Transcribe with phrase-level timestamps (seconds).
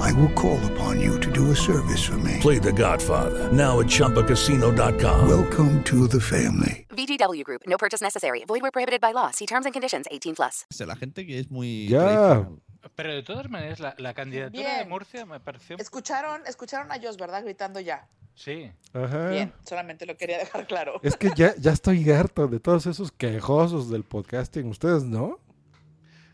[0.00, 2.38] I will call upon you to do a service for me.
[2.40, 5.28] Play The Godfather now at ChumbaCasino.com.
[5.28, 6.86] Welcome to the family.
[6.90, 7.62] VGW Group.
[7.66, 8.44] No purchase necessary.
[8.46, 9.30] Void where prohibited by law.
[9.30, 10.06] See terms and conditions.
[10.10, 10.66] 18 plus.
[10.86, 11.88] La gente que es muy.
[11.88, 12.46] Ya.
[12.96, 14.88] Pero de todas maneras, la, la candidatura de Bien.
[14.88, 15.76] Murcia me pareció.
[15.78, 17.44] Escucharon, escucharon a Joss, ¿verdad?
[17.44, 18.08] Gritando ya.
[18.34, 18.72] Sí.
[18.92, 19.28] Ajá.
[19.30, 21.00] Bien, solamente lo quería dejar claro.
[21.02, 24.66] Es que ya, ya estoy harto de todos esos quejosos del podcasting.
[24.68, 25.38] ¿Ustedes no?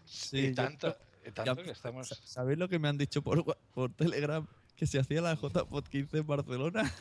[0.06, 1.07] Sí, y tanto, y
[1.44, 2.08] tanto ya- que estamos.
[2.08, 4.46] Sa- ¿Sabéis lo que me han dicho por, por Telegram?
[4.76, 6.82] Que se hacía la JPod 15 en Barcelona.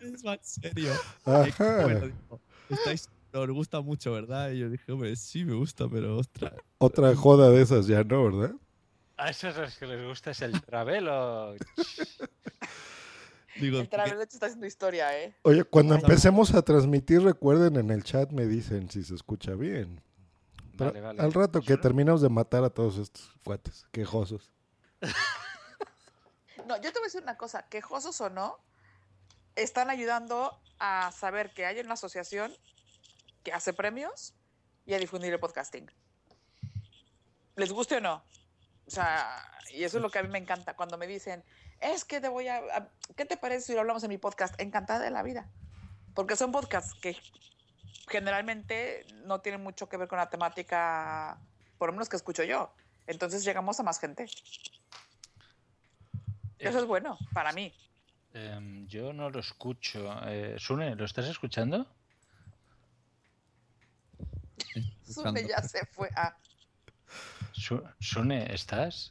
[0.00, 0.92] es en serio.
[1.24, 4.50] Bueno, digo, estáis, os gusta mucho, ¿verdad?
[4.50, 6.52] Y yo dije, hombre, sí me gusta, pero ostras.
[6.78, 8.54] Otra joda de esas ya no, ¿verdad?
[9.16, 11.54] A esos los que les gusta es el travelo.
[13.60, 15.34] Digo, El Travel está haciendo historia, ¿eh?
[15.42, 20.00] Oye, cuando empecemos a transmitir, recuerden en el chat me dicen si se escucha bien.
[20.80, 21.22] Pero Vale, vale.
[21.22, 24.50] Al rato que terminemos de matar a todos estos cuates quejosos.
[26.66, 28.58] No, yo te voy a decir una cosa, quejosos o no,
[29.56, 32.52] están ayudando a saber que hay una asociación
[33.42, 34.34] que hace premios
[34.86, 35.90] y a difundir el podcasting.
[37.56, 38.22] ¿Les guste o no?
[38.86, 41.42] O sea, y eso es lo que a mí me encanta cuando me dicen,
[41.80, 42.58] es que te voy a...
[42.58, 44.54] a- ¿Qué te parece si lo hablamos en mi podcast?
[44.60, 45.50] Encantada de la vida.
[46.14, 47.16] Porque son podcasts que
[48.08, 51.38] generalmente no tienen mucho que ver con la temática,
[51.78, 52.72] por lo menos que escucho yo.
[53.06, 54.26] Entonces llegamos a más gente.
[56.58, 57.72] Eso es bueno para mí.
[58.34, 60.12] Em, yo no lo escucho.
[60.26, 61.86] Eh, Sune, ¿lo estás escuchando?
[65.02, 66.08] Sune ya se fue.
[66.14, 66.36] Ah,
[67.52, 69.10] Su- Sune, ¿estás?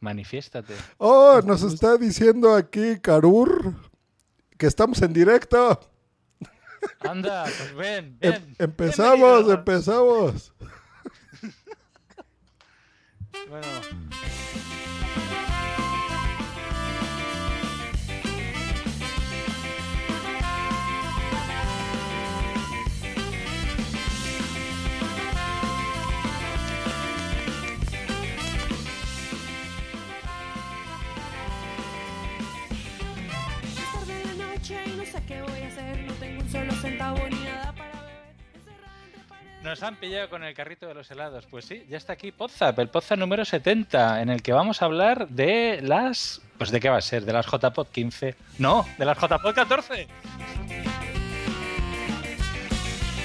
[0.00, 0.74] Manifiéstate.
[0.98, 3.74] Oh, nos está diciendo aquí Karur
[4.58, 5.91] que estamos en directo.
[7.00, 8.56] Anda, pues ven, Em- ven.
[8.58, 10.52] empezamos, empezamos.
[13.48, 13.66] Bueno,
[34.86, 36.01] y no sé qué voy a hacer.
[36.52, 38.34] Solo centavo ni nada para beber.
[39.62, 41.46] Nos han pillado con el carrito de los helados.
[41.46, 44.84] Pues sí, ya está aquí Podzap, el Podzap número 70, en el que vamos a
[44.84, 46.42] hablar de las...
[46.58, 48.34] Pues de qué va a ser, de las JPod 15.
[48.58, 50.06] No, de las JPod 14.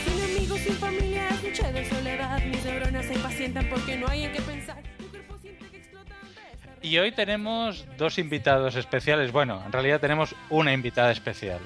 [0.05, 2.41] Sin amigos, sin familia, es noche de soledad.
[2.45, 4.81] Mis neuronas se impacientan porque no hay en qué pensar.
[4.99, 9.33] Mi cuerpo siente que explota ante esta Y hoy tenemos dos invitados especiales.
[9.33, 11.59] Bueno, en realidad tenemos una invitada especial.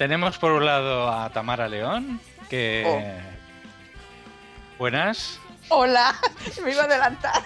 [0.00, 2.18] Tenemos por un lado a Tamara León,
[2.48, 2.84] que...
[2.86, 4.78] Oh.
[4.78, 5.38] Buenas.
[5.68, 6.16] Hola,
[6.64, 7.42] me iba a adelantar.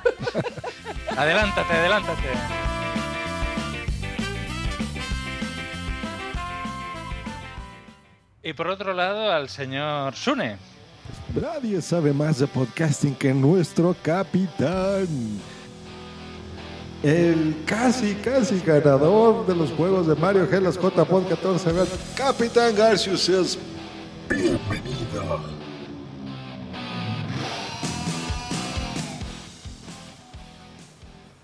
[1.17, 2.29] Adelántate, adelántate.
[8.45, 10.57] Y por otro lado al señor Sune.
[11.35, 15.09] Nadie sabe más de podcasting que nuestro capitán.
[17.03, 21.71] El casi, casi ganador de los juegos de Mario G, las JPod 14.
[22.16, 23.59] Capitán Garcius es
[24.28, 25.41] bienvenido.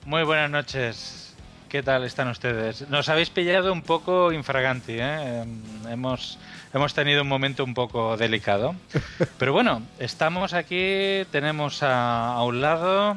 [0.07, 1.35] Muy buenas noches.
[1.69, 2.89] ¿Qué tal están ustedes?
[2.89, 5.43] Nos habéis pillado un poco infraganti, ¿eh?
[5.43, 6.39] Em, Hemos,
[6.75, 8.75] hemos tenido un momento un poco delicado.
[9.39, 13.17] Pero bueno, estamos aquí, tenemos a, a un lado,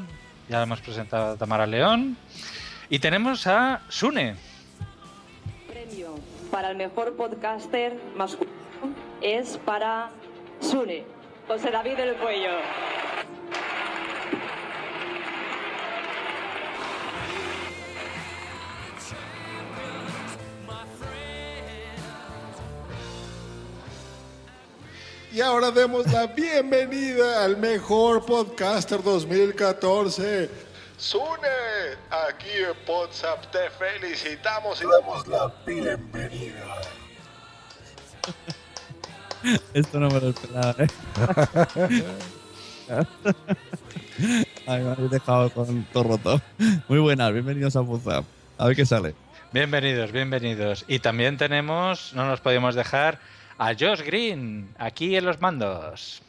[0.50, 2.18] ya hemos presentado a Tamara León,
[2.90, 4.36] y tenemos a Sune.
[5.68, 6.16] premio
[6.52, 8.54] para el mejor podcaster masculino
[9.22, 10.10] es para
[10.60, 11.04] Sune,
[11.48, 12.52] José David del Cuello.
[25.34, 30.48] Y ahora demos la bienvenida al mejor podcaster 2014.
[30.96, 31.48] Sune,
[32.12, 36.82] aquí en WhatsApp te felicitamos y damos la bienvenida.
[39.74, 40.88] Esto no me lo esperaba, ¿eh?
[44.68, 46.42] Ay, me habéis dejado con todo roto.
[46.88, 48.24] Muy buenas, bienvenidos a WhatsApp.
[48.60, 49.16] A ver qué sale.
[49.52, 50.86] Bienvenidos, bienvenidos.
[50.88, 53.20] Y también tenemos, no nos podemos dejar,
[53.58, 56.22] a Josh Green, aquí en los mandos.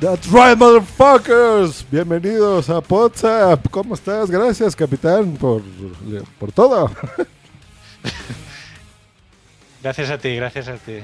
[0.00, 1.84] That's right, motherfuckers.
[1.90, 3.66] Bienvenidos a WhatsApp.
[3.70, 4.30] ¿Cómo estás?
[4.30, 5.62] Gracias, capitán, por,
[6.38, 6.90] por todo.
[9.82, 11.00] Gracias a ti, gracias a ti.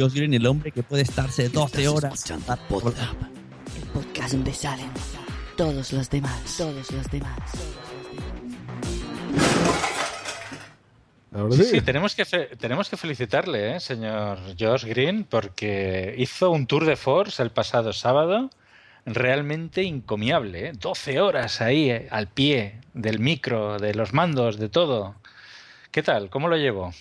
[0.00, 2.14] Josh Green, el hombre que puede estarse 12 horas.
[2.14, 3.16] escuchando WhatsApp,
[3.76, 4.90] el podcast donde salen
[5.56, 7.38] todos los demás, todos los demás.
[11.52, 11.80] Sí, sí.
[11.82, 16.96] tenemos que, fe- tenemos que felicitarle, ¿eh, señor Josh Green, porque hizo un tour de
[16.96, 18.50] force el pasado sábado
[19.06, 20.68] realmente encomiable.
[20.68, 20.72] ¿eh?
[20.74, 25.14] 12 horas ahí, eh, al pie del micro, de los mandos, de todo.
[25.92, 26.30] ¿Qué tal?
[26.30, 26.92] ¿Cómo lo llevo?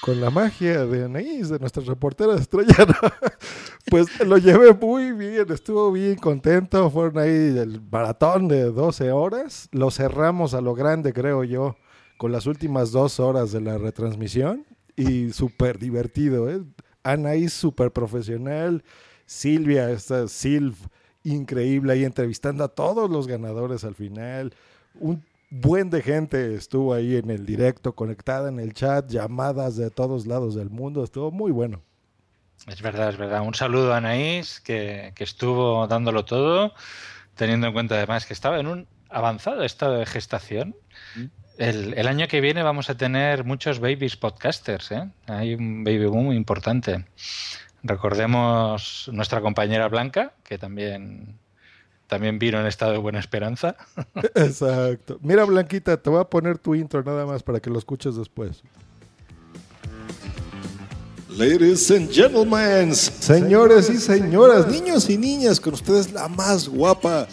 [0.00, 2.94] Con la magia de Anaís, de nuestra reportera estrella, ¿no?
[3.90, 6.88] pues lo llevé muy bien, estuvo bien contento.
[6.90, 9.68] Fueron ahí el maratón de 12 horas.
[9.72, 11.76] Lo cerramos a lo grande, creo yo,
[12.16, 14.64] con las últimas dos horas de la retransmisión.
[14.96, 16.62] Y súper divertido, ¿eh?
[17.02, 18.84] Anaís súper profesional.
[19.26, 20.76] Silvia, esta Silv,
[21.24, 24.54] increíble ahí entrevistando a todos los ganadores al final.
[25.50, 30.26] Buen de gente estuvo ahí en el directo, conectada en el chat, llamadas de todos
[30.26, 31.04] lados del mundo.
[31.04, 31.82] Estuvo muy bueno.
[32.66, 33.42] Es verdad, es verdad.
[33.42, 36.74] Un saludo a Anaís, que, que estuvo dándolo todo,
[37.34, 40.76] teniendo en cuenta además que estaba en un avanzado estado de gestación.
[41.56, 44.92] El, el año que viene vamos a tener muchos babies podcasters.
[44.92, 45.08] ¿eh?
[45.26, 47.06] Hay un baby boom muy importante.
[47.82, 51.38] Recordemos nuestra compañera Blanca, que también,
[52.08, 53.76] también vino en estado de buena esperanza.
[54.34, 55.18] Exacto.
[55.22, 58.62] Mira, Blanquita, te voy a poner tu intro nada más para que lo escuches después.
[61.28, 67.28] Ladies and gentlemen, señores y señoras, niños y niñas, con ustedes la más guapa,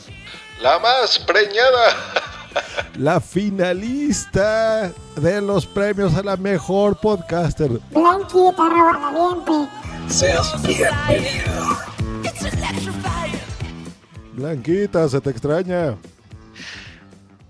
[0.62, 1.96] La más preñada.
[2.98, 7.72] la finalista de los premios a la mejor podcaster.
[7.92, 9.72] Blanquita, robadaviente.
[10.08, 11.78] Seas bienvenido.
[14.36, 15.96] Blanquita, se te extraña.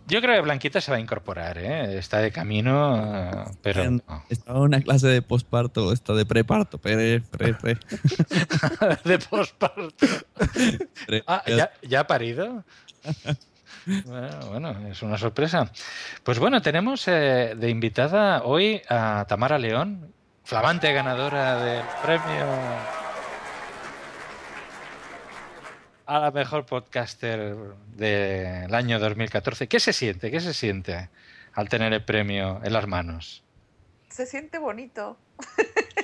[0.07, 1.97] Yo creo que Blanquita se va a incorporar, ¿eh?
[1.97, 4.23] está de camino, pero En- no.
[4.29, 7.77] Estaba en una clase de posparto, esta de preparto, pre, pre, pre.
[9.03, 9.89] de posparto.
[11.25, 12.63] Ah, ¿ya, ya ha parido?
[14.05, 15.71] Bueno, bueno, es una sorpresa.
[16.23, 22.45] Pues bueno, tenemos eh, de invitada hoy a Tamara León, flamante ganadora del premio
[26.05, 27.55] a la mejor podcaster
[27.95, 29.67] del año 2014.
[29.67, 30.31] ¿Qué se siente?
[30.31, 31.09] ¿Qué se siente
[31.53, 33.43] al tener el premio en las manos?
[34.09, 35.17] Se siente bonito.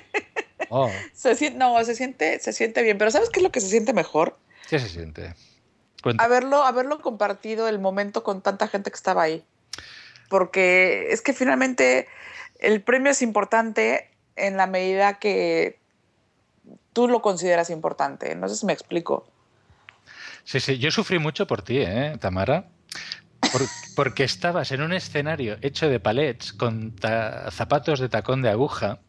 [0.74, 2.98] Oh, Se siente, no, se siente, se siente bien.
[2.98, 4.38] Pero ¿sabes qué es lo que se siente mejor?
[4.70, 5.36] ¿Qué se siente?
[6.18, 9.44] Haberlo, haberlo compartido el momento con tanta gente que estaba ahí.
[10.30, 12.08] Porque es que finalmente
[12.60, 15.78] el premio es importante en la medida que
[16.94, 18.34] tú lo consideras importante.
[18.36, 19.28] No sé si me explico.
[20.44, 22.70] Sí, sí, yo sufrí mucho por ti, ¿eh, Tamara?
[23.52, 23.62] Por-
[23.96, 26.96] porque estabas en un escenario hecho de palets con
[27.52, 29.00] zapatos de tacón de aguja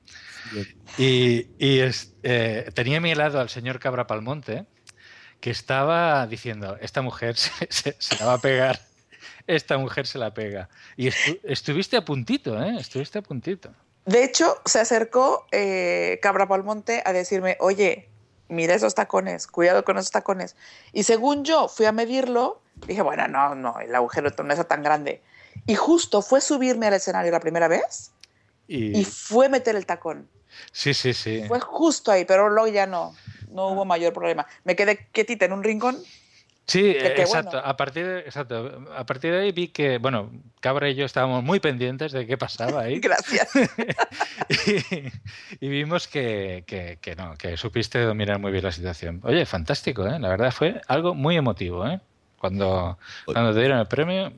[0.99, 4.67] y, eh, tenía a mi lado al señor Cabra Palmonte
[5.41, 8.81] que estaba diciendo, esta mujer se, la va a pegar,
[9.47, 10.69] esta mujer se la pega.
[10.97, 12.77] Y estu- estuviste a puntito, ¿eh?
[12.79, 13.73] Estuviste a puntito.
[14.05, 18.09] De hecho, se acercó eh, Cabra Palmonte a decirme, oye,
[18.53, 20.57] mira esos tacones, cuidado con esos tacones.
[20.93, 24.83] Y según yo fui a medirlo, dije, bueno, no, no, el agujero no está tan
[24.83, 25.23] grande.
[25.67, 28.13] Y justo fue subirme al escenario la primera vez
[28.69, 30.29] Y, y fue meter el tacón.
[30.73, 31.45] sí, sí, sí.
[31.49, 33.15] Fue justo ahí, pero luego ya no,
[33.51, 34.47] no hubo mayor problema.
[34.65, 35.99] Me quedé quietita en un rincón.
[36.67, 37.51] Sí, Que qué exacto.
[37.53, 37.67] bueno.
[37.67, 38.87] A partir de, exacto.
[38.97, 42.39] A partir de ahí vi que, bueno, Cabra y yo estábamos muy pendientes de qué
[42.39, 43.01] pasaba ahí.
[43.01, 43.51] Gracias.
[45.61, 49.21] y, y vimos que, que- que no, que supiste dominar muy bien la situación.
[49.25, 50.19] Oye, fantástico, ¿eh?
[50.19, 52.01] La verdad fue algo muy emotivo, ¿eh?
[52.39, 54.33] Cuando, cuando te dieron el premio.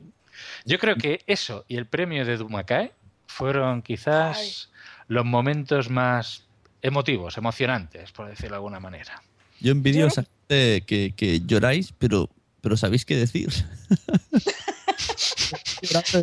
[0.65, 2.91] Yo creo que eso y el premio de Dumacay
[3.27, 4.69] fueron quizás
[5.07, 6.45] los momentos más
[6.81, 9.21] emotivos, emocionantes, por decirlo de alguna manera.
[9.59, 12.29] Yo envidio a esa gente que, que lloráis, pero,
[12.61, 13.49] pero sabéis qué decir.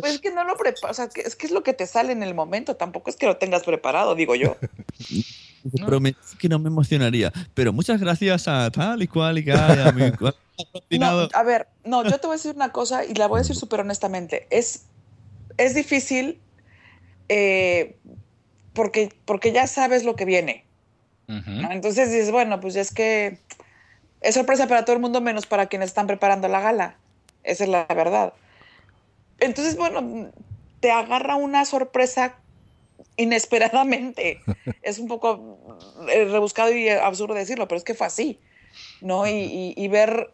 [0.01, 2.11] Pues es que no lo preparas, o sea, es que es lo que te sale
[2.11, 4.57] en el momento, tampoco es que lo tengas preparado, digo yo.
[5.85, 7.31] Prometí que no me emocionaría.
[7.53, 10.35] Pero muchas gracias a tal y cual y cual, a mi cual
[10.89, 13.41] No, a ver, no, yo te voy a decir una cosa y la voy a
[13.41, 14.45] decir súper honestamente.
[14.49, 14.83] Es,
[15.57, 16.39] es difícil
[17.29, 17.95] eh,
[18.73, 20.65] porque, porque ya sabes lo que viene.
[21.27, 21.71] ¿No?
[21.71, 23.39] Entonces dices, bueno, pues es que
[24.21, 26.97] es sorpresa para todo el mundo menos para quienes están preparando la gala.
[27.43, 28.33] Esa es la verdad.
[29.39, 30.31] Entonces, bueno,
[30.79, 32.37] te agarra una sorpresa
[33.17, 34.39] inesperadamente.
[34.81, 35.67] es un poco
[36.09, 38.41] eh, rebuscado y absurdo decirlo, pero es que fue así,
[39.01, 39.27] ¿no?
[39.27, 40.33] Y, y- y ver,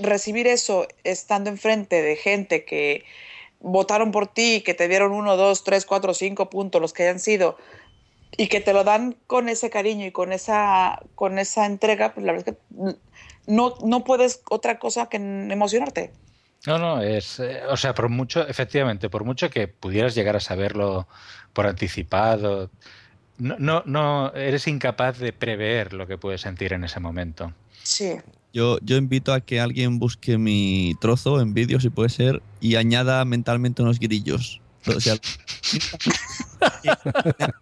[0.00, 3.04] recibir eso estando enfrente de gente que
[3.60, 7.18] votaron por ti, que te dieron uno, dos, tres, cuatro, cinco puntos, los que hayan
[7.18, 7.56] sido,
[8.36, 12.24] y que te lo dan con ese cariño y con esa, con esa entrega, pues
[12.26, 12.98] la verdad es que
[13.46, 16.12] no, no puedes otra cosa que emocionarte.
[16.66, 17.40] No, no, es.
[17.40, 21.06] eh, o sea, por mucho, efectivamente, por mucho que pudieras llegar a saberlo
[21.52, 22.70] por anticipado,
[23.38, 27.52] no, no, no eres incapaz de prever lo que puedes sentir en ese momento.
[27.82, 28.16] Sí.
[28.52, 32.76] Yo, yo invito a que alguien busque mi trozo en vídeo, si puede ser, y
[32.76, 34.60] añada mentalmente unos grillos.
[34.86, 35.14] O sea,
[36.60, 36.96] nadie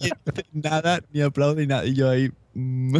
[0.01, 1.85] dice nada, ni aplaude, ni nada.
[1.87, 2.31] Y yo ahí.
[2.55, 2.97] mm.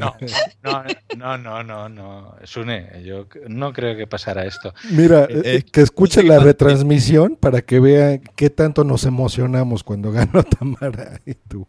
[0.00, 0.14] No,
[0.62, 0.84] no,
[1.16, 2.34] no, no, no, no.
[2.44, 4.72] Sune, yo no creo que pasara esto.
[4.90, 10.10] Mira, Eh, eh, que escuche la retransmisión para que vea qué tanto nos emocionamos cuando
[10.12, 11.66] ganó Tamara y tú.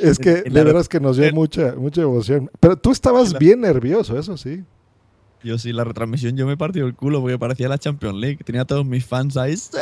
[0.00, 2.50] Es que de la- veras que nos dio mucha, mucha emoción.
[2.58, 4.64] Pero tú estabas bien nervioso, eso sí.
[5.44, 8.38] Yo sí, la retransmisión yo me partí el culo porque parecía la Champions League.
[8.44, 9.54] Tenía a todos mis fans ahí.
[9.58, 9.76] ¡sí!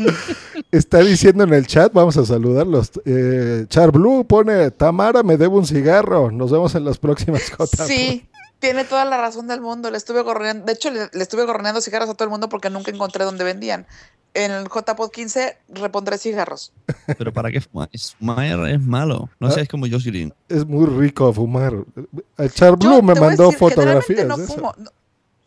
[0.70, 2.92] Está diciendo en el chat, vamos a saludarlos.
[3.04, 6.30] Eh, Char Blue pone, Tamara me debe un cigarro.
[6.30, 7.84] Nos vemos en las próximas J.
[7.86, 8.26] Sí,
[8.58, 9.90] tiene toda la razón del mundo.
[9.90, 12.70] Le estuve gorroneando, de hecho, le, le estuve gorroneando cigarros a todo el mundo porque
[12.70, 13.86] nunca encontré donde vendían.
[14.34, 16.72] En el JPod 15 repondré cigarros.
[17.18, 17.60] Pero ¿para qué?
[17.60, 19.28] Fumar es malo.
[19.38, 19.50] No Ah.
[19.50, 20.32] seas como Josh Green.
[20.48, 21.74] Es muy rico fumar.
[22.38, 24.74] El Char Yo Blue me mandó decir, fotografías generalmente de no eso.
[24.78, 24.90] No,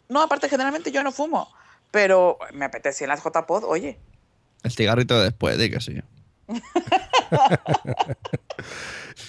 [0.10, 1.48] no, aparte, generalmente yo no fumo.
[1.90, 3.98] Pero me apetecía en las JPod, oye.
[4.62, 6.00] El cigarrito después de que sí.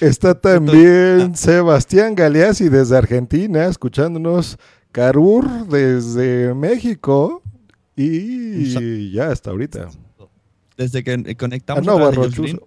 [0.01, 4.59] Está también Sebastián Galeazzi desde Argentina, escuchándonos.
[4.93, 7.43] Carur desde México.
[7.97, 9.89] Y ya hasta ahorita.
[10.77, 12.31] Desde que conectamos Ah, no, a Radio.
[12.31, 12.61] Green,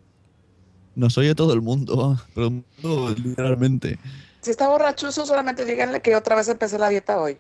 [0.96, 2.18] nos oye todo el mundo.
[2.34, 4.00] Todo el mundo, literalmente.
[4.42, 7.38] Si está borrachuzo, solamente díganle que otra vez empecé la dieta hoy.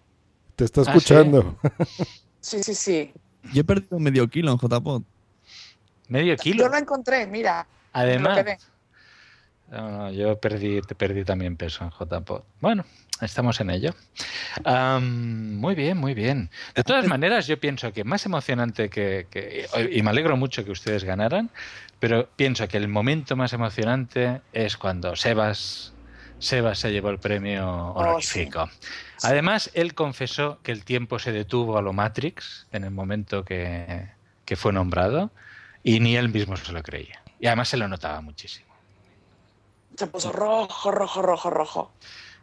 [0.56, 0.90] Te está Ah, ¿sí?
[0.92, 1.58] escuchando.
[2.42, 3.12] Sí, sí, sí.
[3.54, 5.02] Yo he perdido medio kilo en JPod.
[6.08, 6.64] Medio kilo.
[6.64, 7.68] Yo lo encontré, mira.
[7.92, 8.38] Además.
[8.38, 8.58] lo.
[9.72, 12.42] No, no, yo perdí, te perdí también peso en JPod.
[12.60, 12.86] Bueno,
[13.22, 13.94] estamos en ello.
[15.02, 16.50] Muy bien, muy bien.
[16.76, 20.72] De todas maneras, yo pienso que más emocionante que, que- Y me alegro mucho que
[20.72, 21.50] ustedes ganaran,
[22.00, 25.94] pero pienso que el momento más emocionante es cuando Sebas,
[26.40, 28.70] Sebas se llevó el premio honorífico.
[29.24, 34.08] Además, él confesó que el tiempo se detuvo a lo Matrix en el momento que,
[34.46, 35.30] que fue nombrado
[35.84, 37.22] y ni él mismo se lo creía.
[37.40, 38.69] Y además se lo notaba muchísimo.
[40.00, 41.92] Se puso rojo, rojo, rojo, rojo.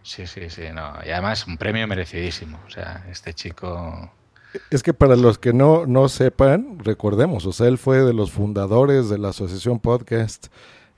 [0.02, 0.92] Sí, sí, sí, no.
[1.06, 2.60] Y además un premio merecidísimo.
[2.66, 4.12] O sea, este chico.
[4.70, 8.30] Es que para los que no, no sepan, recordemos, o sea, él fue de los
[8.30, 10.48] fundadores de la Asociación Podcast.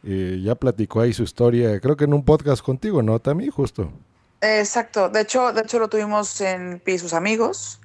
[0.03, 3.47] y ya platicó ahí su historia, creo que en un podcast contigo, ¿no, Tami?
[3.51, 3.93] Justo.
[4.41, 5.11] Exacto.
[5.11, 7.79] De hecho, de hecho lo tuvimos en Pi y sus amigos.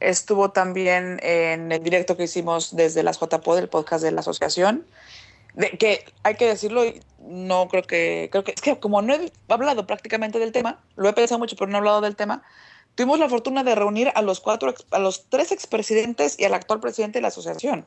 [0.00, 4.84] Estuvo también en el directo que hicimos desde las JPod, el podcast de la asociación.
[5.58, 9.12] De, que hay que decirlo, y no creo que, creo que, es que como no
[9.14, 12.42] he hablado prácticamente del tema, lo he pensado mucho, pero no he hablado del tema,
[12.94, 16.78] tuvimos la fortuna de reunir a los cuatro, a los tres expresidentes y al actual
[16.80, 17.84] presidente de la asociación.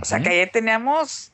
[0.00, 1.32] O sea que ahí teníamos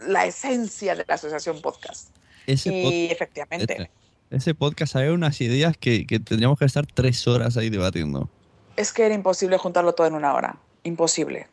[0.00, 2.08] la esencia de la asociación podcast.
[2.46, 3.74] Ese y pod- efectivamente.
[3.74, 3.90] ese-
[4.30, 8.30] ese podcast hay unas ideas que, que tendríamos que estar tres horas ahí debatiendo.
[8.76, 10.56] Es que era imposible juntarlo todo en una hora.
[10.84, 11.48] Imposible.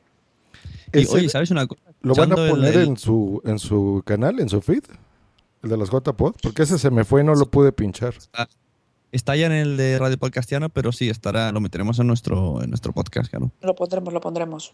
[0.93, 1.81] Y, oye, ¿sabes una cosa?
[2.01, 4.83] ¿Lo van a el- poner el- en su en su canal, en su feed?
[5.63, 8.13] El de las JPod, porque ese se me fue y no lo pude pinchar.
[9.11, 12.69] Está ya en el de Radio Podcastiano, pero sí, estará, lo meteremos en nuestro, en
[12.69, 13.51] nuestro podcast, claro.
[13.61, 14.73] Lo pondremos, lo pondremos.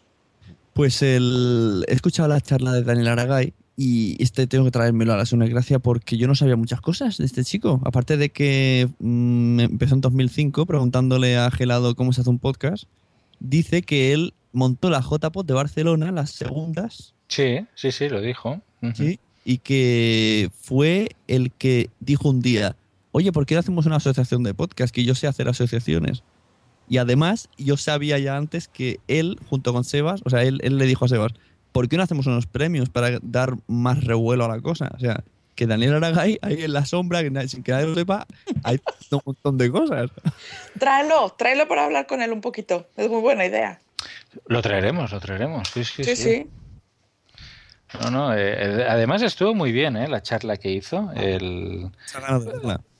[0.74, 5.16] Pues el, he escuchado la charla de Daniel Aragay y este tengo que traérmelo a
[5.16, 7.80] la segunda gracia porque yo no sabía muchas cosas de este chico.
[7.84, 12.84] Aparte de que mm, empezó en 2005 preguntándole a Gelado cómo se hace un podcast,
[13.38, 18.60] dice que él montó la JPod de Barcelona, las segundas, Sí, sí, sí, lo dijo.
[18.94, 19.18] ¿sí?
[19.46, 22.76] y que fue el que dijo un día,
[23.12, 24.94] oye, ¿por qué no hacemos una asociación de podcast?
[24.94, 26.22] Que yo sé hacer asociaciones.
[26.88, 30.76] Y además, yo sabía ya antes que él, junto con Sebas, o sea, él, él
[30.78, 31.32] le dijo a Sebas,
[31.72, 34.90] ¿por qué no hacemos unos premios para dar más revuelo a la cosa?
[34.94, 37.94] O sea, que Daniel Aragay, ahí en la sombra, que nadie- sin que nadie lo
[37.94, 38.26] sepa,
[38.64, 38.78] hay
[39.10, 40.10] un montón de cosas.
[40.78, 42.86] Tráelo, tráelo para hablar con él un poquito.
[42.96, 43.80] Es muy buena idea.
[44.46, 45.68] Lo traeremos, lo traeremos.
[45.68, 46.22] Sí, sí, Sí, sí.
[46.22, 46.50] sí.
[48.00, 50.08] No, no, eh, eh, además estuvo muy bien ¿eh?
[50.08, 51.12] la charla que hizo.
[51.14, 51.90] El...
[52.12, 52.26] Pero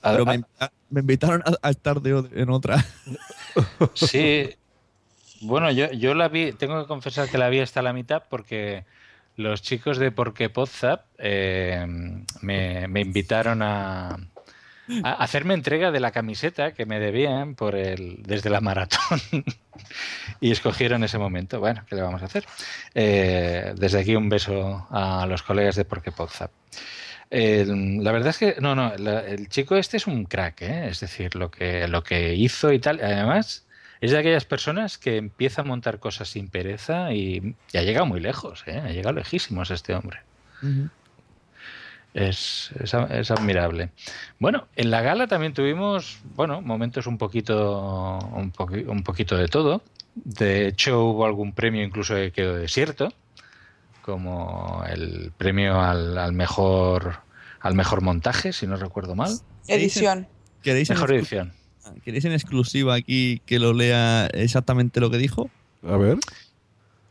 [0.03, 2.85] Ah, me, invita- me invitaron a, a estar de en otra.
[3.95, 4.51] Sí.
[5.41, 8.85] Bueno, yo, yo la vi, tengo que confesar que la vi hasta la mitad porque
[9.37, 11.85] los chicos de Porque Podzap eh,
[12.41, 14.17] me, me invitaron a,
[15.03, 19.21] hacerme entrega de la camiseta que me debían por el, desde la maratón
[20.41, 21.61] y escogieron ese momento.
[21.61, 22.45] Bueno, ¿qué le vamos a hacer?
[22.95, 26.50] Eh, desde aquí un beso a los colegas de Porque Podzap.
[27.31, 30.88] El- la verdad es que no, no, el chico este es un crack, ¿eh?
[30.88, 33.00] es decir, lo que, lo que hizo y tal.
[33.03, 33.67] Además,
[34.00, 38.07] es de aquellas personas que empieza a montar cosas sin pereza y, y ha llegado
[38.07, 38.79] muy lejos, ¿eh?
[38.85, 40.21] ha llegado lejísimos este hombre.
[42.14, 42.94] Es, es,
[43.30, 43.90] admirable.
[44.38, 49.49] Bueno, en la gala también tuvimos, bueno, momentos un poquito, un, poqui- un poquito de
[49.49, 49.83] todo.
[50.14, 53.12] De hecho, hubo algún premio incluso que quedó desierto,
[54.02, 57.16] como el premio al, al mejor
[57.61, 59.33] al mejor montaje, si no recuerdo mal.
[59.66, 60.28] Edición.
[60.62, 61.52] ¿Queréis en Mejor edición.
[62.04, 65.50] ¿Queréis en exclusiva aquí que lo lea exactamente lo que dijo?
[65.83, 66.18] A ver.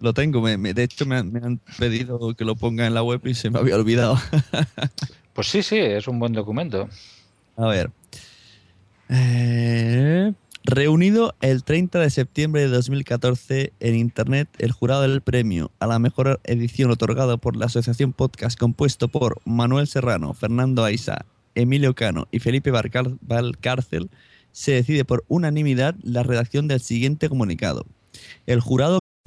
[0.03, 2.93] Lo tengo, me- me- de hecho me han, me han pedido que lo ponga en
[2.93, 4.19] la web y se me había olvidado.
[5.33, 6.87] Pues sí, sí, es un buen documento.
[7.57, 7.89] A ver.
[9.09, 10.31] Eh,
[10.63, 15.97] reunido el 30 de septiembre de 2014 en Internet, el jurado del premio a la
[15.97, 22.27] mejor edición otorgado por la Asociación Podcast compuesto por Manuel Serrano, Fernando Aiza, Emilio Cano
[22.31, 24.09] y Felipe Valcárcel
[24.51, 27.85] se decide por unanimidad la redacción del siguiente comunicado.
[28.45, 28.99] El jurado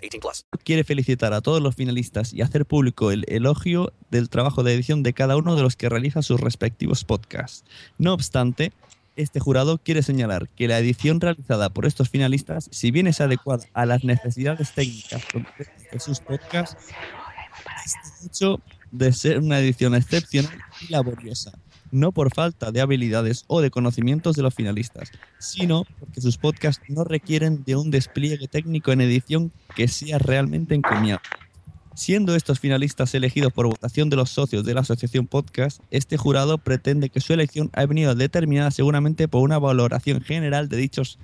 [0.00, 0.46] 18 plus.
[0.64, 5.02] quiere felicitar a todos los finalistas y hacer público el elogio del trabajo de edición
[5.02, 7.64] de cada uno de los que realiza sus respectivos podcasts.
[7.98, 8.72] No obstante,
[9.16, 13.66] este jurado quiere señalar que la edición realizada por estos finalistas, si bien es adecuada
[13.74, 15.22] a las necesidades técnicas
[15.92, 16.76] de sus podcasts,
[17.84, 18.60] está hecho
[18.90, 21.52] de ser una edición excepcional y laboriosa,
[21.90, 26.82] no por falta de habilidades o de conocimientos de los finalistas, sino porque sus podcasts
[26.88, 31.28] no requieren de un despliegue técnico en edición que sea realmente encomiable.
[31.94, 36.56] Siendo estos finalistas elegidos por votación de los socios de la Asociación Podcast, este jurado
[36.56, 41.18] pretende que su elección ha venido determinada seguramente por una valoración general de dichos,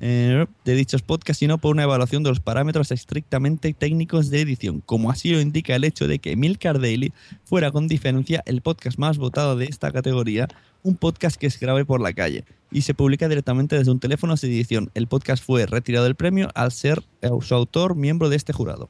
[0.00, 4.40] eh, de dichos podcasts y no por una evaluación de los parámetros estrictamente técnicos de
[4.40, 7.12] edición, como así lo indica el hecho de que Milcar Daily
[7.44, 10.48] fuera con diferencia el podcast más votado de esta categoría,
[10.82, 14.36] un podcast que se grabe por la calle y se publica directamente desde un teléfono
[14.36, 14.90] de edición.
[14.94, 18.88] El podcast fue retirado del premio al ser eh, su autor miembro de este jurado.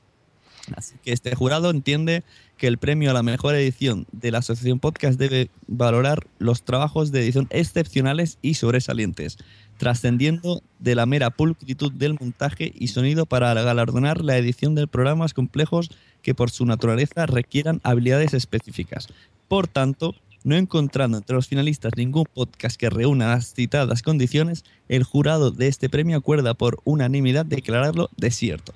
[0.76, 2.22] Así que este jurado entiende
[2.56, 7.10] que el premio a la mejor edición de la Asociación Podcast debe valorar los trabajos
[7.10, 9.38] de edición excepcionales y sobresalientes,
[9.80, 15.32] trascendiendo de la mera pulcritud del montaje y sonido para galardonar la edición de programas
[15.32, 15.90] complejos
[16.22, 19.08] que por su naturaleza requieran habilidades específicas.
[19.48, 20.14] Por tanto,
[20.44, 25.68] no encontrando entre los finalistas ningún podcast que reúna las citadas condiciones, el jurado de
[25.68, 28.74] este premio acuerda por unanimidad declararlo desierto.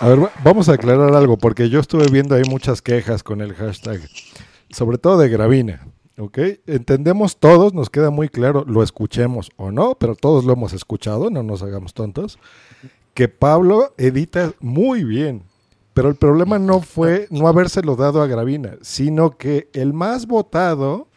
[0.00, 3.42] A ver, va- vamos a aclarar algo, porque yo estuve viendo ahí muchas quejas con
[3.42, 4.00] el hashtag,
[4.70, 5.86] sobre todo de Gravina.
[6.18, 6.38] ¿Ok?
[6.66, 11.28] Entendemos todos, nos queda muy claro, lo escuchemos o no, pero todos lo hemos escuchado,
[11.30, 12.38] no nos hagamos tontos,
[13.12, 15.42] que Pablo edita muy bien.
[15.92, 21.08] Pero el problema no fue no habérselo dado a Gravina, sino que el más votado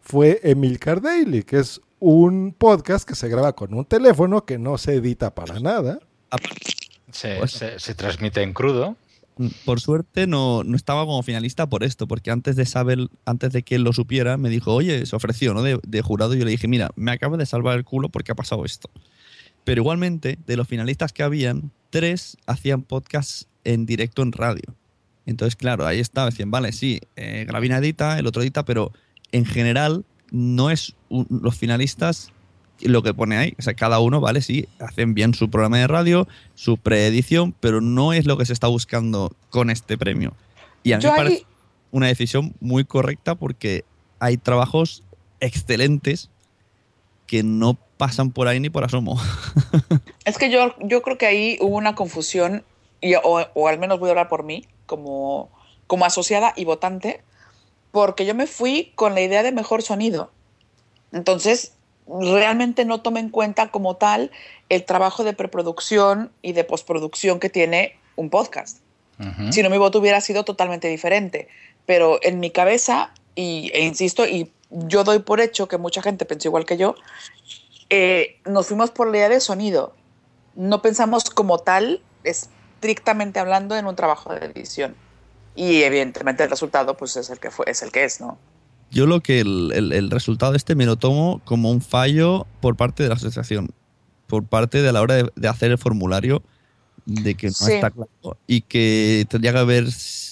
[0.00, 4.76] fue Emilcar Daily, que es un podcast que se graba con un teléfono que no
[4.78, 6.00] se edita para nada.
[7.12, 8.96] Se, se- se transmite en crudo.
[9.66, 13.62] Por suerte no, no estaba como finalista por esto, porque antes de saber, antes de
[13.62, 15.62] que él lo supiera, me dijo, oye, se ofreció, ¿no?
[15.62, 18.32] De, de jurado, y yo le dije, mira, me acaba de salvar el culo porque
[18.32, 18.90] ha pasado esto.
[19.64, 24.74] Pero igualmente, de los finalistas que habían, tres hacían podcast en directo en radio.
[25.26, 28.92] Entonces, claro, ahí estaba, decían, vale, sí, eh, Gravina edita, el otro edita, pero
[29.32, 32.32] en general no es un- los finalistas
[32.80, 33.54] lo que pone ahí.
[33.58, 37.80] O sea, cada uno, vale, sí, hacen bien su programa de radio, su preedición, pero
[37.80, 40.34] no es lo que se está buscando con este premio.
[40.82, 41.46] Y a mí Yo me ahí- parece
[41.90, 43.84] una decisión muy correcta porque
[44.18, 45.02] hay trabajos
[45.40, 46.30] excelentes
[47.26, 49.18] que no pasan por ahí ni por asomo.
[50.24, 52.64] Es que yo, yo creo que ahí hubo una confusión,
[53.00, 55.50] y, o, o al menos voy a hablar por mí, como,
[55.86, 57.22] como asociada y votante,
[57.92, 60.32] porque yo me fui con la idea de mejor sonido.
[61.12, 61.75] Entonces,
[62.08, 64.30] realmente no tomé en cuenta como tal
[64.68, 68.78] el trabajo de preproducción y de postproducción que tiene un podcast.
[69.50, 71.48] Si no, mi voto hubiera sido totalmente diferente.
[71.86, 76.26] Pero en mi cabeza, y, e insisto, y yo doy por hecho que mucha gente
[76.26, 76.96] pensó igual que yo,
[77.88, 79.94] eh, nos fuimos por la idea de sonido.
[80.54, 84.96] No pensamos como tal, estrictamente hablando, en un trabajo de edición.
[85.54, 88.36] Y evidentemente el resultado pues es el que fue, es el que es, ¿no?
[88.90, 92.76] Yo lo que el, el- el resultado este me lo tomo como un fallo por
[92.76, 93.70] parte de la asociación,
[94.26, 96.42] por parte de la hora de, de hacer el formulario,
[97.04, 97.72] de que no Sí.
[97.74, 98.08] está claro
[98.48, 99.86] y que tendría que haber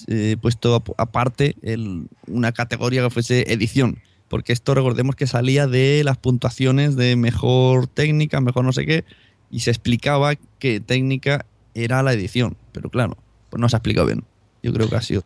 [0.07, 5.67] eh, puesto ap- aparte el- una categoría que fuese edición, porque esto recordemos que salía
[5.67, 9.05] de las puntuaciones de mejor técnica, mejor no sé qué,
[9.51, 13.17] y se explicaba que técnica era la edición, pero claro,
[13.49, 14.23] pues no se ha explicado bien.
[14.63, 15.23] Yo creo que ha sido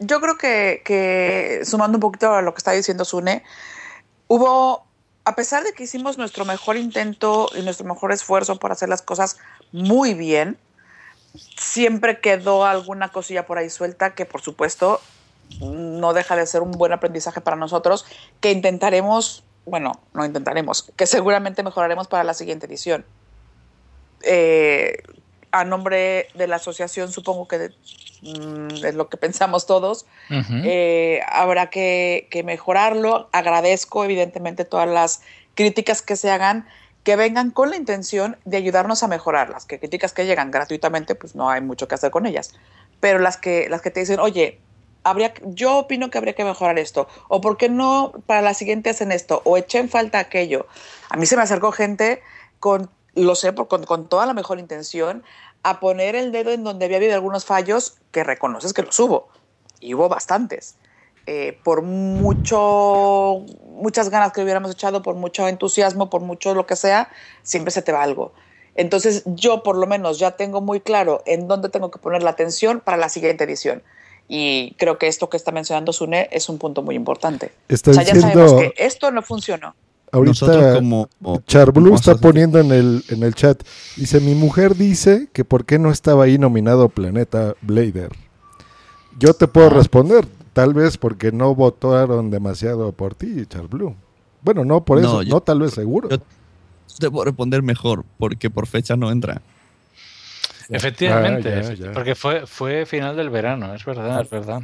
[0.00, 3.44] Yo creo que, sumando un poquito a lo que está diciendo Sune,
[4.28, 4.86] hubo,
[5.26, 9.02] a pesar de que hicimos nuestro mejor intento y nuestro mejor esfuerzo por hacer las
[9.02, 9.36] cosas
[9.72, 10.58] muy bien,
[11.58, 15.00] siempre quedó alguna cosilla por ahí suelta que por supuesto
[15.60, 18.06] no deja de ser un buen aprendizaje para nosotros
[18.40, 23.04] que intentaremos, bueno, no intentaremos, que seguramente mejoraremos para la siguiente edición.
[24.22, 25.02] Eh,
[25.52, 27.70] a nombre de la asociación supongo que
[28.22, 33.28] mm, es lo que pensamos todos, eh, habrá que, que mejorarlo.
[33.32, 35.22] Agradezco evidentemente todas las
[35.54, 36.66] críticas que se hagan,
[37.02, 39.64] que vengan con la intención de ayudarnos a mejorarlas.
[39.64, 42.54] Que críticas que llegan gratuitamente, pues no hay mucho que hacer con ellas.
[43.00, 44.60] Pero las que, las que te dicen, oye,
[45.04, 48.90] habría, yo opino que habría que mejorar esto, o por qué no para la siguiente
[48.90, 50.66] hacen esto, o eché en falta aquello.
[51.08, 52.22] A mí se me acercó gente
[52.58, 55.22] con, lo sé, por- con, con toda la mejor intención,
[55.62, 59.28] a poner el dedo en donde había habido algunos fallos que reconoces que los hubo,
[59.80, 60.76] y hubo bastantes.
[61.26, 61.82] Eh, por
[62.50, 63.44] mucho,
[63.76, 67.08] muchas ganas que hubiéramos echado, por mucho entusiasmo, por mucho lo que sea,
[67.42, 68.32] siempre se te va algo.
[68.74, 72.30] Entonces yo por lo menos ya tengo muy claro en dónde tengo que poner la
[72.30, 73.82] atención para la siguiente edición.
[74.28, 77.52] Y creo que esto que está mencionando Sune es un punto muy importante.
[77.68, 79.74] Está o sea, ya diciendo- sabemos que esto no funcionó.
[80.12, 83.62] Ahorita Nosotros como- como- Charblue está poniendo en el, en el chat,
[83.96, 88.10] dice, mi mujer dice que por qué no estaba ahí nominado Planeta Blader.
[89.18, 89.48] Yo te Ah.
[89.52, 93.94] puedo responder, tal vez porque no votaron demasiado por ti, Charblue.
[94.42, 96.08] Bueno, no por eso, No, yo- no tal vez seguro.
[96.08, 96.18] Yo
[96.98, 99.42] te puedo responder mejor, porque por fecha no entra.
[100.70, 101.92] Efectivamente, Ah, ya, efecti- ya.
[101.92, 104.60] porque fue, fue final del verano, es verdad, es verdad.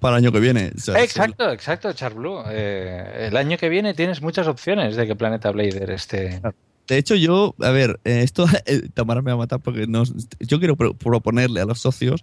[0.00, 0.72] Para el año que viene.
[0.76, 2.42] O sea, Exacto, exacto, Charblue.
[2.50, 6.40] Eh, el año que viene tienes muchas opciones de que Planeta Blader esté.
[6.88, 10.02] De hecho, yo, a ver, esto eh, Tamara me va a matar porque no,
[10.40, 12.22] yo quiero pro- proponerle a los socios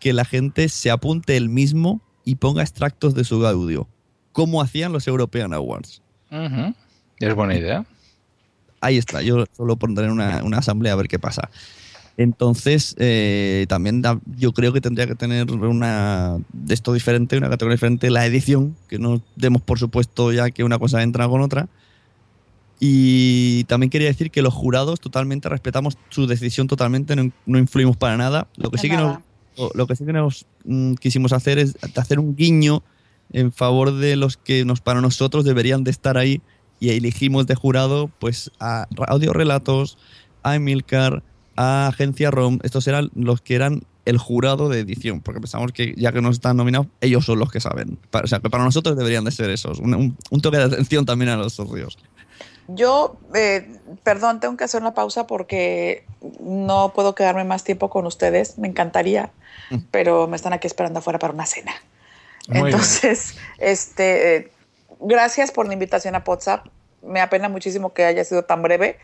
[0.00, 3.88] que la gente se apunte el mismo y ponga extractos de su audio,
[4.32, 6.02] como hacían los European Awards.
[6.30, 6.74] Ujú.
[7.20, 7.84] Es buena idea.
[8.80, 11.48] Ahí está, yo solo pondré una, una asamblea a ver qué pasa.
[12.16, 17.48] Entonces, eh, también da- yo creo que tendría que tener una de esto diferente, una
[17.50, 21.40] categoría diferente, la edición, que no demos por supuesto ya que una cosa entra con
[21.40, 21.68] otra.
[22.80, 27.96] Y también quería decir que los jurados totalmente respetamos su decisión totalmente, no, no influimos
[27.96, 28.48] para nada.
[28.56, 29.18] Lo que sí que nos,
[29.74, 32.82] lo- que sí que nos mm, quisimos hacer es hacer un guiño
[33.32, 36.42] en favor de los que nos para nosotros deberían de estar ahí
[36.80, 39.96] y elegimos de jurado pues a Audio Relatos,
[40.42, 41.22] a Emilcar,
[41.56, 42.58] a Agencia ROM.
[42.62, 46.36] Estos eran los que eran el jurado de edición, porque pensamos que ya que nos
[46.36, 47.98] están nominados, ellos son los que saben.
[48.10, 49.78] Pa- O sea, que para nosotros deberían de ser esos.
[49.78, 51.98] Un, un- un toque de atención también a los socios.
[52.68, 53.68] Yo, eh,
[54.04, 56.04] perdón, tengo que hacer una pausa porque
[56.40, 58.56] no puedo quedarme más tiempo con ustedes.
[58.58, 59.30] Me encantaría,
[59.90, 61.72] pero me están aquí esperando afuera para una cena.
[62.48, 62.66] Muy bien.
[62.68, 64.52] Entonces, este, eh,
[65.00, 66.66] gracias por la invitación a WhatsApp.
[67.02, 68.98] Me apena muchísimo que haya sido tan breve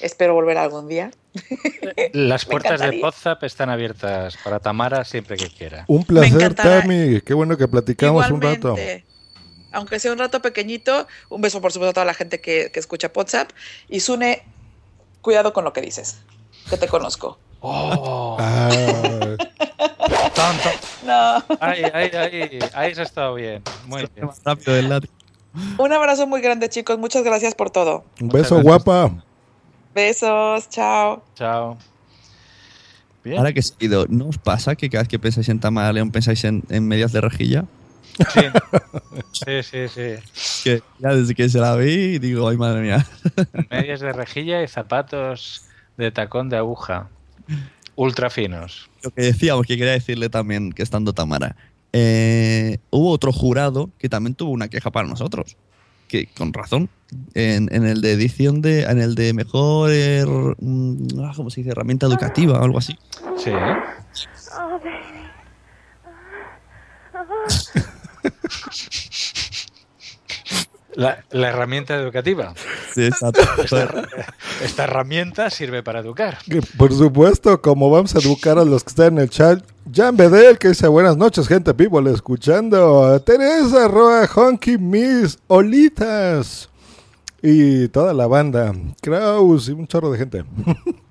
[0.00, 1.10] Espero volver algún día.
[2.12, 3.00] Las puertas de.
[3.00, 5.84] WhatsApp están abiertas para Tamara siempre que quiera.
[5.88, 6.54] Un placer.
[6.54, 7.20] Tami.
[7.20, 8.76] Qué bueno que platicamos un rato.
[9.72, 12.78] Aunque sea un rato pequeñito, un beso por supuesto a toda la gente que, que
[12.78, 13.50] escucha WhatsApp.
[13.88, 14.44] Y Sune,
[15.20, 16.20] cuidado con lo que dices,
[16.70, 17.38] que te conozco.
[17.60, 18.68] Oh, Ah,
[20.34, 20.68] tonto.
[21.04, 21.56] No.
[21.60, 23.62] Ahí, ahí, ahí, ahí se ha estado bien.
[23.86, 24.28] Muy bien.
[24.44, 25.08] Rápido del.
[25.78, 26.98] Un abrazo muy grande, chicos.
[26.98, 28.04] Muchas gracias por todo.
[28.20, 29.10] un beso, guapa.
[29.94, 31.22] Besos, chao.
[31.36, 31.78] Chao.
[33.22, 33.38] Bien.
[33.38, 36.10] Ahora que he seguido, ¿no os pasa que cada vez que pensáis en Tamara León
[36.10, 37.64] pensáis en, en medias de rejilla?
[38.16, 38.40] Sí,
[39.62, 39.88] sí, sí.
[39.88, 40.60] sí.
[40.64, 43.06] Que ya desde que se la vi digo, ay madre mía.
[43.70, 45.62] Medias de rejilla y zapatos
[45.96, 47.08] de tacón de aguja.
[47.96, 48.90] Ultra finos.
[49.02, 51.56] Lo que decíamos, que quería decirle también que estando Tamara.
[51.92, 55.56] eh, hubo otro jurado que también tuvo una queja para nosotros.
[56.08, 56.88] Que con razón.
[57.34, 58.82] En, en el de edición de.
[58.82, 59.90] En el de mejor.
[59.90, 61.70] ah, ¿Cómo se dice?
[61.70, 62.96] Herramienta educativa o algo así.
[63.36, 63.50] Sí.
[70.94, 72.54] La, la herramienta educativa.
[72.94, 73.40] Sí, exacto.
[73.62, 74.06] Esta,
[74.62, 76.38] esta herramienta sirve para educar.
[76.76, 80.58] Por supuesto, como vamos a educar a los que están en el chat, Jan Bedel,
[80.58, 86.70] que dice buenas noches, gente people, escuchando Teresa Roa, Honky Miss, Olitas
[87.42, 90.44] y toda la banda, Kraus y un chorro de gente.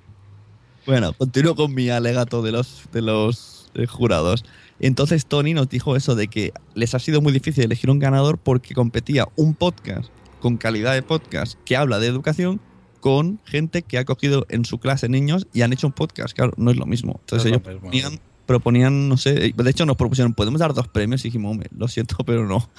[0.85, 4.43] Bueno, continúo con mi alegato de los, de los jurados.
[4.79, 8.37] Entonces Tony nos dijo eso de que les ha sido muy difícil elegir un ganador
[8.37, 10.09] porque competía un podcast
[10.41, 12.59] con calidad de podcast que habla de educación
[12.99, 16.33] con gente que ha cogido en su clase niños y han hecho un podcast.
[16.35, 17.19] Claro, no es lo mismo.
[17.21, 17.79] Entonces No ellos mismo.
[17.81, 21.69] proponían, proponían, no sé, de hecho nos propusieron, podemos dar dos premios y dijimos, hombre,
[21.77, 22.69] lo siento, pero no.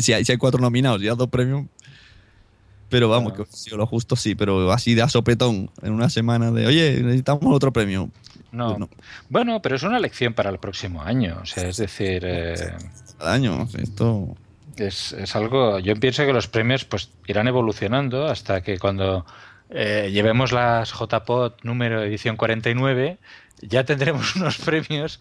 [0.00, 1.66] Si hay, si hay cuatro nominados y ya dos premios,
[2.94, 6.52] pero vamos, que sido lo justo sí, pero así de a sopetón, en una semana
[6.52, 8.08] de, oye, necesitamos otro premio.
[8.52, 8.68] No.
[8.68, 8.88] Pues no.
[9.28, 11.40] Bueno, pero es una lección para el próximo año.
[11.42, 12.54] O sea, es decir, eh,
[13.18, 14.36] Cada año, esto...
[14.76, 15.80] es, es algo.
[15.80, 19.26] Yo pienso que los premios pues irán evolucionando hasta que cuando
[19.70, 23.18] eh, llevemos las JPOT número edición 49
[23.60, 25.20] ya tendremos unos premios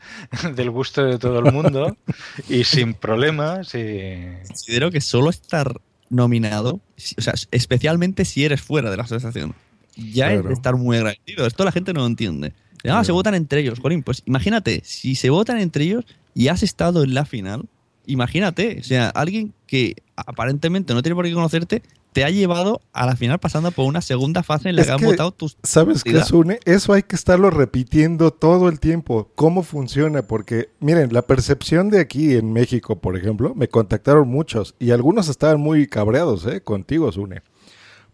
[0.54, 1.98] del gusto de todo el mundo
[2.50, 6.82] y sin problemas y Considero que solo estar nominado,
[7.18, 9.56] o sea, especialmente si eres fuera de la asociación,
[9.96, 11.46] ya es de estar muy agradecido.
[11.46, 12.54] Esto la gente no lo entiende.
[12.86, 14.04] Ah, se votan entre ellos, Corín.
[14.04, 17.68] Pues imagínate, si se votan entre ellos y has estado en la final,
[18.06, 23.06] imagínate, o sea, alguien que aparentemente no tiene por qué conocerte, te ha llevado a
[23.06, 25.58] la final pasando por una segunda fase en la Es que han votado tus.
[25.64, 26.24] ¿Sabes qué.
[26.24, 26.60] Sune?
[26.64, 29.32] Eso hay que estarlo repitiendo todo el tiempo.
[29.36, 30.22] ¿Cómo funciona?
[30.22, 35.28] Porque, miren, la percepción de aquí en México, por ejemplo, me contactaron muchos y algunos
[35.28, 36.62] estaban muy cabreados, ¿eh?
[36.62, 37.42] Contigo, Sune.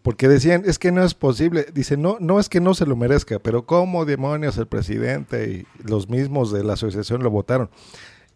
[0.02, 1.66] Porque decían, es que no es posible.
[1.74, 5.86] Dice, no, no es que no se lo merezca, pero ¿cómo demonios el presidente y
[5.86, 7.68] los mismos de la asociación lo votaron?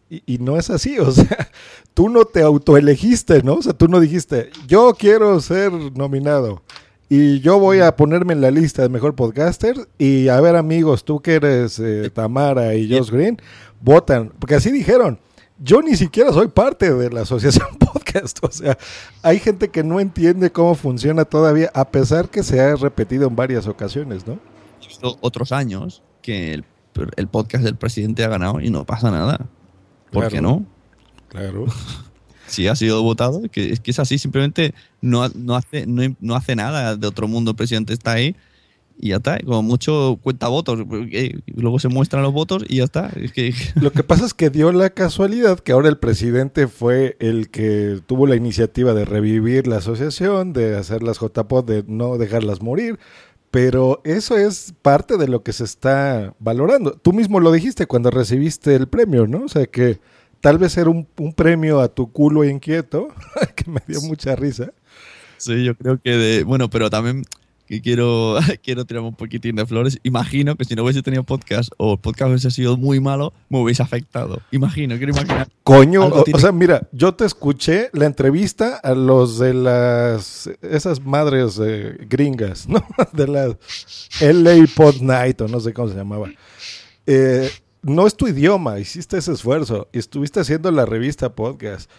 [0.09, 1.49] Y, y no es así, o sea,
[1.93, 3.55] tú no te autoelegiste, ¿no?
[3.55, 6.61] O sea, tú no dijiste, yo quiero ser nominado
[7.07, 11.05] y yo voy a ponerme en la lista de mejor podcaster y a ver amigos,
[11.05, 13.39] tú que eres eh, Tamara y Josh Green,
[13.81, 15.19] votan, porque así dijeron.
[15.57, 18.77] Yo ni siquiera soy parte de la asociación podcast, o sea,
[19.21, 23.37] hay gente que no entiende cómo funciona todavía, a pesar que se ha repetido en
[23.37, 24.33] varias ocasiones, ¿no?
[24.83, 26.65] He visto otros años que el,
[27.15, 29.47] el podcast del presidente ha ganado y no pasa nada.
[30.11, 30.29] ¿Por Claro.
[30.29, 30.65] qué no?
[31.29, 31.65] Claro.
[32.47, 36.35] Si ha sido votado, que es que es así, simplemente no, no, hace, no, no
[36.35, 38.35] hace nada de otro mundo, el presidente está ahí
[38.99, 42.83] y ya está, como mucho cuenta votos, porque luego se muestran los votos y ya
[42.83, 43.11] está.
[43.15, 47.17] Es que Lo que pasa es que dio la casualidad que ahora el presidente fue
[47.19, 52.17] el que tuvo la iniciativa de revivir la asociación, de hacer las JPOD, de no
[52.19, 52.99] dejarlas morir.
[53.55, 56.91] Pero eso es parte de lo que se está valorando.
[56.91, 59.45] Tú mismo lo dijiste cuando recibiste el premio, ¿no?
[59.45, 60.01] O sea que
[60.41, 63.07] tal vez era un, un premio a tu culo inquieto,
[63.55, 64.73] que me dio mucha risa.
[65.37, 67.23] sí, yo creo que de, bueno, pero también
[67.67, 69.99] que quiero, quiero tirar un poquitín de flores.
[70.03, 73.59] Imagino que si no hubiese tenido podcast o el podcast hubiese sido muy malo, me
[73.59, 74.41] hubiese afectado.
[74.51, 75.49] Imagino, quiero imaginar.
[75.63, 81.03] Coño, o, o sea, mira, yo te escuché la entrevista a los de las esas
[81.03, 82.85] madres eh, gringas, ¿no?
[83.13, 83.57] De la
[84.21, 86.29] LA Pod Night o no sé cómo se llamaba.
[87.07, 87.49] Eh,
[87.81, 91.89] no es tu idioma, hiciste ese esfuerzo y estuviste haciendo la revista podcast.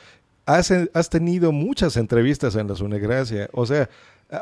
[0.44, 3.88] Has, has tenido muchas entrevistas en la Sunegracia, o sea,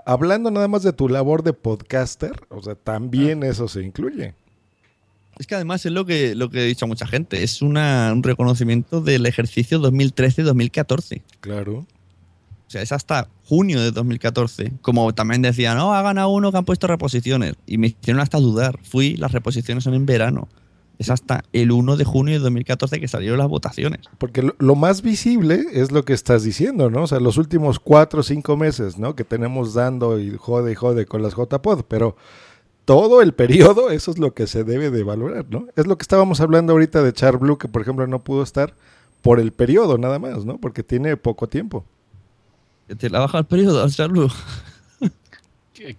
[0.07, 4.35] hablando nada más de tu labor de podcaster, o sea, también eso se incluye.
[5.38, 8.12] Es que además es lo que, lo que he dicho a mucha gente, es una,
[8.12, 11.23] un reconocimiento del ejercicio 2013-2014.
[11.40, 11.87] Claro.
[12.66, 14.73] O sea, es hasta junio de 2014.
[14.81, 17.55] Como también decían, no, ha ganado uno que han puesto reposiciones.
[17.66, 18.79] Y me hicieron hasta dudar.
[18.83, 20.49] Fui, las reposiciones son en verano.
[20.98, 24.00] Es hasta el 1 de junio de 2014 que salieron las votaciones.
[24.18, 27.02] Porque lo, lo más visible es lo que estás diciendo, ¿no?
[27.02, 29.16] O sea, los últimos cuatro o cinco meses, ¿no?
[29.16, 32.16] Que tenemos dando y jode y jode con las JPod, pero
[32.85, 35.66] todo el periodo, eso es lo que se debe de valorar, ¿no?
[35.76, 38.74] Es lo que estábamos hablando ahorita de Char Blue, que por ejemplo no pudo estar
[39.22, 40.59] por el periodo nada más, ¿no?
[40.59, 41.85] Porque tiene poco tiempo.
[42.98, 44.28] Te la baja el periodo, Charlu.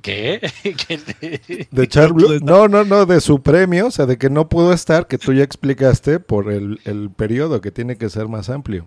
[0.01, 0.41] ¿Qué?
[1.71, 2.39] De Char Blue.
[2.41, 5.33] No, no, no, de su premio, o sea, de que no pudo estar, que tú
[5.33, 8.85] ya explicaste por el, el periodo, que tiene que ser más amplio.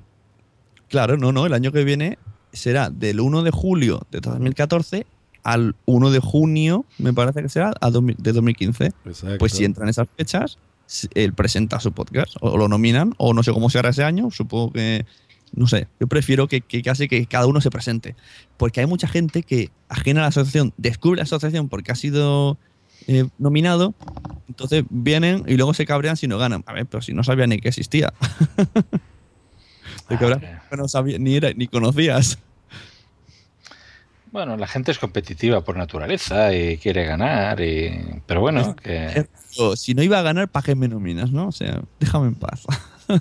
[0.89, 2.19] Claro, no, no, el año que viene
[2.53, 5.07] será del 1 de julio de 2014
[5.45, 8.93] al 1 de junio, me parece que será, a 2000 de 2015.
[9.05, 9.39] Exacto.
[9.39, 10.59] Pues si entran esas fechas,
[11.15, 14.31] él presenta su podcast, o lo nominan, o no sé cómo se hará ese año,
[14.31, 15.07] supongo que,
[15.55, 18.17] no sé, yo prefiero que, que casi que cada uno se presente,
[18.57, 22.59] porque hay mucha gente que ajena a la asociación, descubre la asociación porque ha sido
[23.07, 23.95] eh, nominado,
[24.49, 26.65] entonces vienen y luego se cabrean si no ganan.
[26.67, 28.13] A ver, pero si no sabía ni que existía.
[30.09, 32.39] Te cabreas porque no sabía, ni, era, ni conocías.
[34.31, 38.21] Bueno, la gente es competitiva por naturaleza y quiere ganar, y...
[38.27, 39.27] pero bueno, que...
[39.57, 41.49] O, si no iba a ganar, ¿para qué me nominas, no?
[41.49, 42.65] O sea, déjame en paz.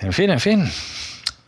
[0.00, 0.64] En fin, en fin.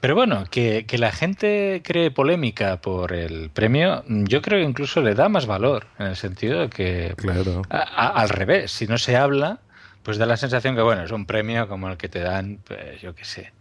[0.01, 5.01] Pero bueno, que, que la gente cree polémica por el premio, yo creo que incluso
[5.03, 7.63] le da más valor, en el sentido de que Claro.
[7.69, 9.59] a- a- al revés, si no se habla,
[10.05, 13.01] pues da la sensación que, bueno, es un premio como el que te dan, pues,
[13.01, 13.53] yo qué sé,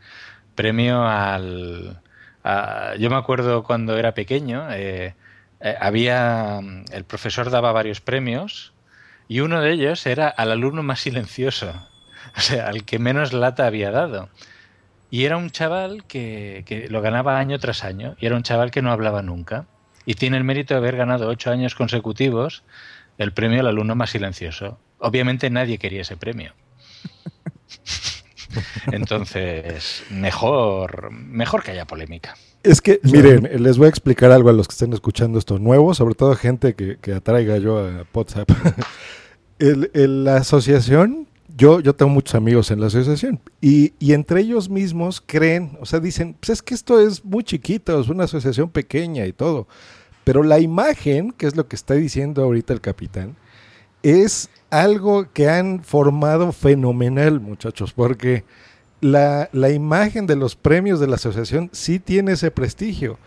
[0.53, 2.01] premio al...
[2.43, 5.15] a- yo me acuerdo cuando era pequeño, eh,
[5.59, 6.59] eh, había...
[6.91, 8.73] El profesor daba varios premios
[9.27, 11.73] y uno de ellos era al alumno más silencioso,
[12.37, 14.29] o sea, al que menos lata había dado.
[15.09, 18.71] Y era un chaval que, que lo ganaba año tras año, y era un chaval
[18.71, 19.65] que no hablaba nunca.
[20.05, 22.63] Y tiene el mérito de haber ganado ocho años consecutivos
[23.17, 24.79] el premio al alumno más silencioso.
[24.99, 26.53] Obviamente nadie quería ese premio.
[28.91, 32.35] Entonces, mejor, mejor que haya polémica.
[32.63, 35.93] Es que, miren, les voy a explicar algo a los que estén escuchando esto nuevo,
[35.93, 38.49] sobre todo gente que, que atraiga yo a WhatsApp.
[39.59, 41.26] el, el- la asociación,
[41.57, 45.85] yo, yo tengo muchos amigos en la asociación, y, y entre ellos mismos creen, o
[45.85, 49.67] sea, dicen, pues es que esto es muy chiquito, es una asociación pequeña y todo.
[50.23, 53.35] Pero la imagen, que es lo que está diciendo ahorita el capitán,
[54.03, 58.43] es algo que han formado fenomenal, muchachos, porque
[59.01, 63.17] la, la imagen de los premios de la asociación sí tiene ese prestigio.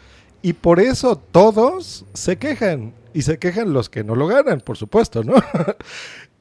[0.43, 2.95] Y por eso todos se quejan.
[3.13, 5.35] Y se quejan los que no lo ganan, por supuesto, ¿no?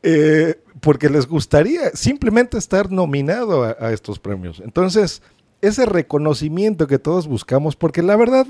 [0.01, 4.61] Eh, porque les gustaría simplemente estar nominado a, a estos premios.
[4.63, 5.21] Entonces,
[5.61, 8.45] ese reconocimiento que todos buscamos, porque la verdad,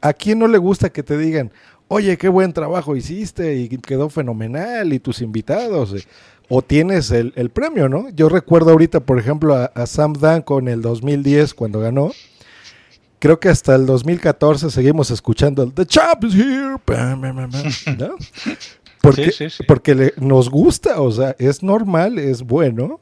[0.00, 1.52] ¿a quién no le gusta que te digan,
[1.88, 5.94] oye, qué buen trabajo hiciste y quedó fenomenal y tus invitados?
[5.94, 6.04] eh,
[6.48, 8.08] O tienes el, el premio, ¿no?
[8.10, 12.10] Yo recuerdo ahorita, por ejemplo, a, a Sam Dan con el 2010 cuando ganó.
[13.20, 16.76] Creo que hasta el 2014 seguimos escuchando el The Champ is here.
[17.98, 18.14] ¿no?
[19.16, 19.64] Porque, Sí, sí, sí.
[19.66, 23.00] porque le- nos gusta, o sea, es normal, es bueno.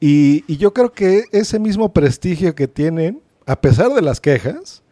[0.00, 4.82] Y, y yo creo que ese mismo prestigio que tienen, a pesar de las quejas,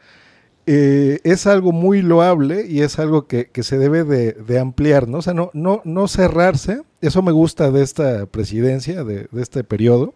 [0.68, 5.06] eh, es algo muy loable y es algo que, que se debe de, de ampliar,
[5.06, 5.18] ¿no?
[5.18, 6.82] O sea, no, no, no cerrarse.
[7.00, 10.12] Eso me gusta de esta presidencia, de, de este periodo,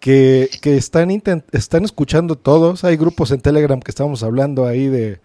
[0.00, 2.84] que, que están, intent- están escuchando todos.
[2.84, 5.20] Hay grupos en Telegram que estamos hablando ahí de,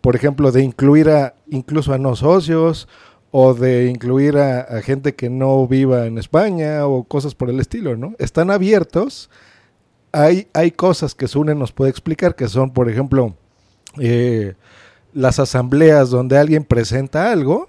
[0.00, 2.88] por ejemplo, de incluir a incluso a no socios
[3.40, 7.60] o de incluir a, a gente que no viva en España o cosas por el
[7.60, 8.16] estilo, ¿no?
[8.18, 9.30] Están abiertos.
[10.10, 13.36] Hay, hay cosas que Sune nos puede explicar, que son, por ejemplo,
[14.00, 14.54] eh,
[15.12, 17.68] las asambleas donde alguien presenta algo,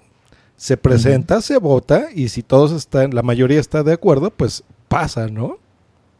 [0.56, 5.28] se presenta, se vota, y si todos están, la mayoría está de acuerdo, pues pasa,
[5.28, 5.44] ¿no?
[5.44, 5.58] O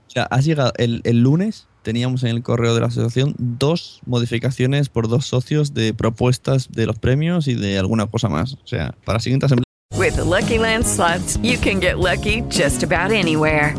[0.06, 4.88] sea, has llegado el, el lunes, teníamos en el correo de la asociación dos modificaciones
[4.88, 8.54] por dos socios de propuestas de los premios y de alguna cosa más.
[8.54, 9.64] O sea, para la siguiente asamblea.
[9.96, 13.74] With the Lucky Land slots, you can get lucky just about anywhere.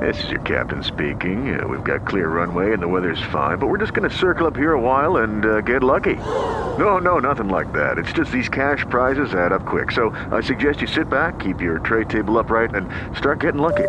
[0.00, 1.58] This is your captain speaking.
[1.58, 4.46] Uh, we've got clear runway and the weather's fine, but we're just going to circle
[4.46, 6.16] up here a while and uh, get lucky.
[6.78, 7.96] No, no, nothing like that.
[7.98, 9.92] It's just these cash prizes add up quick.
[9.92, 13.88] So I suggest you sit back, keep your tray table upright, and start getting lucky.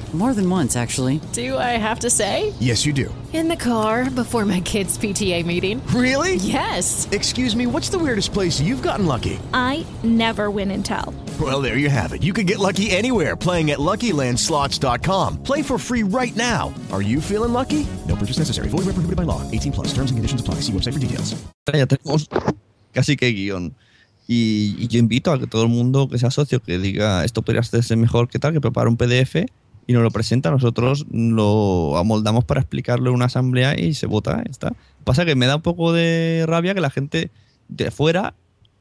[0.13, 1.21] More than once, actually.
[1.31, 2.53] Do I have to say?
[2.59, 3.13] Yes, you do.
[3.31, 5.81] In the car before my kids' PTA meeting.
[5.95, 6.35] Really?
[6.35, 7.07] Yes.
[7.11, 9.39] Excuse me, what's the weirdest place you've gotten lucky?
[9.53, 11.15] I never win and tell.
[11.39, 12.23] Well, there you have it.
[12.23, 15.43] You can get lucky anywhere playing at LuckyLandSlots.com.
[15.43, 16.73] Play for free right now.
[16.91, 17.87] Are you feeling lucky?
[18.05, 18.67] No purchase necessary.
[18.67, 19.49] Void where prohibited by law.
[19.49, 19.87] 18 plus.
[19.93, 20.55] Terms and conditions apply.
[20.55, 21.35] See website for details.
[21.73, 22.27] Ya tenemos
[22.93, 23.75] casi que guion.
[24.27, 27.41] Y, y yo invito a que todo el mundo que sea socio que diga esto
[27.41, 29.45] podría hacerse mejor que tal, que prepare un PDF
[29.87, 34.43] y nos lo presenta, nosotros lo amoldamos para explicarlo en una asamblea y se vota,
[34.49, 34.73] está.
[35.03, 37.31] Pasa que me da un poco de rabia que la gente
[37.67, 38.35] de fuera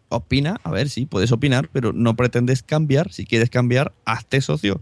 [0.08, 4.80] opina, a ver, sí, puedes opinar, pero no pretendes cambiar, si quieres cambiar, hazte socio.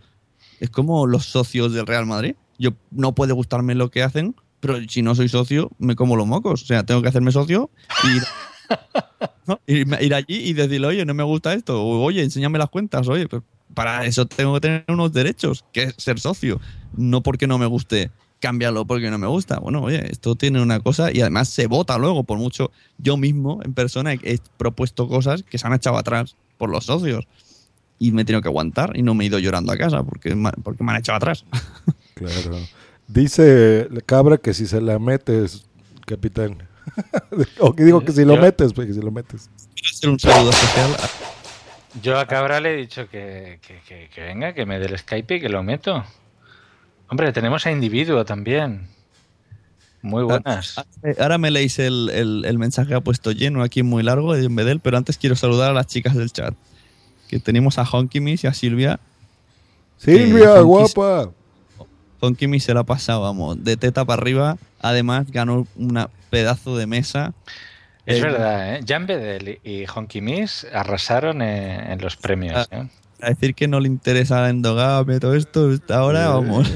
[0.61, 2.35] Es como los socios del Real Madrid.
[2.59, 6.27] Yo no puede gustarme lo que hacen, pero si no soy socio, me como los
[6.27, 6.63] mocos.
[6.63, 7.71] O sea, tengo que hacerme socio
[8.05, 8.23] y ir,
[9.47, 9.61] ¿no?
[9.67, 13.07] ir, ir allí y decirle, oye, no me gusta esto, o oye, enséñame las cuentas,
[13.09, 13.29] oye,
[13.79, 16.61] para eso tengo que tener unos derechos, que es ser socio.
[16.97, 18.11] No porque no me guste,
[18.41, 19.61] cámbialo porque no me gusta.
[19.61, 23.61] Bueno, oye, esto tiene una cosa y además se vota luego, por mucho yo mismo
[23.65, 27.29] en persona he, he propuesto cosas que se han echado atrás por los socios
[28.01, 30.37] y me he tenido que aguantar y no me he ido llorando a casa porque,
[30.65, 31.45] porque me han echado atrás.
[32.15, 32.59] Claro.
[33.07, 35.67] Dice Cabra que si se la metes,
[36.05, 36.67] capitán.
[37.61, 39.49] o que digo que si lo metes, pues que si lo metes.
[39.77, 41.38] Quiero hacer un saludo especial a
[42.03, 44.99] Yo a Cabra le he dicho que, que- que- que venga, que me dé el
[44.99, 46.05] Skype y que lo meto.
[47.09, 48.89] Hombre, tenemos a Individuo también.
[50.03, 50.77] Muy buenas.
[51.03, 54.35] Eh, Ahora me leéis el, el- el mensaje que ha puesto lleno aquí muy largo
[54.35, 56.55] de Medel, pero antes quiero saludar a las chicas del chat.
[57.29, 59.01] Que tenemos a Honky Miss y a Silvia.
[59.97, 61.31] Silvia, Eh, guapa.
[62.21, 64.57] Honky Miss se la ha pasado, vamos, de teta para arriba.
[64.81, 67.33] Además, ganó un pedazo de mesa.
[68.09, 68.81] Es verdad, ¿eh?
[68.87, 72.69] Jan Bedel y Honky Miss arrasaron en, en los premios.
[72.71, 72.77] Ah.
[72.77, 72.89] ¿eh?
[73.21, 76.73] A decir que no le interesa la endogamia, todo esto, ahora vamos.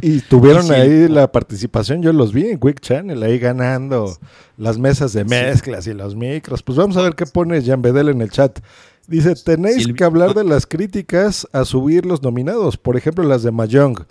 [0.00, 4.16] Y tuvieron sí, ahí la participación, yo los vi en Quick Channel, ahí ganando
[4.56, 6.62] las mesas de mezclas y los micros.
[6.62, 8.58] Pues vamos a ver qué pone Jan Bedel en el chat.
[9.06, 13.52] Dice, tenéis que hablar de las críticas a subir los nominados, por ejemplo las de
[13.52, 14.06] Mahjong.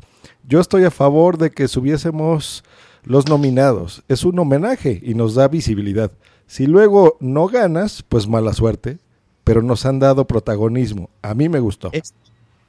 [0.48, 2.64] Yo estoy a favor de que subiésemos
[3.04, 4.04] los nominados.
[4.08, 6.12] Es un homenaje y nos da visibilidad.
[6.48, 8.98] Si luego no ganas, pues mala suerte,
[9.44, 11.10] pero nos han dado protagonismo.
[11.22, 11.90] A mí me gustó.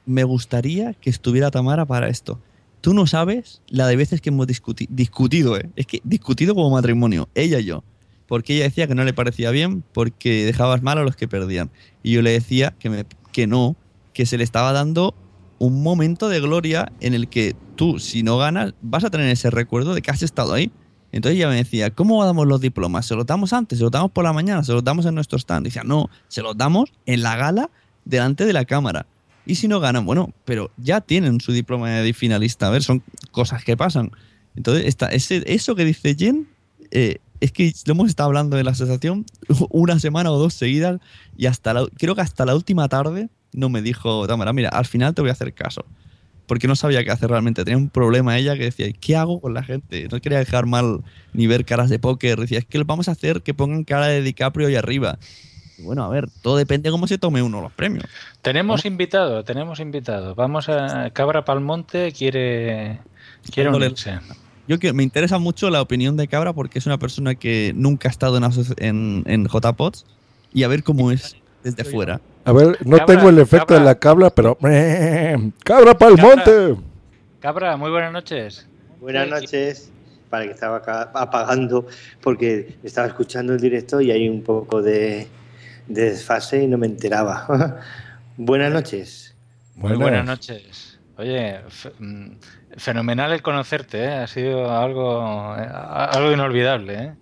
[0.05, 2.39] Me gustaría que estuviera Tamara para esto.
[2.81, 5.69] Tú no sabes la de veces que hemos discuti- discutido, ¿eh?
[5.75, 7.83] Es que discutido como matrimonio, ella y yo.
[8.27, 11.69] Porque ella decía que no le parecía bien porque dejabas mal a los que perdían.
[12.03, 13.75] Y yo le decía que, me- que no,
[14.13, 15.13] que se le estaba dando
[15.59, 19.49] un momento de gloria en el que tú, si no ganas, vas a tener ese
[19.49, 20.71] recuerdo de que has estado ahí.
[21.11, 23.05] Entonces ella me decía, ¿cómo damos los diplomas?
[23.05, 23.79] ¿Se los damos antes?
[23.79, 24.63] ¿Se los damos por la mañana?
[24.63, 25.65] ¿Se los damos en nuestro stand?
[25.65, 27.69] Y decía, no, se los damos en la gala
[28.05, 29.05] delante de la cámara.
[29.45, 32.67] Y si no ganan, bueno, pero ya tienen su diploma de finalista.
[32.67, 33.01] A ver, son
[33.31, 34.11] cosas que pasan.
[34.55, 36.49] Entonces, esta, ese, eso que dice Jen,
[36.91, 39.25] eh, es que lo hemos estado hablando de la asociación
[39.69, 40.99] una semana o dos seguidas
[41.37, 45.13] y hasta creo que hasta la última tarde no me dijo, Tamara, mira, al final
[45.13, 45.85] te voy a hacer caso.
[46.47, 47.63] Porque no sabía qué hacer realmente.
[47.63, 50.07] Tenía un problema ella que decía, ¿qué hago con la gente?
[50.11, 52.39] No quería dejar mal ni ver caras de póker.
[52.39, 55.19] Decía, es que vamos a hacer que pongan cara de DiCaprio ahí arriba.
[55.77, 58.05] Y bueno, a ver, todo depende de cómo se tome uno los premios.
[58.41, 60.33] Tenemos invitado, tenemos invitado.
[60.33, 62.99] Vamos a Cabra Palmonte quiere
[63.51, 64.19] quiere unirse.
[64.67, 68.09] Yo que me interesa mucho la opinión de Cabra porque es una persona que nunca
[68.09, 68.43] ha estado en,
[68.79, 70.05] en, en JPOTS
[70.53, 72.21] y a ver cómo es desde fuera.
[72.47, 73.79] A ver, no Cabra, tengo el efecto cabra.
[73.79, 74.57] de la cabra, pero...
[75.65, 76.77] ¡Cabra pa'l monte!
[77.41, 78.65] Cabra, muy buenas noches.
[79.01, 79.91] Buenas noches.
[80.29, 81.87] Para que estaba acá apagando
[82.21, 85.27] porque estaba escuchando el directo y hay un poco de,
[85.87, 87.81] de desfase y no me enteraba.
[88.37, 89.35] Buenas noches.
[89.75, 90.99] Muy buenas noches.
[91.17, 91.59] Oye,
[91.99, 92.27] mm,
[92.77, 94.13] fenomenal el conocerte, ¿eh?
[94.13, 96.93] ha sido algo, eh, algo inolvidable.
[96.93, 97.13] ¿eh?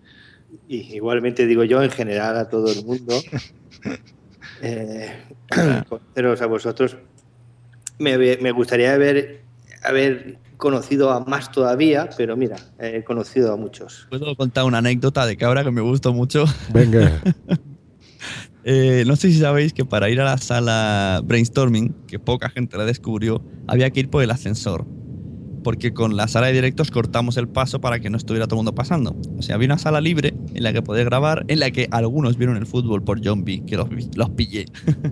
[0.68, 3.16] Y igualmente digo yo en general a todo el mundo.
[4.62, 5.12] eh,
[5.90, 6.98] conoceros a vosotros.
[7.98, 9.42] Me, me gustaría haber,
[9.84, 14.08] haber conocido a más todavía, pero mira, he conocido a muchos.
[14.10, 16.46] Puedo contar una anécdota de Cabra que me gustó mucho.
[16.74, 17.22] Venga.
[18.68, 22.76] Eh, no sé si sabéis que para ir a la sala brainstorming, que poca gente
[22.76, 24.88] la descubrió, había que ir por el ascensor.
[25.66, 28.60] Porque con la sala de directos cortamos el paso para que no estuviera todo el
[28.60, 29.16] mundo pasando.
[29.36, 32.38] O sea, había una sala libre en la que poder grabar, en la que algunos
[32.38, 34.66] vieron el fútbol por John B, que los, los pillé.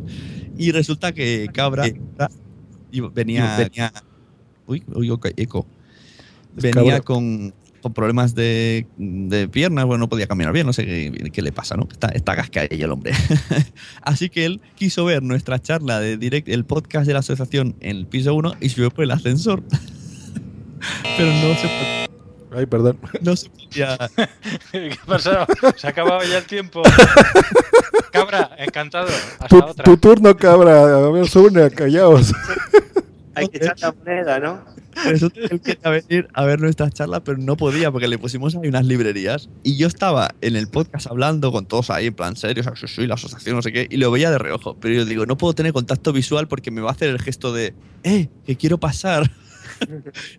[0.59, 1.87] y resulta que Cabra
[2.91, 3.91] y venía, venía.
[4.67, 5.65] Uy, uy, ok, eco.
[6.55, 7.51] Venía con,
[7.81, 11.51] con problemas de, de piernas, bueno, no podía caminar bien, no sé qué, qué le
[11.51, 11.87] pasa, ¿no?
[11.91, 13.13] Está, está cascarillo el hombre.
[14.03, 17.97] Así que él quiso ver nuestra charla de direct, el podcast de la asociación en
[17.97, 19.63] el piso 1 y subió por el ascensor.
[21.17, 22.07] Pero no se podía.
[22.55, 22.99] Ay, perdón.
[23.21, 23.97] No se podía.
[24.71, 25.45] ¿Qué pasó?
[25.75, 26.83] Se ha acabado ya el tiempo.
[28.11, 29.07] Cabra, encantado.
[29.39, 29.83] Hasta Tu, otra.
[29.83, 30.83] tu turno, cabra.
[30.83, 32.31] A ver, Sune, callaos.
[33.35, 34.73] Hay que echar la moneda, ¿no?
[35.11, 38.67] Eso él quería venir a ver nuestras charlas, pero no podía porque le pusimos ahí
[38.67, 39.49] unas librerías.
[39.63, 42.87] Y yo estaba en el podcast hablando con todos ahí, en plan serio, o sea,
[42.87, 44.77] soy la asociación, no sé qué, y lo veía de reojo.
[44.79, 47.51] Pero yo digo, no puedo tener contacto visual porque me va a hacer el gesto
[47.51, 47.73] de,
[48.03, 48.29] ¡eh!
[48.45, 49.31] que quiero pasar.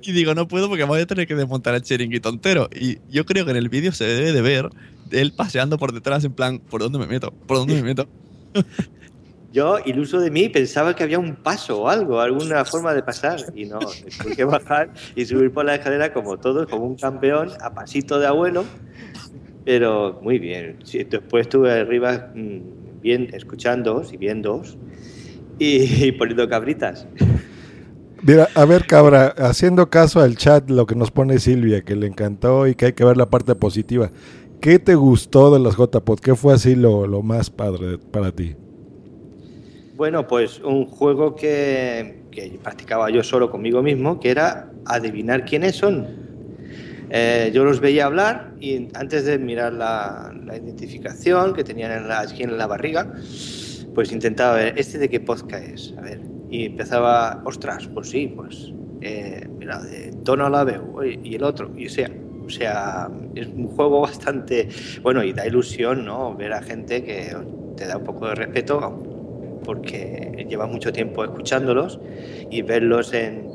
[0.03, 2.69] Y digo, no puedo porque voy a tener que desmontar el chiringuito entero.
[2.75, 4.71] Y yo creo que en el vídeo se debe de ver
[5.11, 7.33] él paseando por detrás, en plan, ¿por dónde me meto?
[7.47, 8.09] ¿Por dónde me meto?
[9.53, 13.39] Yo, iluso de mí, pensaba que había un paso o algo, alguna forma de pasar.
[13.55, 17.51] Y no, tuve que bajar y subir por la escalera como todos, como un campeón,
[17.61, 18.65] a pasito de abuelo.
[19.65, 20.79] Pero muy bien.
[21.09, 24.77] Después estuve arriba mm, bien, escuchándoos y viéndoos
[25.61, 27.07] y, y poniendo cabritas.
[28.27, 32.07] Mira, a ver, cabra, haciendo caso al chat, lo que nos pone Silvia, que le
[32.07, 34.11] encantó y que hay que ver la parte positiva.
[34.63, 36.21] ¿Qué te gustó de las JPod?
[36.21, 38.57] ¿Qué fue así lo, lo más padre para ti?
[39.97, 45.77] Bueno, pues un juego que, que practicaba yo solo conmigo mismo, que era adivinar quiénes
[45.77, 46.07] son.
[47.11, 52.09] Eh, yo los veía hablar y antes de mirar la, la identificación que tenían en
[52.09, 53.13] la, aquí en la barriga,
[53.95, 55.95] pues intentaba ver, ¿este de qué podcast es?
[55.99, 61.35] A ver, y empezaba, ostras, pues sí, pues, eh, mira, de tono la veo, y
[61.35, 62.11] el otro, y o sea,
[62.47, 64.69] o sea, es un juego bastante,
[65.03, 66.37] bueno, y da ilusión, ¿no?
[66.37, 67.35] Ver a gente que
[67.77, 69.03] te da un poco de respeto,
[69.65, 71.99] porque lleva mucho tiempo escuchándolos
[72.51, 73.51] y verlos en,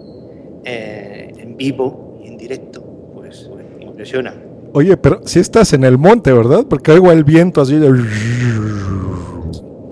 [0.65, 2.83] eh, en vivo y en directo,
[3.13, 4.33] pues bueno, impresiona.
[4.73, 6.65] Oye, pero si estás en el monte, ¿verdad?
[6.69, 7.87] Porque oigo el viento así de...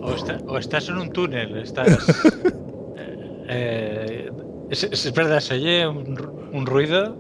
[0.02, 1.88] O, está- o estás en un túnel, estás.
[3.48, 4.30] eh,
[4.70, 7.16] es, es verdad, se oye un, un ruido.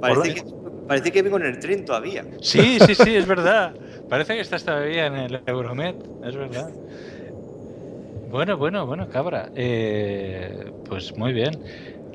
[0.00, 0.42] Parece que,
[0.86, 2.24] parece que vengo en el tren todavía.
[2.40, 3.74] Sí, sí, sí, es verdad.
[4.08, 5.94] Parece que estás todavía en el Euromed,
[6.24, 6.70] es verdad.
[8.30, 9.50] Bueno, bueno, bueno, cabra.
[9.54, 11.58] Eh, pues muy bien.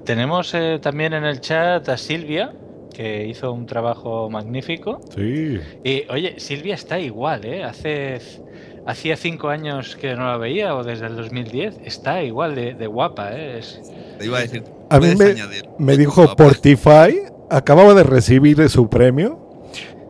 [0.06, 2.54] Tenemos eh, también en el chat a Silvia,
[2.94, 5.02] que hizo un trabajo magnífico.
[5.16, 5.60] Sí.
[5.84, 7.64] Y oye, Silvia está igual, ¿eh?
[7.64, 8.20] Hace,
[8.86, 11.80] hacía cinco años que no la veía, o desde el 2010.
[11.86, 13.60] Está igual de, de guapa, ¿eh?
[13.60, 13.82] Es-
[14.20, 14.64] Te iba a decir.
[14.90, 15.08] A mí
[15.78, 17.20] me, dijo Portify,
[17.50, 19.40] acababa de recibir su premio,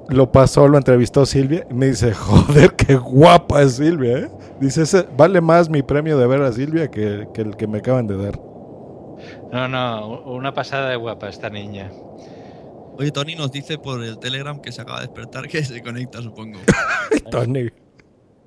[0.09, 4.29] lo pasó, lo entrevistó Silvia, y me dice, joder, qué guapa es Silvia, ¿eh?
[4.59, 7.77] Dice, "Ese vale más mi premio de ver a Silvia que, que el que me
[7.79, 8.39] acaban de dar.
[9.51, 11.91] No, no, una pasada de guapa esta niña.
[12.97, 16.21] Oye, Tony nos dice por el Telegram que se acaba de despertar que se conecta,
[16.21, 16.59] supongo.
[17.31, 17.69] Tony.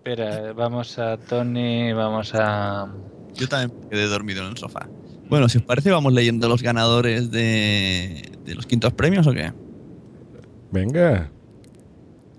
[0.08, 2.86] Espera, vamos a Tony, vamos a...
[3.34, 4.88] Yo también quedé dormido en el sofá.
[5.28, 9.52] Bueno, si os parece, vamos leyendo los ganadores de, de los quintos premios o qué.
[10.70, 11.28] Venga.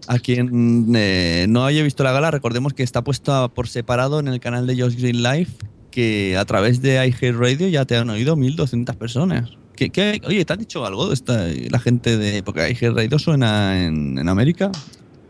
[0.07, 4.29] A quien eh, no haya visto la gala, recordemos que está puesta por separado en
[4.29, 5.49] el canal de Josh Green Live,
[5.91, 9.49] que a través de iHeart Radio ya te han oído 1.200 personas.
[9.75, 12.43] ¿Qué, qué- oye, ¿te han dicho algo de esta, la gente de...
[12.43, 14.71] Porque iHeart Radio suena en, en América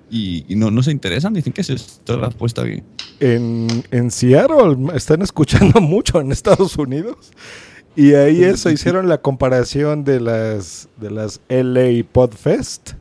[0.10, 2.84] y, y no, no se interesan, dicen que es esto lo has puesto aquí.
[3.20, 7.32] En, en Seattle están escuchando mucho en Estados Unidos.
[7.96, 12.92] Y ahí eso hicieron la comparación de las de las LA Podfest.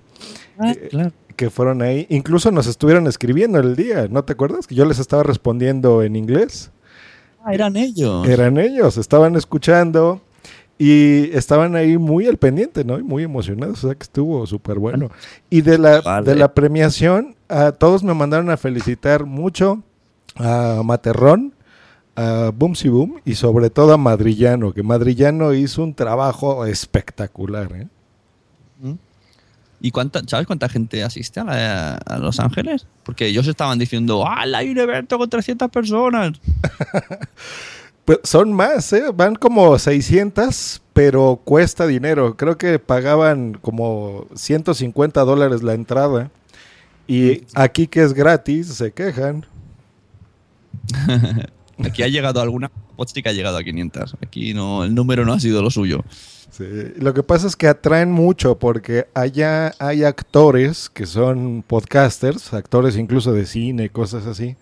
[0.64, 2.06] eh, Que fueron ahí.
[2.08, 4.66] Incluso nos estuvieron escribiendo el día, ¿no te acuerdas?
[4.66, 6.70] Que yo les estaba respondiendo en inglés.
[7.44, 8.26] Ah, eran ellos.
[8.26, 10.22] Eran ellos, estaban escuchando
[10.78, 12.98] y estaban ahí muy al pendiente, ¿no?
[12.98, 15.10] Y muy emocionados, o sea que estuvo súper bueno.
[15.50, 16.26] Y de la, Vale.
[16.30, 19.82] de la premiación, a todos me mandaron a felicitar mucho
[20.36, 21.54] a Materrón,
[22.14, 27.86] a Boomsy Boom y sobre todo a Madrillano, que Madrillano hizo un trabajo espectacular, ¿eh?
[29.78, 32.86] ¿Y cuánta, sabes cuánta gente asiste a, la- a Los Ángeles?
[33.02, 36.32] Porque ellos estaban diciendo, ¡ah, hay un evento con 300 personas!
[38.06, 39.02] Pues son más, ¿eh?
[39.12, 42.36] Van como 600, pero cuesta dinero.
[42.36, 46.30] Creo que pagaban como 150 dólares la entrada.
[47.08, 49.44] Y aquí que es gratis, se quejan.
[51.84, 52.70] Aquí ha llegado alguna,
[53.12, 54.16] que ha llegado a 500.
[54.22, 56.04] Aquí no, el número no ha sido lo suyo.
[56.50, 56.64] Sí,
[56.96, 62.96] Lo que pasa es que atraen mucho porque allá hay actores que son podcasters, actores
[62.96, 64.56] incluso de cine cosas así.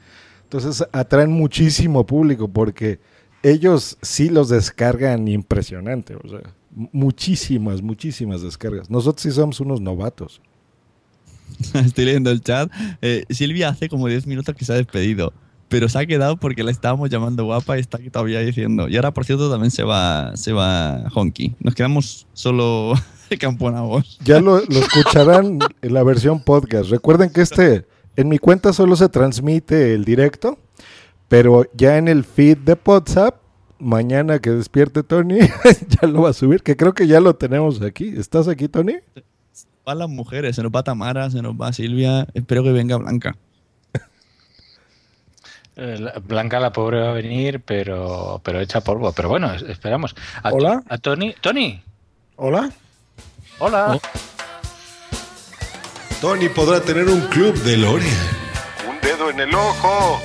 [0.44, 2.98] Entonces atraen muchísimo público porque
[3.44, 6.16] ellos sí los descargan impresionante.
[6.16, 6.40] O sea,
[6.74, 8.90] Muchísimas, muchísimas descargas.
[8.90, 10.40] Nosotros sí somos unos novatos.
[11.74, 12.68] Estoy leyendo el chat.
[13.00, 15.32] Eh, Silvia hace como 10 minutos que se ha despedido,
[15.68, 18.88] pero se ha quedado porque la estábamos llamando guapa y está aquí todavía diciendo.
[18.88, 21.54] Y ahora, por cierto, también se va, se va Honky.
[21.60, 22.94] Nos quedamos solo
[23.38, 24.18] camponavos.
[24.24, 26.90] Ya lo, lo escucharán en la versión podcast.
[26.90, 27.86] Recuerden que este,
[28.16, 30.58] en mi cuenta solo se transmite el directo,
[31.28, 33.36] pero ya en el feed de WhatsApp,
[33.78, 35.38] mañana que despierte Tony,
[36.00, 38.14] ya lo va a subir, que creo que ya lo tenemos aquí.
[38.16, 38.94] ¿Estás aquí, Tony?
[39.86, 43.36] van las mujeres, se nos va Tamara, se nos va Silvia, espero que venga Blanca.
[45.76, 49.12] Eh, la- Blanca la pobre va a venir, pero, pero hecha polvo.
[49.12, 50.14] Pero bueno, es- esperamos.
[50.42, 50.82] A, Hola.
[50.88, 51.34] A Tony.
[51.40, 51.82] Tony.
[52.36, 52.70] Hola.
[53.58, 53.98] Hola.
[56.20, 58.06] Tony podrá tener un club de Lore.
[58.88, 60.20] Un dedo en el ojo.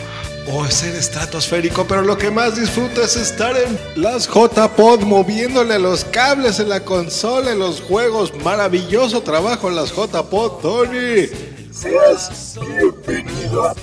[0.47, 6.05] O ser estratosférico, pero lo que más disfruta es estar en las JPod moviéndole los
[6.05, 8.33] cables en la consola, en los juegos.
[8.43, 11.27] Maravilloso trabajo en las JPod, Tony.
[11.71, 13.75] Seas bienvenido a.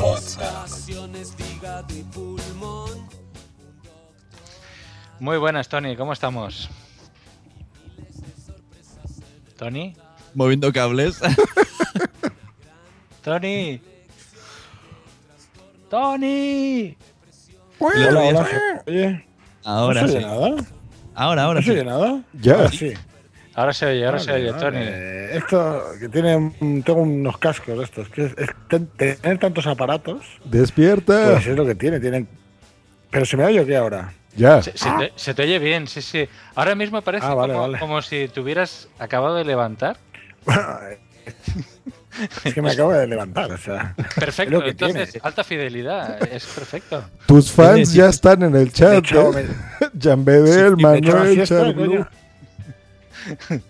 [5.18, 5.96] Muy buenas, Tony.
[5.96, 6.68] ¿Cómo estamos?
[9.57, 9.94] Tony.
[10.34, 11.18] Moviendo cables.
[13.22, 13.80] Tony.
[15.89, 16.97] Tony.
[17.78, 18.47] Hola, hola.
[18.87, 19.24] Oye,
[19.64, 20.12] Ahora ¿no sí.
[20.12, 20.57] se oye nada?
[21.14, 21.78] Ahora, ahora ¿No se sí.
[21.78, 22.22] oye nada?
[22.34, 22.55] Ya.
[22.55, 22.93] Ahora sí.
[23.55, 24.62] Ahora se oye, ahora se oye, vale.
[24.62, 24.84] Tony.
[25.39, 26.53] Esto que tiene,
[26.84, 31.32] tengo unos cascos estos, que es, es ten- tener tantos aparatos, Despierta.
[31.32, 32.28] pues es lo que tiene, tienen.
[33.11, 34.12] Pero se me oye o qué ahora?
[34.37, 34.61] Ya.
[34.62, 36.28] Se, se te, se te oye bien, sí, sí.
[36.55, 37.78] Ahora mismo parece Ah, vale, como, vale.
[37.78, 39.97] como si te hubieras acabado de levantar.
[42.45, 43.95] Es que me acabo de levantar, o sea.
[44.14, 45.25] Perfecto, entonces, tiene.
[45.27, 47.05] alta fidelidad, es perfecto.
[47.27, 48.95] Tus fans ya están en el chat.
[48.95, 49.47] hecho, ¿eh?
[50.01, 52.09] Jambedel, Sí, Manuel, coño.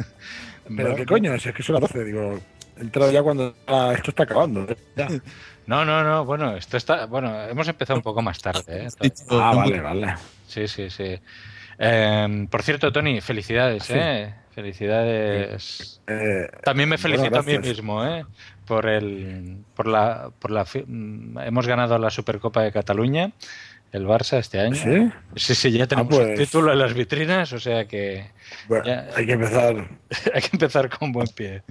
[0.77, 2.39] Pero qué coño, si es que son las 12, digo,
[2.77, 4.67] he entrado ya cuando ah, esto está acabando.
[4.97, 5.09] Ya.
[5.67, 7.07] No, no, no, bueno, esto está.
[7.07, 8.87] Bueno, hemos empezado un poco más tarde.
[8.87, 9.11] ¿eh?
[9.31, 10.15] Ah, vale, vale.
[10.47, 11.19] Sí, sí, sí.
[11.79, 13.93] Eh, por cierto, Tony, felicidades, Sí.
[13.97, 14.35] ¿eh?
[14.57, 16.01] Felicidades.
[16.07, 18.25] Eh, También me felicito bueno, a mí mismo, ¿eh?
[18.67, 20.65] Por el, por la, por la,
[21.45, 23.33] hemos ganado la Supercopa de Cataluña,
[23.93, 24.75] el Barça este año.
[24.75, 25.13] ¿Sí?
[25.37, 28.31] Sí, sí, ya tenemos pues- el título en las vitrinas, o sea que
[28.67, 29.07] Bueno, Ya.
[29.15, 29.77] hay que empezar
[30.35, 31.63] hay que empezar con buen pie.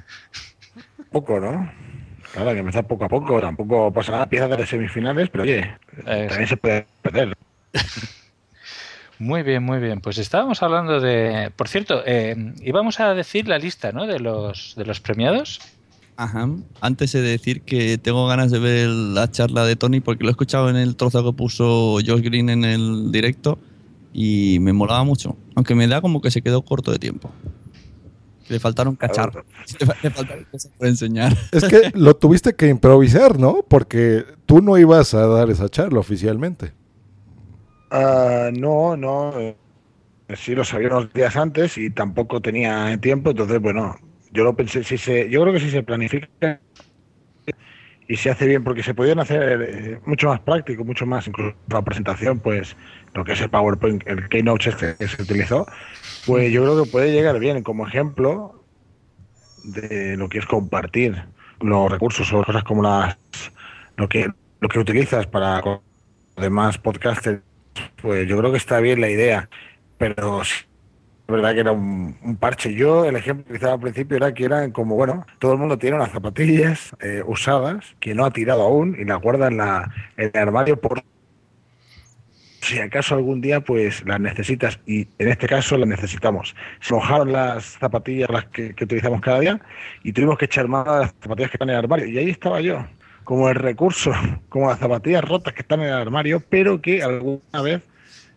[1.12, 1.72] poco, ¿no?
[2.34, 3.42] Claro, hay que empezar poco a poco.
[3.42, 5.76] Tampoco pasa nada, piezas de semifinales, pero oye,
[6.06, 7.36] Eh, también se puede perder.
[9.20, 10.01] Muy bien, muy bien.
[10.01, 11.51] Pues estábamos hablando de.
[11.55, 14.05] Por cierto, eh, íbamos a decir la lista, ¿no?
[14.07, 15.59] De los, de los premiados.
[16.18, 16.49] Ajá.
[16.82, 20.30] Antes he de decir que tengo ganas de ver la charla de Tony porque lo
[20.30, 23.57] he escuchado en el trozo que puso Josh Green en el directo
[24.13, 25.36] y me molaba mucho.
[25.55, 27.32] Aunque me da como que se quedó corto de tiempo.
[28.47, 29.43] Le faltaron cacharros.
[29.80, 31.36] Le fa- le faltaron cosas por enseñar.
[31.51, 33.66] Es que lo tuviste que improvisar, ¿no?
[33.68, 36.72] Porque tú no ibas a dar esa charla oficialmente.
[37.90, 39.40] Ah, no, no.
[39.40, 39.58] eh,
[40.36, 43.96] Sí lo sabía unos días antes y tampoco tenía tiempo, entonces, bueno,
[44.32, 46.62] yo lo pensé, si se, yo creo que si se planifica
[48.08, 51.56] y se hace bien, porque se podían hacer eh, mucho más práctico, mucho más, incluso
[51.70, 52.76] la presentación, pues
[53.14, 55.66] lo que es el PowerPoint, el Keynote este que se utilizó,
[56.26, 58.66] pues yo creo que puede llegar bien como ejemplo
[59.64, 61.16] de lo que es compartir
[61.62, 63.18] los recursos o cosas como las
[63.98, 64.30] lo que
[64.62, 65.62] lo que utilizas para
[66.38, 67.42] demás podcasters
[68.02, 69.50] pues yo creo que está bien la idea
[69.98, 70.66] pero es
[71.28, 74.72] verdad que era un, parche yo el ejemplo que utilizaba al principio era que eran
[74.72, 78.96] como bueno todo el mundo tiene unas zapatillas eh, usadas que no ha tirado aún
[79.00, 81.02] y las guarda en, la, en el armario por
[82.66, 86.56] si acaso algún día pues las necesitas y en este caso las necesitamos.
[86.80, 89.62] Se mojaron las zapatillas las que, que utilizamos cada día
[90.04, 92.08] y tuvimos que echar más las zapatillas que están en el armario.
[92.08, 92.84] Y ahí estaba yo,
[93.26, 94.12] como el recurso,
[94.48, 97.82] como las zapatillas rotas que están en el armario, pero que alguna vez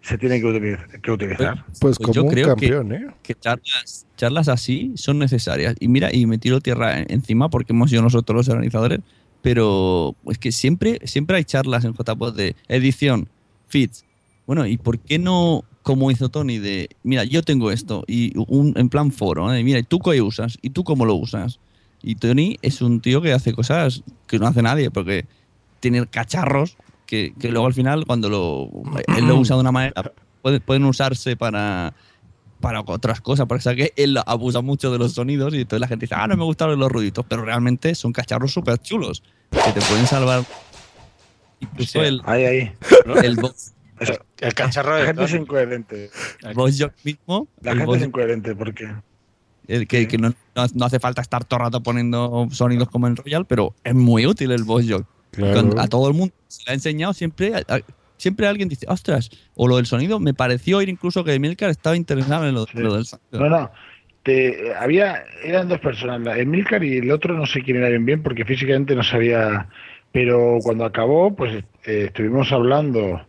[0.01, 1.65] se tienen que, utiliz- que utilizar.
[1.81, 3.07] Pues Pues yo como un creo campeón, que, ¿eh?
[3.23, 5.77] que charlas, charlas así son necesarias.
[5.79, 9.01] Y mira, y me tiro tierra en- encima porque hemos sido nosotros los organizadores,
[9.43, 13.29] pero es que siempre, siempre hay charlas en JPod de edición,
[13.69, 14.05] feeds.
[14.47, 18.73] Bueno, ¿y por qué no, como hizo Tony, de, mira, yo tengo esto, y un,
[18.77, 19.63] en plan foro, ¿eh?
[19.63, 20.57] mira, ¿y tú qué usas?
[20.63, 21.61] ¿Y tú cómo lo usas?
[22.03, 25.27] Y Tony es un tío que hace cosas que no hace nadie, porque
[25.81, 26.77] tiene cacharros
[27.07, 28.71] que, que luego al final, cuando lo,
[29.17, 31.95] él lo usa de una manera, puede- pueden usarse para,
[32.61, 35.89] para otras cosas, porque sabe que él abusa mucho de los sonidos y entonces la
[35.89, 39.73] gente dice, ah, no me gustan los ruiditos, pero realmente son cacharros súper chulos que
[39.73, 40.45] te pueden salvar
[41.61, 42.07] incluso Sí.
[42.07, 42.73] el, Ahí, ahí.
[43.25, 43.39] el
[44.01, 46.11] Eso, El cacharro de la gente es incoherente.
[46.43, 47.49] El voice jock mismo.
[47.63, 48.89] La gente voice es incoherente porque
[49.69, 53.07] El que, que no, no- no hace falta estar todo el rato poniendo sonidos como
[53.07, 54.97] en Royal, pero es muy útil el voice.
[55.31, 55.53] Claro.
[55.53, 57.81] Cuando a todo el mundo se le ha enseñado, siempre, a-
[58.17, 61.95] siempre alguien dice, ostras, o lo del sonido, me pareció oír incluso que Milcar estaba
[61.97, 63.29] interesado en lo, lo del sonido.
[63.33, 63.71] No, no.
[64.23, 68.05] Te, había, eran dos personas, la- Emilcar y el otro no sé quién era bien
[68.05, 69.69] bien porque físicamente no sabía.
[70.13, 73.21] Pero cuando acabó, pues eh, estuvimos hablando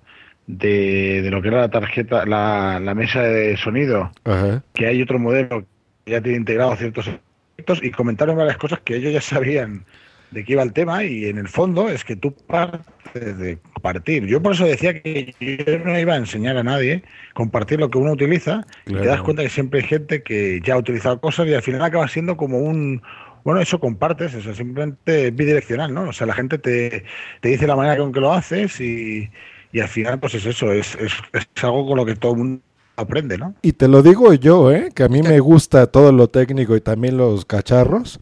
[0.47, 4.63] de, de lo que era la tarjeta, la, la mesa de sonido, Ajá.
[4.73, 5.65] que hay otro modelo
[6.09, 9.85] ya tiene integrado ciertos efectos y comentaron varias cosas que ellos ya sabían
[10.31, 14.25] de qué iba el tema y en el fondo es que tú partes de compartir.
[14.27, 17.03] Yo por eso decía que yo no iba a enseñar a nadie
[17.33, 20.75] compartir lo que uno utiliza y te das cuenta que siempre hay gente que ya
[20.75, 23.01] ha utilizado cosas y al final acaba siendo como un...
[23.43, 26.09] Bueno, eso compartes, eso simplemente es bidireccional, ¿no?
[26.09, 27.05] O sea, la gente te,
[27.39, 29.29] te dice la manera con que lo haces y,
[29.71, 32.37] y al final pues es eso, es, es, es algo con lo que todo el
[32.37, 32.61] mundo
[32.99, 33.53] aprende, ¿no?
[33.61, 34.89] Y te lo digo yo, ¿eh?
[34.93, 38.19] que a mí me gusta todo lo técnico y también los cacharros.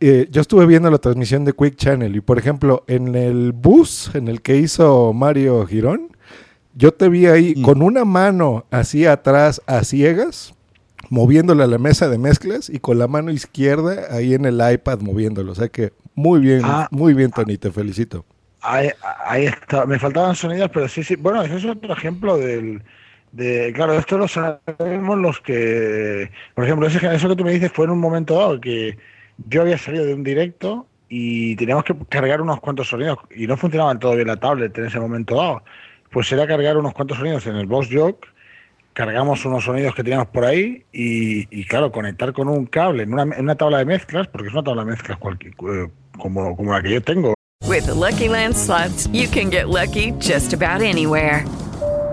[0.00, 4.10] Eh, yo estuve viendo la transmisión de Quick Channel y, por ejemplo, en el bus
[4.14, 6.08] en el que hizo Mario Girón,
[6.74, 10.54] yo te vi ahí con una mano así atrás a ciegas,
[11.10, 15.00] moviéndole a la mesa de mezclas y con la mano izquierda ahí en el iPad
[15.00, 15.52] moviéndolo.
[15.52, 16.88] O sea que muy bien, Ah.
[16.90, 18.24] muy bien, Tony, te felicito.
[18.62, 18.88] Ahí,
[19.26, 19.84] ahí está.
[19.86, 21.16] Me faltaban sonidos, pero sí, sí.
[21.16, 22.82] Bueno, ese es otro ejemplo del.
[23.32, 26.30] De, claro, esto lo sabemos los que.
[26.54, 28.98] Por ejemplo, eso que tú me dices fue en un momento dado que
[29.48, 33.56] yo había salido de un directo y teníamos que cargar unos cuantos sonidos y no
[33.56, 35.62] funcionaba todo bien la tablet en ese momento dado.
[36.10, 38.26] Pues era cargar unos cuantos sonidos en el Box Jock,
[38.92, 43.12] cargamos unos sonidos que teníamos por ahí y, y, claro, conectar con un cable en
[43.12, 46.56] una, en una tabla de mezclas, porque es una tabla de mezclas cualquier, eh, como,
[46.56, 47.34] como la que yo tengo.
[47.66, 51.44] With the Lucky Land slots, you can get lucky just about anywhere.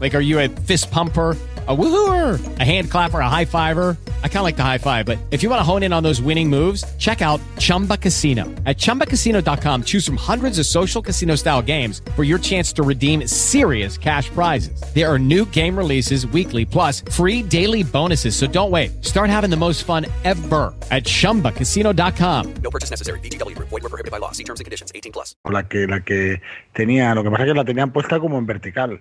[0.00, 1.36] Like, are you a fist pumper?
[1.66, 3.96] A woohooer, a hand clapper, a high fiver.
[4.22, 6.02] I kind of like the high five, but if you want to hone in on
[6.02, 8.44] those winning moves, check out Chumba Casino.
[8.66, 13.26] At chumbacasino.com, choose from hundreds of social casino style games for your chance to redeem
[13.26, 14.78] serious cash prizes.
[14.94, 18.36] There are new game releases weekly, plus free daily bonuses.
[18.36, 19.02] So don't wait.
[19.02, 22.54] Start having the most fun ever at chumbacasino.com.
[22.62, 23.20] No purchase necessary.
[23.20, 23.70] VGW Group.
[23.70, 24.32] Void were prohibited by law.
[24.32, 24.92] See terms and conditions.
[24.94, 25.34] 18 plus.
[25.50, 26.42] la que la que
[26.74, 29.00] tenía, lo que pasa es que la tenían puesta como en vertical.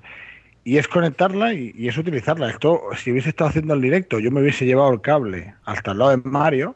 [0.63, 2.49] Y es conectarla y, y es utilizarla.
[2.49, 5.97] Esto, si hubiese estado haciendo el directo, yo me hubiese llevado el cable hasta el
[5.99, 6.75] lado de Mario,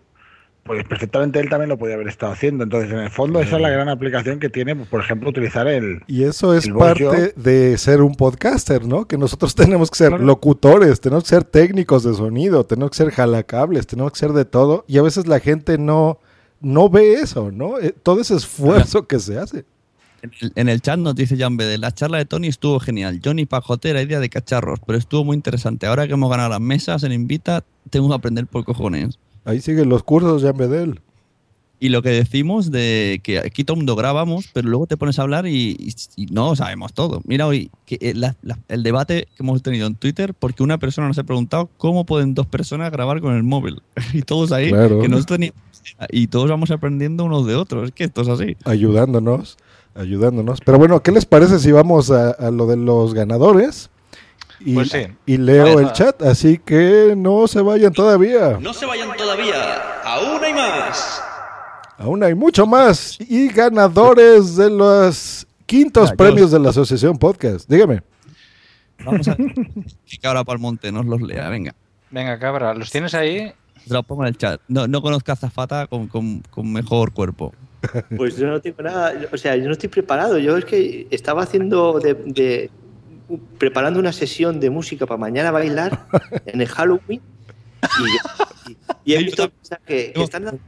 [0.68, 2.66] pues perfectamente él también lo podía haber estado haciendo.
[2.66, 6.04] Entonces, en el fondo, esa es la gran aplicación que tiene, por ejemplo, utilizar el.
[6.08, 9.08] Y eso es parte de ser un podcaster, ¿no?
[9.08, 13.12] Que nosotros tenemos que ser locutores, tenemos que ser técnicos de sonido, tenemos que ser
[13.12, 14.84] jalacables, tenemos que ser de todo.
[14.88, 16.20] Y a veces la gente no,
[16.60, 17.80] no ve eso, ¿no?
[17.80, 19.66] Eh, Todo ese esfuerzo que se hace.
[20.56, 23.22] En el, chat nos dice Jan Bede, la charla de Tony estuvo genial.
[23.24, 25.86] Johnny Pajotera, idea de cacharros, pero estuvo muy interesante.
[25.88, 29.20] Ahora que hemos ganado las mesas en Invita, tengo que aprender por cojones.
[29.46, 31.00] Ahí siguen los cursos de Bedel.
[31.80, 35.20] Y lo que decimos de que aquí todo el mundo grabamos, pero luego te pones
[35.20, 35.94] a hablar y, y-
[36.24, 37.22] y no sabemos todo.
[37.26, 40.80] Mira hoy que eh, la- la- el debate que hemos tenido en Twitter, porque una
[40.80, 43.84] persona nos ha preguntado cómo pueden dos personas grabar con el móvil.
[44.14, 45.00] y todos ahí, Claro.
[45.02, 45.62] que no teníamos.
[46.10, 47.86] Y todos vamos aprendiendo unos de otros.
[47.90, 48.58] Es que esto es así.
[48.66, 49.58] ayudándonos,
[49.98, 50.62] ayudándonos.
[50.62, 53.90] Pero bueno, ¿qué les parece si vamos a, a lo de los ganadores?
[54.60, 55.06] Y, Pues sí.
[55.26, 58.58] y leo el chat, así que no se vayan todavía.
[58.60, 61.22] No se vayan todavía, aún hay más.
[62.00, 63.18] Aún hay mucho más.
[63.20, 67.70] Y ganadores de los quintos premios de la Asociación Podcast.
[67.70, 68.02] Dígame.
[69.06, 69.36] Vamos a
[70.22, 71.50] que ahora para el monte nos los lea.
[71.50, 71.76] Venga.
[72.10, 73.52] Venga, cabra, ¿los tienes ahí?
[73.88, 74.60] Te lo pongo en el chat.
[74.68, 77.54] No, no conozco a Zafata con, con- con mejor cuerpo.
[78.16, 80.38] Pues yo no tengo nada, o sea, yo no estoy preparado.
[80.38, 82.70] Yo es que estaba haciendo de, de-
[83.58, 86.08] preparando una sesión de música para mañana bailar
[86.46, 87.22] en el Halloween
[88.66, 89.52] y, y- y he visto
[89.86, 90.60] que, que están dando,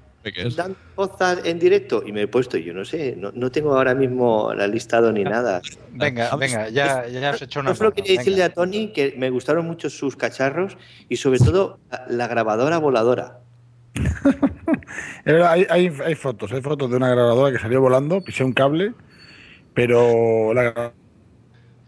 [0.55, 3.95] dando cosas en directo y me he puesto, yo no sé, no, no tengo ahora
[3.95, 5.61] mismo la listado ni nada.
[5.91, 7.71] Venga, venga, ya, ya has hecho una.
[7.71, 8.45] Yo solo quería decirle venga.
[8.45, 13.39] a Tony que me gustaron mucho sus cacharros y sobre todo la, la grabadora voladora.
[15.25, 18.93] Hay, hay, hay fotos, hay fotos de una grabadora que salió volando, pisé un cable,
[19.73, 20.93] pero la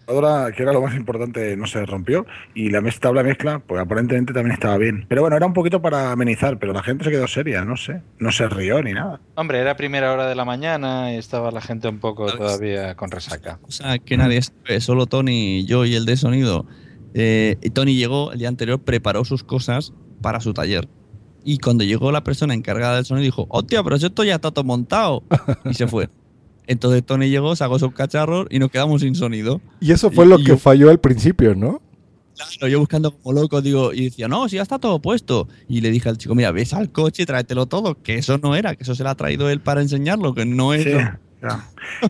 [0.07, 2.25] grabadora que era lo más importante, no se rompió.
[2.53, 5.05] Y la mes- tabla mezcla, pues aparentemente también estaba bien.
[5.07, 8.01] Pero bueno, era un poquito para amenizar, pero la gente se quedó seria, no sé.
[8.19, 9.21] No se rió ni nada.
[9.35, 13.09] Hombre, era primera hora de la mañana y estaba la gente un poco todavía con
[13.11, 13.59] resaca.
[13.63, 16.65] O sea, que nadie sabe, solo Tony, yo y el de sonido.
[17.13, 20.87] Eh, y Tony llegó el día anterior, preparó sus cosas para su taller.
[21.43, 24.63] Y cuando llegó la persona encargada del sonido, dijo, hostia, pero esto ya está todo
[24.65, 25.23] montado.
[25.65, 26.09] Y se fue.
[26.67, 29.59] Entonces Tony llegó, sacó sus cacharros y nos quedamos sin sonido.
[29.79, 31.81] Y eso fue lo y que yo- falló al principio, ¿no?
[32.35, 35.47] Claro, yo buscando como loco, digo, y decía, no, si ya está todo puesto.
[35.67, 38.55] Y le dije al chico, mira, ves al coche y tráetelo todo, que eso no
[38.55, 40.83] era, que eso se lo ha traído él para enseñarlo, que no es.
[40.83, 40.91] Sí,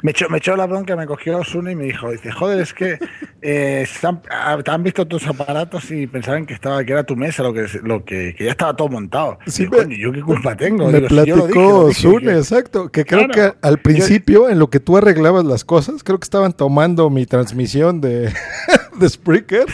[0.03, 2.73] Me echó, me echó la bronca, me cogió Sune y me dijo, dice, joder, es
[2.73, 2.99] que
[3.41, 7.15] eh, han, ah, te han visto tus aparatos y pensaban que estaba que era tu
[7.15, 9.39] mesa, lo que, lo que, que ya estaba todo montado.
[9.47, 10.87] Sí, Digo, ¿yo qué culpa tengo?
[10.91, 12.91] Me Digo, si yo lo dije, platicó dije, exacto.
[12.91, 13.53] Que creo Claro.
[13.53, 17.25] que al principio, en lo que tú arreglabas las cosas, creo que estaban tomando mi
[17.25, 18.33] transmisión de,
[18.99, 19.65] de Spreaker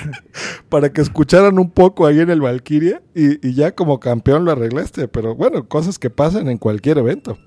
[0.69, 4.51] para que escucharan un poco ahí en el Valkyria y, y ya como campeón lo
[4.51, 5.07] arreglaste.
[5.07, 7.37] Pero bueno, cosas que pasan en cualquier evento.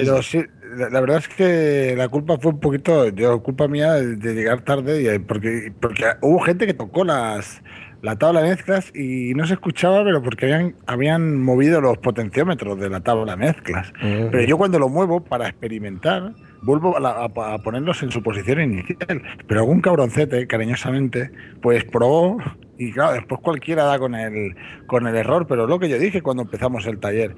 [0.00, 0.42] Pero sí,
[0.76, 4.62] la, la verdad es que la culpa fue un poquito, yo, culpa mía de, llegar
[4.62, 7.62] tarde, y, eh, porque, porque hubo gente que tocó las,
[8.02, 12.78] la tabla de mezclas y no se escuchaba, pero porque habían, habían movido los potenciómetros
[12.78, 13.92] de la tabla de mezclas.
[14.02, 14.30] Mm.
[14.30, 16.32] Pero yo cuando lo muevo para experimentar,
[16.62, 19.22] vuelvo a, la- a- a ponerlos en su posición inicial.
[19.46, 21.30] Pero algún cabroncete, cariñosamente,
[21.62, 22.38] pues probó
[22.76, 24.56] y claro, después cualquiera da con el,
[24.88, 27.36] con el error, pero lo que yo dije cuando empezamos el taller,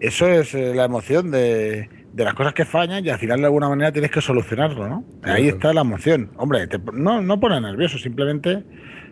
[0.00, 3.46] eso es eh, la emoción de, de las cosas que fallan y al final de
[3.46, 5.04] alguna manera tienes que solucionarlo, ¿no?
[5.22, 6.30] Ahí está la emoción.
[6.36, 8.64] Hombre, te- no, no pone nervioso, simplemente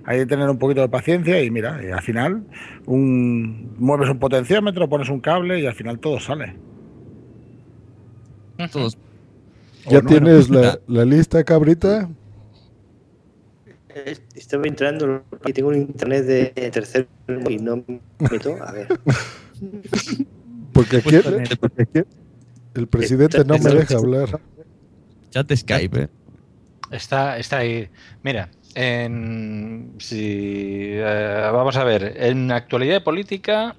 [0.04, 2.42] hay que tener un poquito de paciencia y mira, y al final
[2.86, 6.54] un, mueves un potenciómetro, pones un cable y al final todo sale.
[8.72, 8.96] Todos.
[9.88, 10.60] ¿Ya no, tienes no.
[10.60, 12.08] la, la lista, cabrita?
[14.34, 17.06] Estaba entrando y tengo un internet de tercer
[17.48, 18.56] y no me meto.
[18.62, 18.88] A ver.
[20.72, 22.00] Porque aquí, Pues, porque aquí
[22.80, 24.40] el presidente no me deja hablar.
[25.30, 26.08] Chat de Skype, ¿eh?
[26.90, 27.88] Está, está ahí.
[28.22, 33.76] Mira, en, si, eh, vamos a ver, en actualidad de política,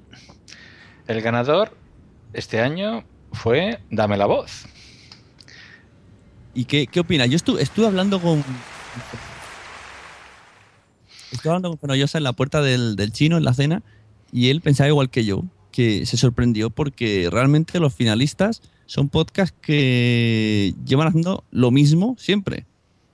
[1.07, 1.75] el ganador
[2.33, 4.65] este año fue Dame la voz.
[6.53, 7.25] ¿Y qué, qué opina?
[7.27, 8.43] Yo estuve, estuve hablando con.
[11.31, 13.83] Estuve hablando con Fenollosa en la puerta del, del chino en la cena
[14.31, 19.55] y él pensaba igual que yo, que se sorprendió porque realmente los finalistas son podcasts
[19.61, 22.65] que llevan haciendo lo mismo siempre.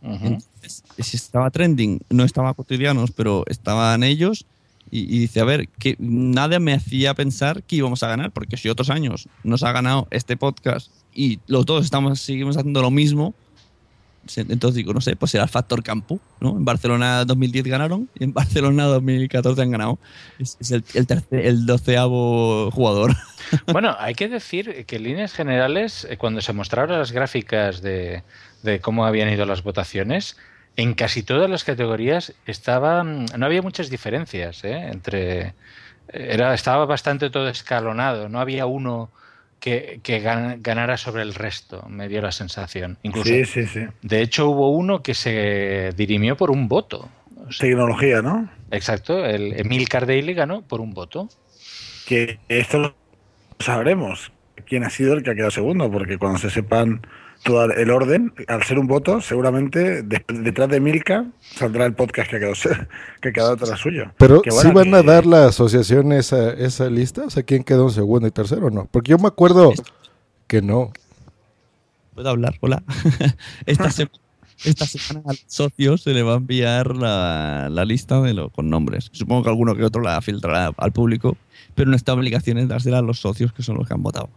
[0.01, 4.45] Entonces, si estaba trending, no estaba cotidianos, pero estaban ellos.
[4.91, 8.57] Y, y dice, a ver, que nada me hacía pensar que íbamos a ganar, porque
[8.57, 12.91] si otros años nos ha ganado este podcast y los dos estamos, seguimos haciendo lo
[12.91, 13.33] mismo,
[14.35, 16.51] entonces digo, no sé, pues será el factor campo, ¿no?
[16.51, 19.99] En Barcelona 2010 ganaron y en Barcelona 2014 han ganado.
[20.39, 20.57] Es,
[21.31, 23.15] el, doceavo jugador.
[23.71, 28.23] Bueno, hay que decir que en líneas generales, eh, cuando se mostraron las gráficas de,
[28.81, 30.37] cómo habían ido las votaciones,
[30.77, 34.87] en casi todas las categorías estaban, no había muchas diferencias ¿eh?
[34.91, 35.53] entre
[36.07, 39.11] era estaba bastante todo escalonado, no había uno
[39.63, 42.97] que, que gan- ganara sobre el resto, me dio la sensación.
[43.01, 43.85] Incluso, Sí, sí, sí.
[44.01, 47.07] de hecho, hubo uno que se dirimió por un voto.
[47.57, 48.49] Tecnología, ¿no?
[48.71, 51.29] Exacto, el Emil Daily ganó por un voto.
[52.05, 52.95] Que esto lo
[53.59, 54.33] sabremos
[54.67, 56.99] quién ha sido el que ha quedado segundo, porque cuando se sepan
[57.43, 62.29] todo el orden, al ser un voto, seguramente de- detrás de Milka saldrá el podcast
[62.29, 62.55] que ha quedado,
[63.21, 64.11] que ha quedado tras suyo.
[64.17, 67.87] Pero si bueno, van a dar la asociación esa, esa lista, o sea, quién quedó
[67.89, 68.87] en segundo y tercero o no.
[68.91, 69.73] Porque yo me acuerdo
[70.47, 70.91] que no.
[72.15, 72.55] ¿Puedo hablar?
[72.61, 72.83] Hola.
[73.65, 74.11] esta, sema-
[74.63, 78.49] esta semana a los socios se le va a enviar la, la lista de lo,
[78.49, 79.09] con nombres.
[79.11, 81.35] Supongo que alguno que otro la filtrará al público,
[81.75, 84.29] pero nuestra obligación es dársela a los socios que son los que han votado.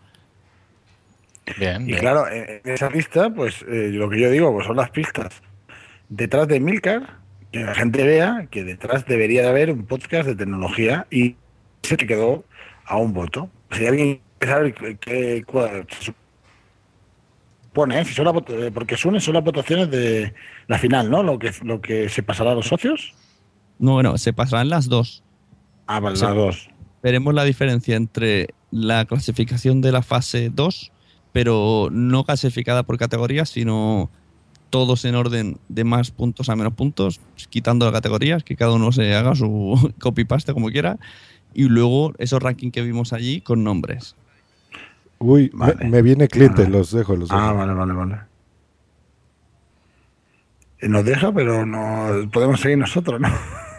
[1.59, 4.91] Bien, Y claro, en esa lista, pues eh, lo que yo digo, pues son las
[4.91, 5.43] pistas.
[6.09, 7.19] Detrás de Milcar,
[7.53, 11.37] que la gente vea que detrás debería de haber un podcast de tecnología y
[11.83, 12.45] se te quedó
[12.85, 13.49] a un voto.
[13.71, 15.45] Si alguien quiere saber qué,
[17.71, 18.05] supone, ¿eh?
[18.05, 20.35] si son las vot- eh, porque son, son las votaciones de
[20.67, 21.23] la final, ¿no?
[21.23, 23.15] Lo que, lo que se pasará a los socios.
[23.79, 25.23] No, bueno, se pasarán las dos.
[25.87, 26.71] Ah, vale, O sea, las dos.
[27.03, 30.91] Veremos la diferencia entre la clasificación de la fase 2,
[31.37, 34.09] pero no clasificada por categorías, sino
[34.71, 37.21] todos en orden de más puntos a menos puntos,
[37.51, 40.97] quitando las categorías, que cada uno se haga su copy-paste como quiera,
[41.53, 44.17] y luego esos rankings que vimos allí con nombres.
[45.19, 45.89] Uy, me- Vale.
[45.91, 47.39] me, viene cliente, los dejo, los dejo.
[47.39, 48.17] Ah, vale, vale, vale.
[50.81, 53.29] Nos deja, pero no podemos seguir nosotros, ¿no?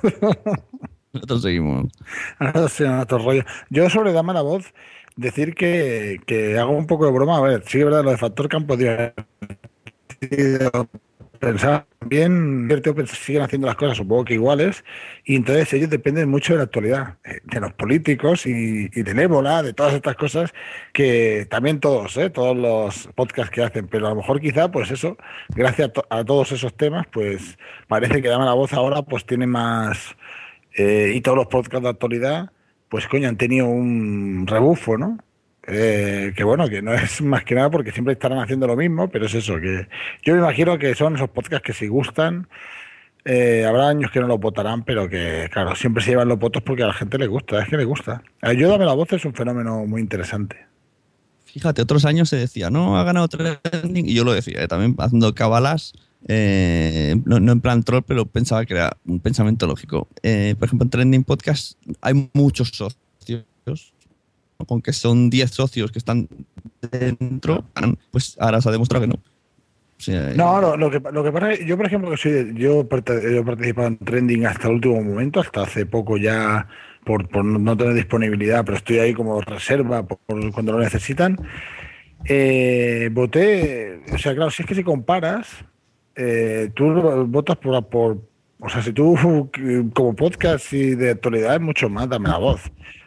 [1.12, 1.88] Nosotros seguimos.
[2.39, 3.43] Nosotros sí, nuestro rollo.
[3.72, 4.76] Yo sobre Dame la Voz,
[5.18, 7.38] decir que, que hago un poco de broma.
[7.38, 8.88] A ver, sí es verdad, lo de Factor Campo, tío,
[11.39, 12.68] pensar bien,
[13.13, 14.84] siguen haciendo las cosas supongo que iguales,
[15.24, 19.20] y entonces ellos dependen mucho de la actualidad, eh, de los políticos y, y del
[19.20, 20.51] ébola, de todas estas cosas
[20.93, 22.32] que también todos, ¿eh?
[22.32, 25.15] todos los podcasts que hacen, pero a lo mejor quizá, pues eso,
[25.49, 27.57] gracias a, to- a todos esos temas, pues
[27.88, 30.15] parece que Dame la Voz ahora pues tiene más,
[30.76, 32.51] eh, y todos los podcasts de actualidad,
[32.90, 35.18] pues coño, han tenido un rebufo, ¿no?
[35.68, 39.10] Eh, que bueno, que no es más que nada porque siempre estarán haciendo lo mismo,
[39.10, 39.88] pero es eso, que
[40.24, 42.48] yo me imagino que son esos podcasts que si gustan,
[43.26, 46.64] eh, habrá años que no los votarán, pero que claro, siempre se llevan los votos
[46.64, 48.24] porque a la gente le gusta, es que le gusta.
[48.42, 50.66] Ayúdame la voz es un fenómeno muy interesante.
[51.44, 54.96] Fíjate, otros años se decía, no, ha ganado trending, y yo lo decía, eh, también
[55.00, 55.94] haciendo cabalas,
[56.28, 60.08] eh, no, no en plan troll, pero pensaba que era un pensamiento lógico.
[60.24, 63.94] Eh, por ejemplo, en Trending Podcast hay muchos socios,
[64.66, 66.28] con que son 10 socios que están
[66.92, 67.64] dentro,
[68.12, 69.20] pues ahora se ha demostrado que no.
[70.00, 72.32] Sea, No, lo, lo que, lo que pasa es que yo, por ejemplo, que soy
[72.32, 72.84] de- yo, he
[73.44, 76.68] participado en trending hasta el último momento, hasta hace poco ya
[77.04, 80.80] por, por no no tener disponibilidad, pero estoy ahí como reserva por, por cuando lo
[80.80, 81.38] necesitan.
[82.26, 85.48] Eh, voté, o sea, claro, si es que si comparas,
[86.18, 86.91] eh, tú
[87.28, 88.18] votas por, por,
[88.59, 89.15] o sea, si tú
[89.93, 92.61] como podcast y de actualidad es mucho más, dame la voz.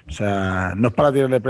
[0.09, 1.41] O sea, no es para tirarle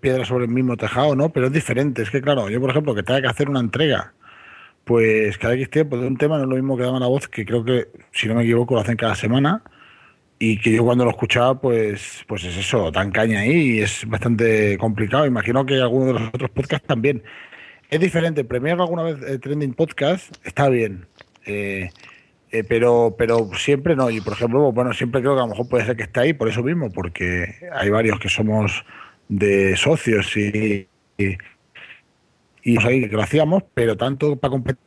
[0.00, 1.28] piedras sobre el mismo tejado, ¿no?
[1.30, 2.02] Pero es diferente.
[2.02, 4.14] Es que, claro, yo, por ejemplo, que tenga que hacer una entrega
[4.88, 7.28] pues cada X tiempo de un tema no es lo mismo que daba la voz,
[7.28, 9.62] que creo que, si no me equivoco, lo hacen cada semana.
[10.38, 14.08] Y que yo cuando lo escuchaba, pues, pues es eso, tan caña ahí y es
[14.08, 15.26] bastante complicado.
[15.26, 17.22] Imagino que algunos de los otros podcasts también.
[17.90, 21.06] Es diferente, premiar alguna vez eh, Trending Podcast está bien.
[21.46, 21.90] eh,
[22.50, 24.08] eh, pero, pero siempre no.
[24.10, 26.32] Y por ejemplo, bueno, siempre creo que a lo mejor puede ser que esté ahí
[26.32, 28.84] por eso mismo, porque hay varios que somos
[29.28, 31.36] de socios y, y,
[32.62, 34.80] y ahí que lo hacíamos, pero tanto para competir.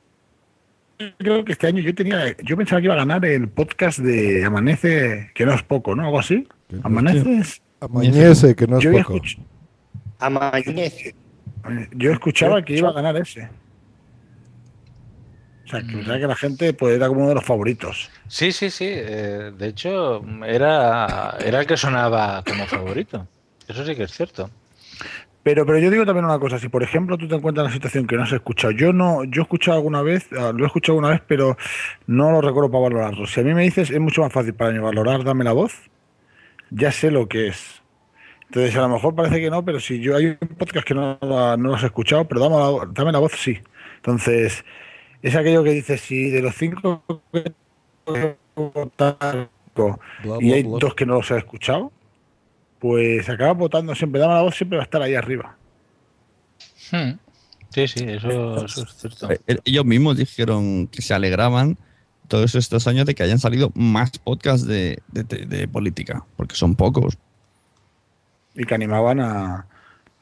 [1.17, 4.43] Creo que este año yo tenía, yo pensaba que iba a ganar el podcast de
[4.45, 6.03] Amanece, que no es poco, ¿no?
[6.05, 6.47] Algo así.
[6.83, 7.61] Amanece.
[7.79, 9.15] Amanece, que no es Yo poco.
[9.15, 9.39] escuch-
[10.19, 11.15] Amañece.
[11.93, 13.49] Yo escuchaba que iba a ganar ese.
[15.65, 18.09] O sea, que, que la gente pues, era como uno de los favoritos.
[18.27, 18.87] Sí, sí, sí.
[18.89, 23.27] eh, de hecho, era, era el que sonaba como favorito.
[23.67, 24.49] Eso sí que es cierto.
[25.43, 27.73] Pero, pero yo digo también una cosa, si por ejemplo tú te encuentras en una
[27.73, 30.67] situación que no has escuchado, yo no, yo he escuchado alguna vez, ah, lo he
[30.67, 31.57] escuchado alguna vez, pero
[32.05, 33.25] no lo recuerdo para valorarlo.
[33.25, 35.73] Si a mí me dices, es mucho más fácil para mí valorar, dame la voz,
[36.69, 37.80] ya sé lo que es.
[38.51, 41.17] Entonces a lo mejor parece que no, pero si yo hay un podcast que no,
[41.21, 43.57] lo- no los he escuchado, pero dame la, dame la voz sí.
[43.95, 44.65] Entonces,
[45.21, 47.53] es aquello que dices, si de los cinco que
[48.03, 49.49] tengo que votar,
[50.41, 51.93] y hay dos que no los he escuchado,
[52.79, 55.55] pues acaba votando siempre, dame la voz, siempre va a estar ahí arriba.
[56.91, 57.11] Hmm.
[57.69, 59.31] Sí, sí, eso, eso es cierto.
[59.31, 61.77] Eh, Ellos mismos dijeron que se alegraban
[62.27, 66.55] todos estos años de que hayan salido más podcasts de, de- de- de política, porque
[66.55, 67.17] son pocos.
[68.55, 69.67] Y que animaban a,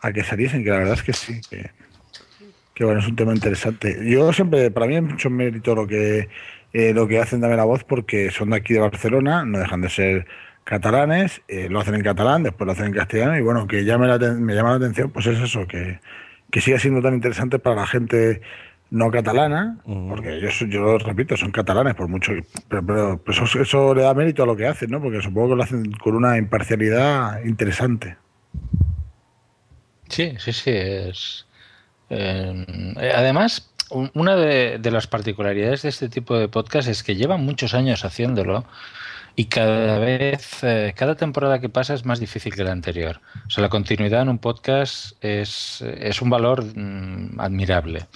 [0.02, 4.00] a que saliesen, que la verdad es que sí, que, bueno, es un tema interesante.
[4.10, 6.30] Yo siempre, para mí es mucho mérito lo que
[6.72, 9.82] eh, lo que hacen Dame la Voz, porque son de aquí de Barcelona, no dejan
[9.82, 10.28] de ser
[10.64, 14.08] catalanes, eh, lo hacen en catalán, después lo hacen en castellano, y bueno, que llame
[14.08, 16.00] la, me llama la atención, pues es eso, que,
[16.52, 18.42] que siga siendo tan interesante para la gente
[18.92, 22.32] no catalana, porque yo, soy- yo lo repito, son catalanes por mucho,
[22.68, 25.02] pero, pero pues eso, eso le da mérito a lo que hacen, ¿no?
[25.02, 28.18] Porque supongo que lo hacen con una imparcialidad interesante.
[30.08, 30.72] Sí, sí, sí.
[30.74, 31.46] Es,
[32.10, 32.66] eh,
[33.00, 37.16] eh, además, un- una de, de las particularidades de este tipo de podcast es que
[37.16, 38.66] llevan muchos años haciéndolo
[39.36, 43.22] y cada vez, eh, cada temporada que pasa es más difícil que la anterior.
[43.46, 48.08] O sea, la continuidad en un podcast es, es un valor mm, admirable.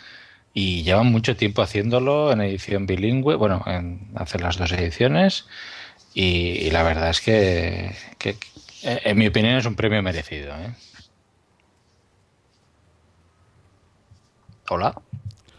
[0.54, 5.47] Y llevan mucho tiempo haciéndolo en edición bilingüe, bueno, en hacer las dos ediciones.
[6.14, 6.24] Y,
[6.68, 8.38] y la verdad es que, que,
[8.84, 10.54] eh, en mi opinión, es un premio merecido.
[10.56, 10.70] ¿eh?
[14.70, 14.93] Hola.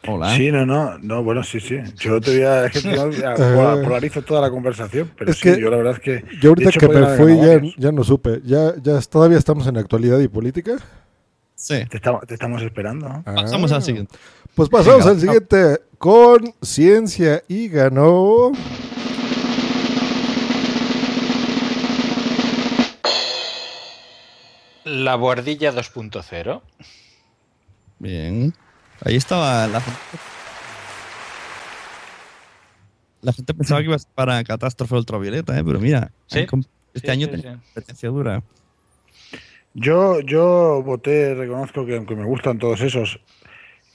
[0.07, 0.37] Hola.
[0.37, 1.77] Sí, no, no, no, bueno, sí, sí.
[1.99, 5.31] Yo te voy a, es que te voy a- pola- polarizo toda la conversación, pero
[5.31, 6.25] Es sí, que yo la verdad es que.
[6.41, 8.41] Yo ahorita hecho, que me fui ya, ya no supe.
[8.45, 10.77] Ya, ya todavía estamos en actualidad y política.
[11.65, 11.83] Sí.
[11.89, 13.09] Te, estamos- te estamos esperando.
[13.09, 13.23] ¿no?
[13.25, 13.77] Pasamos Ah.
[13.77, 14.15] al siguiente.
[14.55, 18.53] Pues pasamos Venga, al siguiente con ciencia y ganó.
[24.85, 26.63] La Boardilla 2.0.
[27.99, 28.53] Bien.
[29.03, 29.83] Ahí estaba la.
[33.23, 35.65] La gente pensaba que iba a ser para Catástrofe Ultravioleta, ¿eh?
[35.65, 37.61] pero mira, Sí, este sí, año sí, tenía sí.
[37.65, 38.43] competencia dura.
[39.75, 43.21] Yo, yo voté, reconozco que aunque me gustan todos esos,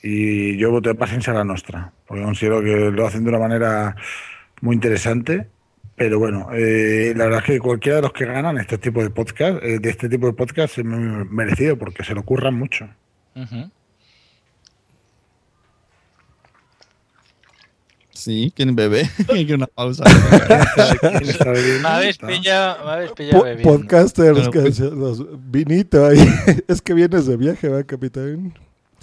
[0.03, 3.95] y yo voté Paciencia la Nostra, porque considero que lo hacen de una manera
[4.61, 5.47] muy interesante.
[5.95, 9.09] Pero bueno, eh, la verdad es que cualquiera de los que ganan este tipo de
[9.09, 12.87] podcast, eh, de este tipo de podcast es merecido porque se lo curran mucho.
[13.35, 13.69] Ujú.
[18.19, 19.09] Sí, ¿quién bebe?
[19.29, 20.03] Hay una pausa.
[21.81, 23.77] Me habéis pillado, me habéis pillado Po- bebiendo.
[23.77, 26.19] podcasters, Bueno, que pues- se- los- vinito ahí.
[26.67, 28.53] es que vienes de viaje, ¿va, capitán?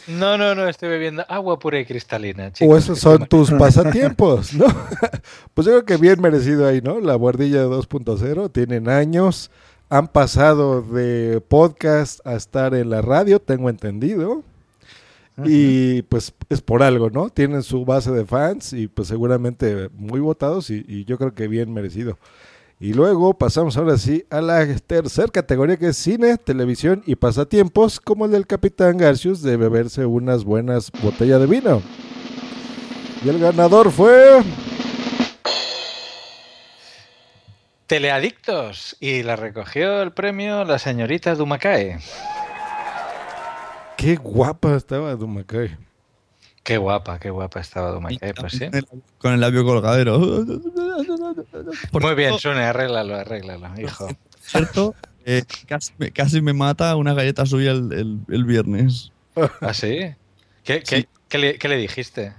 [0.07, 2.49] No, no, no, estoy bebiendo agua pura y cristalina.
[2.49, 4.67] O chicos, esos que son tus pasatiempos, ¿no?
[5.55, 7.01] pues yo creo que bien merecido ahí, ¿no?
[7.01, 9.51] La Guardilla 2.0, tienen años,
[9.89, 14.43] han pasado de podcast a estar en la radio, tengo entendido.
[15.45, 17.29] Y pues es por algo, ¿no?
[17.29, 21.47] Tienen su base de fans y pues seguramente muy votados y, y yo creo que
[21.47, 22.19] bien merecido.
[22.79, 28.01] Y luego pasamos ahora sí a la tercera categoría que es cine, televisión y pasatiempos,
[28.01, 31.83] como el del Capitán Garcius de beberse unas buenas botellas de vino.
[33.25, 34.43] Y el ganador fue...
[37.87, 38.97] Teleadictos.
[39.01, 41.99] Y la recogió el premio la señorita Dumacae.
[43.97, 45.77] Qué guapa estaba Dumacay.
[46.63, 48.67] Qué guapa, qué guapa estaba Dumacae, pues sí.
[49.19, 50.19] Con el labio colgadero.
[51.93, 54.09] Muy bien, Sune, arréglalo, arréglalo, hijo.
[54.41, 54.95] cierto,
[55.25, 59.13] eh, casi, me- casi me mata una galleta suya el, el- el viernes.
[59.61, 59.99] ¿Ah, sí?
[60.65, 61.09] ¿Qué, qué- Sí.
[61.29, 62.33] qué le, qué le dijiste?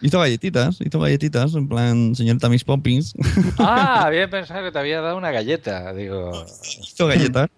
[0.00, 3.14] Hizo galletitas, hizo galletitas, en plan, señorita Miss Poppins.
[3.58, 5.92] Ah, había pensado que te había dado una galleta.
[5.94, 6.44] Digo,
[6.80, 7.48] hizo galletas.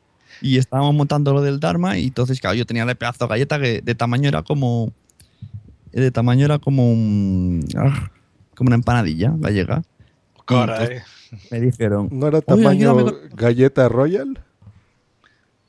[0.40, 3.58] Y estábamos montando lo del Dharma y entonces, claro, yo tenía el pedazo de galleta
[3.58, 4.92] que de tamaño era como...
[5.92, 7.66] De tamaño era como un...
[7.76, 8.10] ah,
[8.54, 9.82] como una empanadilla gallega.
[10.46, 11.00] caray.
[11.50, 12.08] Me dijeron...
[12.12, 13.36] ¿No era "Oye, tamaño ayúdame con-".
[13.36, 14.40] galleta royal?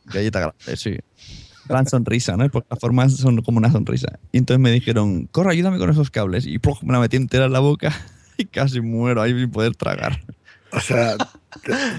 [0.05, 0.97] Galleta grande, sí.
[1.68, 2.49] Gran sonrisa, ¿no?
[2.49, 4.20] Porque las formas son como una sonrisa.
[4.32, 6.45] Y entonces me dijeron, corre, ayúdame con esos cables.
[6.45, 7.93] Y me la metí entera en la boca
[8.38, 10.22] y casi muero ahí sin poder tragar.
[10.72, 11.15] O sea,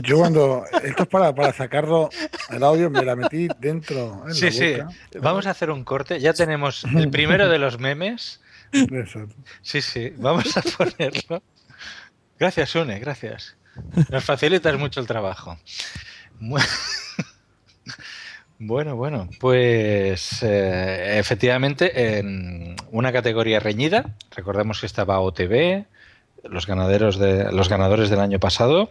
[0.03, 0.65] yo cuando.
[0.83, 2.11] Esto es para, para sacarlo
[2.51, 4.25] el audio, me la metí dentro.
[4.27, 4.73] En Sí, la sí.
[4.73, 4.89] boca.
[5.21, 6.21] Vamos a hacer un corte.
[6.21, 8.41] Ya tenemos el primero de los memes.
[8.73, 9.27] Eso.
[9.63, 10.13] Sí, sí.
[10.19, 11.43] Vamos a ponerlo.
[12.39, 13.57] Gracias, Une, gracias.
[14.11, 15.59] Nos facilitas mucho el trabajo.
[18.61, 25.85] Bueno, bueno, pues eh, efectivamente en una categoría reñida, recordemos que estaba OTV,
[26.45, 28.91] los ganaderos de los ganadores del año pasado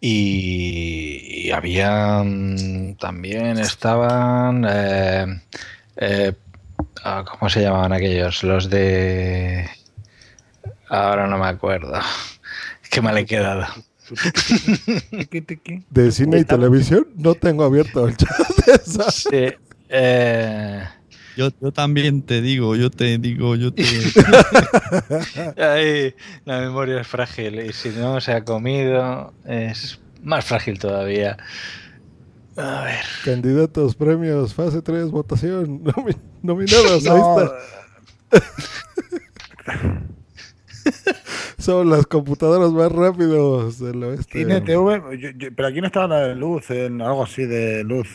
[0.00, 5.40] y, y habían también estaban eh,
[5.96, 6.32] eh,
[7.04, 8.42] ah, ¿cómo se llamaban aquellos?
[8.42, 9.68] Los de
[10.88, 11.98] ahora no me acuerdo.
[12.90, 13.66] Qué mal he quedado.
[15.90, 17.06] ¿De cine y televisión?
[17.14, 19.10] No tengo abierto el chat de esa.
[19.10, 19.46] Sí,
[19.88, 20.84] eh,
[21.36, 23.84] Yo, yo también te digo, yo te digo, yo te...
[25.56, 26.14] Ay,
[26.44, 31.36] la memoria es frágil y si no se ha comido es más frágil todavía.
[32.56, 33.04] A ver.
[33.24, 37.20] Candidatos, premios, fase 3, votación, nomi- nominados, No, ahí
[38.32, 38.40] está.
[41.58, 44.40] Son las computadoras más rápidos del oeste.
[44.40, 47.84] Cine TV, yo- yo- pero aquí no estaba la de luz, en algo así de
[47.84, 48.08] luz.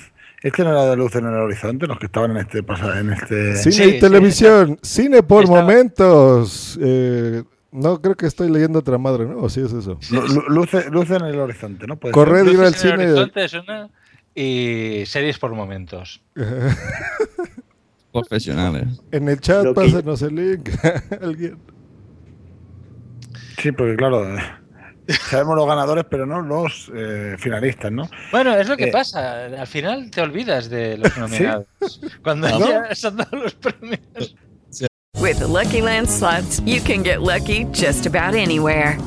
[0.44, 3.12] Este no era de luz en el horizonte, los que estaban en este pasa- en
[3.14, 3.56] este.
[3.56, 6.78] Cine Sí, y sí, televisión, cine por Estaba- momentos.
[6.82, 9.38] Eh, no, creo que estoy leyendo otra madre, ¿no?
[9.40, 9.98] ¿O sí es eso?
[10.12, 11.98] Lu- lu- luz, luz en el horizonte, ¿no?
[11.98, 12.54] Puede Corred ser.
[12.54, 13.12] ir al Luces en el cine.
[13.12, 13.90] horizonte es una
[14.36, 16.22] y series por momentos.
[18.14, 19.02] Profesionales.
[19.12, 20.70] En el chat, que- pásanos el link.
[21.22, 21.58] Alguien.
[23.62, 24.42] Sí, porque claro, eh,
[25.08, 28.10] sabemos los ganadores, pero no los eh, finalistas, ¿no?
[28.32, 29.46] Bueno, es lo que Eh, pasa.
[29.46, 31.66] Al final te olvidas de los nominados.
[32.24, 32.68] Cuando ¿No?
[32.68, 34.36] ya se han dado los premios.
[35.20, 38.98] With the Lucky Land slots, you can get lucky just about anywhere.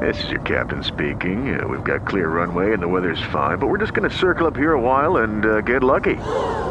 [0.00, 1.58] This is your captain speaking.
[1.58, 4.46] Uh, we've got clear runway and the weather's fine, but we're just going to circle
[4.46, 6.16] up here a while and uh, get lucky.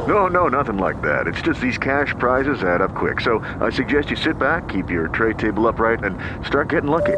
[0.08, 1.28] No, no, nothing like that.
[1.28, 3.20] It's just these cash prizes add up quick.
[3.22, 7.18] So I suggest you sit back, keep your tray table upright, and start getting lucky.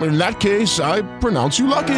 [0.00, 1.88] In that case, I pronounce you lucky.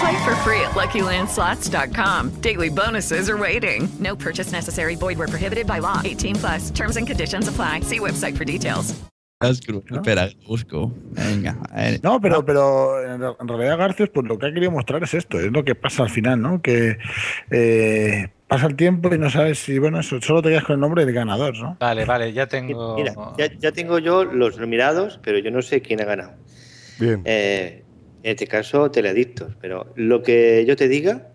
[0.00, 2.30] Play for free at LuckyLandSlots.com.
[2.40, 3.88] Daily bonuses are waiting.
[4.00, 4.96] No purchase necessary.
[4.96, 6.00] Void where prohibited by law.
[6.04, 6.70] 18 plus.
[6.72, 7.80] Terms and conditions apply.
[7.80, 8.94] See website for details.
[9.40, 10.92] Espera, busco.
[11.16, 11.56] Venga.
[12.04, 15.14] No, pero, pero en re- en realidad Garcios, pues lo que ha querido mostrar es
[15.14, 16.62] esto, es lo que pasa al final, ¿no?
[16.62, 16.96] Que
[17.50, 20.80] eh, pasa el tiempo y no sabes si, bueno, eso, solo te quedas con el
[20.80, 21.76] nombre del ganador, ¿no?
[21.80, 22.94] Vale, vale, ya tengo.
[22.94, 26.34] Mira, ya, ya tengo yo los nominados, pero yo no sé quién ha ganado.
[27.02, 27.22] Bien.
[27.24, 27.82] Eh,
[28.22, 29.54] en este caso, Teleadictos.
[29.60, 31.28] Pero lo que yo te diga,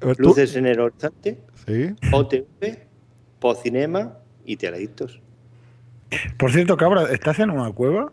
[0.00, 1.94] ver, Luces en el Horizonte, Sí.
[2.10, 2.78] OTV,
[3.38, 5.20] Pocinema y Teleadictos.
[6.38, 8.10] Por cierto, cabra, ¿estás en una cueva?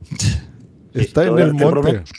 [0.94, 1.66] Está en el te monte.
[1.66, 2.12] prometo-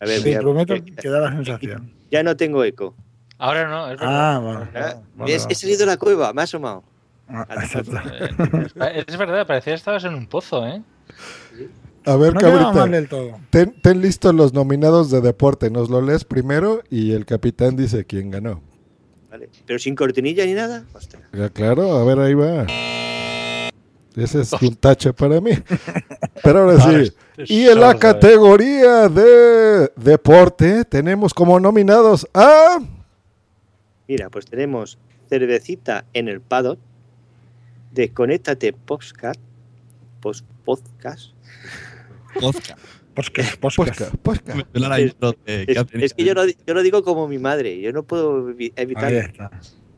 [0.00, 1.92] A ver, Te prometo que da la sensación.
[2.10, 2.94] ya no tengo eco.
[3.38, 4.34] Ahora no, es verdad.
[4.36, 4.66] Ah, vale.
[4.74, 5.34] Ah, vale.
[5.34, 6.84] He salido de la cueva, me ha asomado.
[7.28, 7.96] Ah, exacto.
[7.96, 10.82] Eh, Es verdad, parecía que estabas en un pozo, ¿eh?
[12.04, 12.72] A ver, No cabrita.
[12.72, 13.38] mal del todo.
[13.50, 15.70] Ten, ten listos los nominados de deporte.
[15.70, 18.60] Nos lo lees primero y el capitán dice quién ganó.
[19.30, 19.48] Vale.
[19.66, 20.84] Pero sin cortinilla ni nada.
[21.32, 22.66] Ya, claro, a ver, ahí va.
[24.14, 25.52] Ese es un tache para mí.
[26.42, 27.12] Pero ahora sí.
[27.46, 32.78] Y en la categoría de deporte tenemos como nominados a...
[34.06, 34.98] Mira, pues tenemos
[35.30, 36.78] cervecita en el paddock,
[37.92, 39.40] desconéctate podcast,
[40.20, 41.31] post podcast.
[42.40, 42.78] Podcast.
[43.14, 44.56] Podcast, Podcast, podcast.
[44.56, 47.92] Me suena la Es- que yo lo, di- yo lo digo como mi madre, yo
[47.92, 49.18] no puedo evi- Ahí evitarlo.
[49.18, 49.50] está.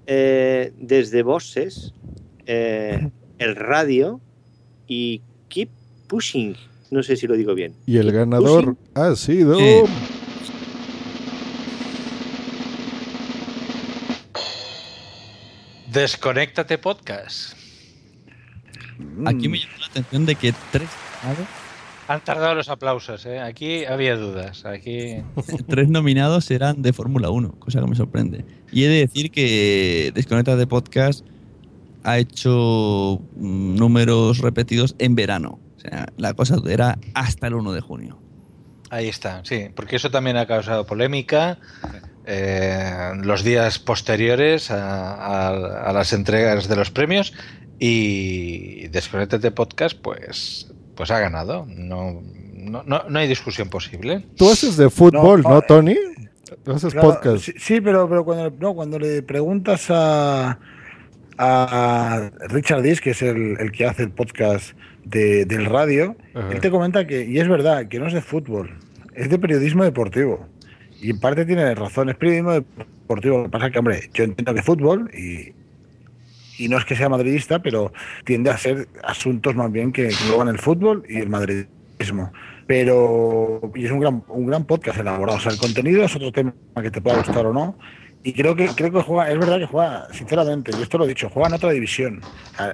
[0.07, 1.95] Eh, desde Bosses,
[2.47, 3.09] eh,
[3.39, 4.21] el radio
[4.89, 5.71] y Keep
[6.09, 6.57] Pushing.
[6.91, 7.75] No sé si lo digo bien.
[7.87, 8.79] Y el Keep ganador Pushing.
[8.95, 9.59] ha sido...
[9.61, 9.85] Eh.
[15.93, 17.55] Desconéctate podcast.
[19.27, 20.89] Aquí me llama la atención de que tres,
[22.07, 23.41] Han tardado los aplausos, ¿eh?
[23.41, 24.65] Aquí había dudas.
[24.67, 25.17] Aquí.
[25.69, 28.45] tres nominados eran de Fórmula 1, cosa que me sorprende.
[28.73, 31.25] Y he de decir que Desconecta de Podcast
[32.03, 35.59] ha hecho mm, números repetidos en verano.
[35.77, 38.19] O sea, la cosa era hasta el 1 de junio.
[38.91, 41.59] Ahí está, sí, porque eso también ha causado polémica.
[42.27, 47.33] eh, los días posteriores a, a- a las entregas de los premios
[47.79, 51.67] y Desconéctate Podcast, pues, pues ha ganado.
[51.69, 52.23] No,
[52.55, 54.25] no, no, no hay discusión posible.
[54.37, 55.97] Tú haces de fútbol, ¿no, No, eh, Tony?
[56.65, 57.45] Tú haces Claro, podcast.
[57.45, 60.59] Sí, sí, pero, pero cuando, no, cuando le preguntas a,
[61.39, 64.73] a Richard Dis, que es el, el que hace el podcast
[65.05, 66.51] de- del radio, Ajá.
[66.53, 68.79] él te comenta que, y es verdad, que no es de fútbol,
[69.15, 70.47] es de periodismo deportivo.
[71.01, 73.39] Y en parte tiene razón, es periodismo deportivo.
[73.39, 75.53] Lo que pasa es que, hombre, yo entiendo que fútbol, y,
[76.59, 77.93] y no es que sea madridista, pero
[78.25, 82.33] tiende a ser asuntos más bien que engloban el fútbol y el madridismo.
[82.67, 85.39] Pero y es un gran, un gran podcast elaborado.
[85.39, 87.79] O sea, el contenido es otro tema que te pueda gustar o no.
[88.23, 91.09] Y creo que creo que juega, es verdad que juega, sinceramente, yo esto lo he
[91.09, 92.21] dicho, juega en otra división.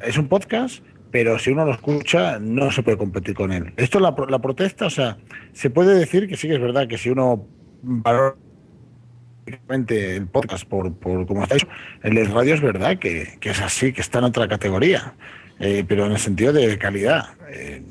[0.07, 3.73] Es un podcast, pero si uno lo escucha, no se puede competir con él.
[3.77, 5.17] Esto la, pro- la protesta, o sea,
[5.53, 7.49] se puede decir que sí que es verdad que si uno
[7.83, 8.37] valora
[10.17, 11.69] el podcast por, por está hecho,
[12.03, 15.15] el radio es verdad que, que es así, que está en otra categoría,
[15.59, 17.31] eh, pero en el sentido de calidad.
[17.53, 17.83] Eh,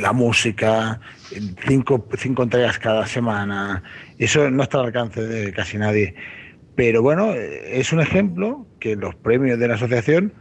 [0.00, 3.82] la música, eh, cinco, cinco entregas cada semana,
[4.18, 6.14] eso no está al alcance de casi nadie.
[6.74, 10.32] Pero bueno, es un ejemplo que los premios de la asociación,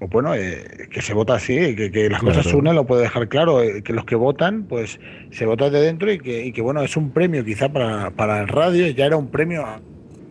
[0.00, 3.28] o bueno, eh, que se vota así, que, que las cosas unen, lo puede dejar
[3.28, 5.00] claro, eh, que los que votan, pues
[5.30, 8.40] se vota de dentro y que, y que bueno, es un premio quizá para, para
[8.40, 9.80] el radio, ya era un premio a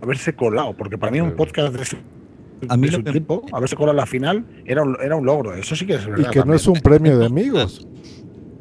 [0.01, 1.97] haberse colado, porque para mí un podcast de, su-
[2.69, 5.15] A mí de lo su que- tipo, haberse colado en la final, era un, era
[5.17, 6.29] un logro, eso sí que es Y verdad.
[6.31, 7.85] que no es un premio de amigos.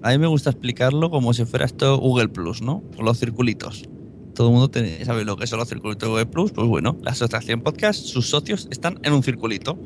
[0.03, 2.83] A mí me gusta explicarlo como si fuera esto Google Plus, ¿no?
[2.97, 3.89] Con los circulitos.
[4.35, 6.53] Todo el mundo tiene- sabe lo que son los circulitos de Google Plus.
[6.53, 9.79] Pues bueno, la asociación podcast, sus socios están en un circulito.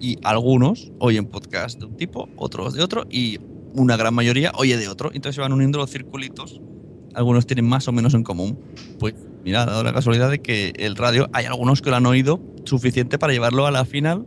[0.00, 3.38] Y algunos oyen podcast de un tipo, otros de otro, y
[3.74, 5.10] una gran mayoría oye de otro.
[5.12, 6.60] Entonces se van uniendo los circulitos.
[7.14, 8.58] Algunos tienen más o menos en común.
[8.98, 9.14] Pues
[9.44, 13.18] mira, dado la casualidad de que el radio, hay algunos que lo han oído suficiente
[13.18, 14.26] para llevarlo a la final,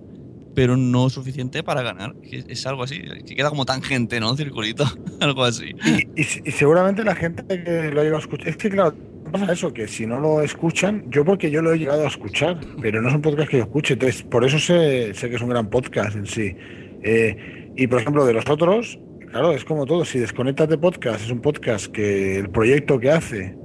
[0.55, 2.15] pero no suficiente para ganar.
[2.15, 4.31] Que Es algo así, que queda como tangente, ¿no?
[4.31, 4.85] Un circulito,
[5.19, 5.75] algo así.
[6.15, 8.49] Y seguramente la gente que lo ha llegado a escuchar.
[8.49, 8.95] Es que, claro,
[9.31, 12.59] pasa eso, que si no lo escuchan, yo porque yo lo he llegado a escuchar,
[12.81, 15.41] pero no es un podcast que yo escuche, entonces por eso sé, sé que es
[15.41, 16.55] un gran podcast en sí.
[17.03, 18.99] Eh, y por ejemplo, de los otros,
[19.31, 20.05] claro, es como todo.
[20.05, 23.55] Si Desconectas de Podcast es un podcast que el proyecto que hace,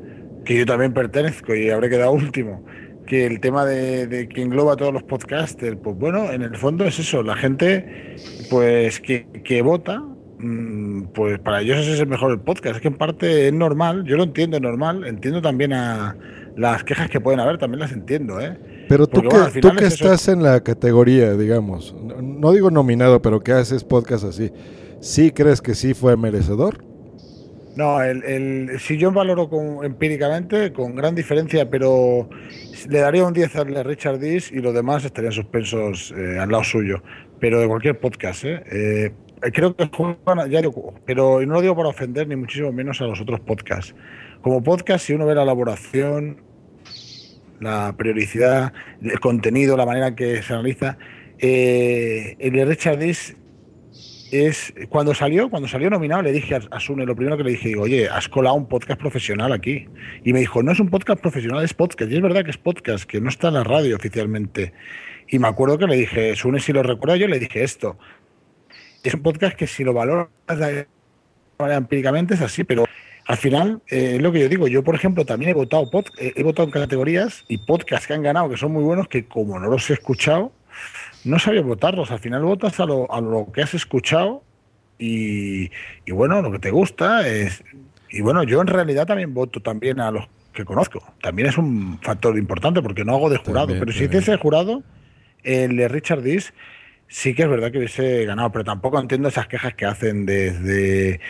[0.44, 2.64] que yo también pertenezco y habré quedado último,
[3.06, 6.84] que el tema de, de que engloba todos los podcasters, pues bueno, en el fondo
[6.84, 8.16] es eso, la gente
[8.50, 10.02] pues que, que vota,
[11.14, 12.76] pues para ellos ese es el mejor podcast.
[12.76, 15.06] Es que en parte es normal, yo lo entiendo, es normal.
[15.06, 16.16] Entiendo también a
[16.56, 18.56] las quejas que pueden haber, también las entiendo, ¿eh?
[18.88, 20.04] Pero tú que, bueno, tú final que es eso.
[20.04, 24.52] estás en la categoría, digamos, no, digo nominado, pero que haces podcast así,
[25.00, 26.84] ¿sí crees que sí fue merecedor?
[27.76, 32.26] No, el, el, si yo valoro con, empíricamente, con gran diferencia, pero
[32.88, 36.50] le daría un 10 al de Richard Dis y los demás estarían suspensos eh, al
[36.50, 37.02] lado suyo.
[37.38, 38.62] Pero de cualquier podcast, ¿eh?
[38.72, 43.04] Eh, creo que juegan, digo, pero no lo digo para ofender, ni muchísimo menos a
[43.04, 43.94] los otros podcasts.
[44.42, 46.42] Como podcast, si uno ve la elaboración,
[47.60, 48.72] la periodicidad,
[49.02, 50.98] el contenido, la manera que se analiza,
[51.38, 53.36] eh, el de Richard es
[54.88, 57.68] cuando salió, cuando salió nominado, le dije a, a Sune, lo primero que le dije,
[57.68, 59.86] digo, oye, has colado un podcast profesional aquí.
[60.24, 62.10] Y me dijo, no es un podcast profesional, es podcast.
[62.10, 64.72] Y es verdad que es podcast, que no está en la radio oficialmente.
[65.28, 67.98] Y me acuerdo que le dije, Sune, si lo recuerdo yo, le dije esto.
[69.06, 70.86] Es un podcast que si lo valoras de
[71.58, 72.84] manera empíricamente es así, pero
[73.26, 74.68] al final eh, es lo que yo digo.
[74.68, 78.14] Yo, por ejemplo, también he votado, pod- eh, he votado en categorías y podcasts que
[78.14, 80.52] han ganado, que son muy buenos, que como no los he escuchado,
[81.24, 82.10] no sabía votarlos.
[82.10, 84.42] Al final votas a lo, a lo que has escuchado
[84.98, 85.70] y,
[86.04, 87.62] y bueno, lo que te gusta es.
[88.10, 91.02] Y bueno, yo en realidad también voto también a los que conozco.
[91.20, 93.66] También es un factor importante porque no hago de jurado.
[93.66, 94.82] También, pero si hiciese de jurado,
[95.42, 96.54] el de Richard Dis
[97.08, 101.20] sí que es verdad que hubiese ganado, pero tampoco entiendo esas quejas que hacen desde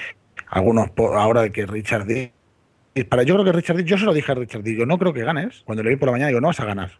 [0.49, 2.31] algunos ahora de que Richard Dis.
[3.09, 4.99] Para yo creo que Richard Dis, yo se lo dije a Richard Dis, yo no
[4.99, 5.63] creo que ganes.
[5.65, 6.93] Cuando le vi por la mañana, digo, no vas a ganar.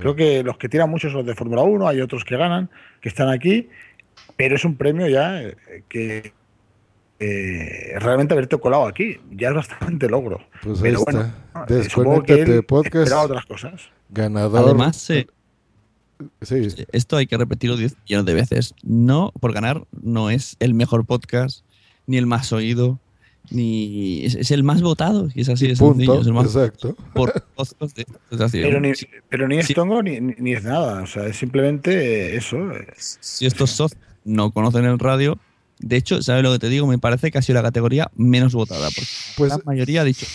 [0.00, 2.70] Creo que los que tiran mucho son los de Fórmula 1, hay otros que ganan,
[3.02, 3.68] que están aquí,
[4.34, 5.56] pero es un premio ya eh,
[5.90, 6.32] que
[7.20, 10.40] eh, realmente haberte colado aquí ya es bastante logro.
[10.62, 11.12] Pues ahí pero está.
[11.12, 12.96] bueno, eh, que Desconéctate él podcast.
[12.96, 13.90] esperaba otras cosas.
[14.08, 14.64] Ganador.
[14.64, 15.26] Además, eh,
[16.42, 16.68] Sí.
[16.92, 18.74] esto hay que repetirlo 10 millones de veces.
[18.82, 21.64] No, por ganar, no es el mejor podcast,
[22.06, 22.98] ni el más oído,
[23.50, 25.28] ni es, es el más votado.
[25.34, 26.20] Y es así de punto, sencillo.
[26.20, 26.96] Es el más exacto.
[27.14, 27.32] Por
[27.94, 28.06] de.
[28.52, 28.92] Pero ni,
[29.28, 29.74] pero ni es Sí.
[29.74, 32.56] tongo ni, ni- es nada, o sea, es simplemente eh, eso.
[32.72, 32.86] eh.
[32.96, 35.38] si estos socios no conocen el radio,
[35.80, 36.86] de hecho, ¿sabes lo que te digo?
[36.86, 38.88] Me parece que ha sido la categoría menos votada.
[38.94, 40.26] Porque Pues- la mayoría ha dicho.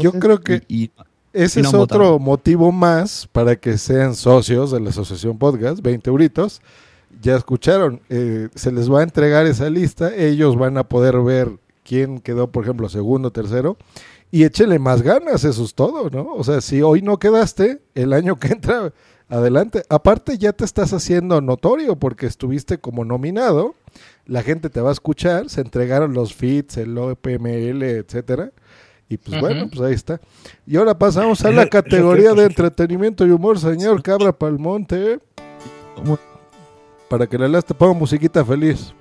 [0.00, 0.90] Yo creo que y-
[1.36, 2.18] ese no es otro votado.
[2.18, 6.60] motivo más para que sean socios de la Asociación Podcast, 20 euritos.
[7.20, 11.50] Ya escucharon, eh, se les va a entregar esa lista, ellos van a poder ver
[11.82, 13.78] quién quedó, por ejemplo, segundo, tercero,
[14.30, 16.34] y échele más ganas, eso es todo, ¿no?
[16.34, 18.92] O sea, si hoy no quedaste, el año que entra,
[19.28, 19.82] adelante.
[19.88, 23.74] Aparte ya te estás haciendo notorio porque estuviste como nominado,
[24.26, 28.52] la gente te va a escuchar, se entregaron los feeds, el OPML, etcétera.
[29.08, 30.20] Y pues bueno, pues ahí está.
[30.66, 35.20] Y ahora pasamos a la categoría de entretenimiento y humor, señor Cabra Palmonte.
[37.08, 38.92] Para que la te ponga musiquita feliz.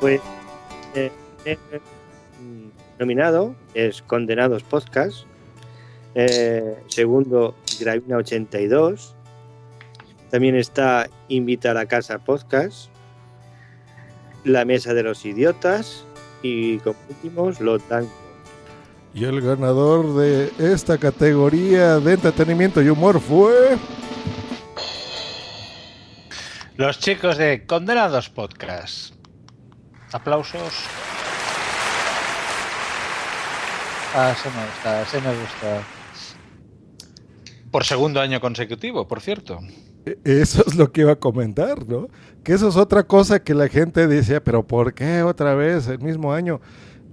[0.00, 0.20] Pues
[0.94, 1.10] eh,
[1.44, 1.58] eh,
[2.40, 5.26] mm, nominado es Condenados Podcast.
[6.14, 9.16] Eh, segundo, Gravina 82.
[10.30, 12.90] También está Invita a la Casa Podcast.
[14.44, 16.04] La Mesa de los Idiotas.
[16.42, 18.08] Y como últimos, Los Dan.
[19.14, 23.76] Y el ganador de esta categoría de entretenimiento y humor fue.
[26.76, 29.14] Los chicos de Condenados Podcast.
[30.12, 30.72] Aplausos.
[34.14, 35.82] Ah, se me gusta, se me gusta.
[37.70, 39.60] Por segundo año consecutivo, por cierto.
[40.06, 42.08] E- Eso es lo que iba a comentar, ¿no?
[42.42, 45.98] Que eso es otra cosa que la gente decía, pero ¿por qué otra vez el
[46.00, 46.60] mismo año?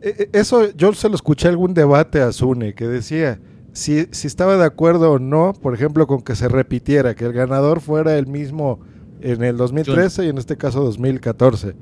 [0.01, 3.39] E- e- Eso yo se lo escuché en algún debate a Zune que decía
[3.73, 7.33] si, si estaba de acuerdo o no, por ejemplo, con que se repitiera, que el
[7.33, 8.79] ganador fuera el mismo
[9.21, 11.75] en el 2013 y en este caso 2014.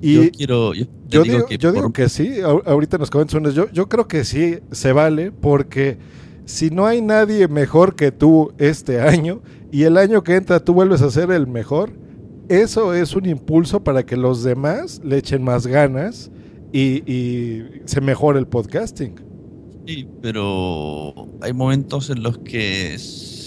[0.00, 0.74] Y yo quiero.
[0.74, 3.70] Yo, digo digo, que yo por- digo que sí, ahor- ahorita nos comentas unas, yo,
[3.70, 5.98] yo creo que sí se vale porque
[6.44, 9.42] si no hay nadie mejor que tú este año
[9.72, 11.92] y el año que entra tú vuelves a ser el mejor,
[12.48, 16.30] eso es un impulso para que los demás le echen más ganas
[16.72, 19.14] y, se mejore el podcasting.
[19.86, 22.94] Sí, pero hay momentos en los que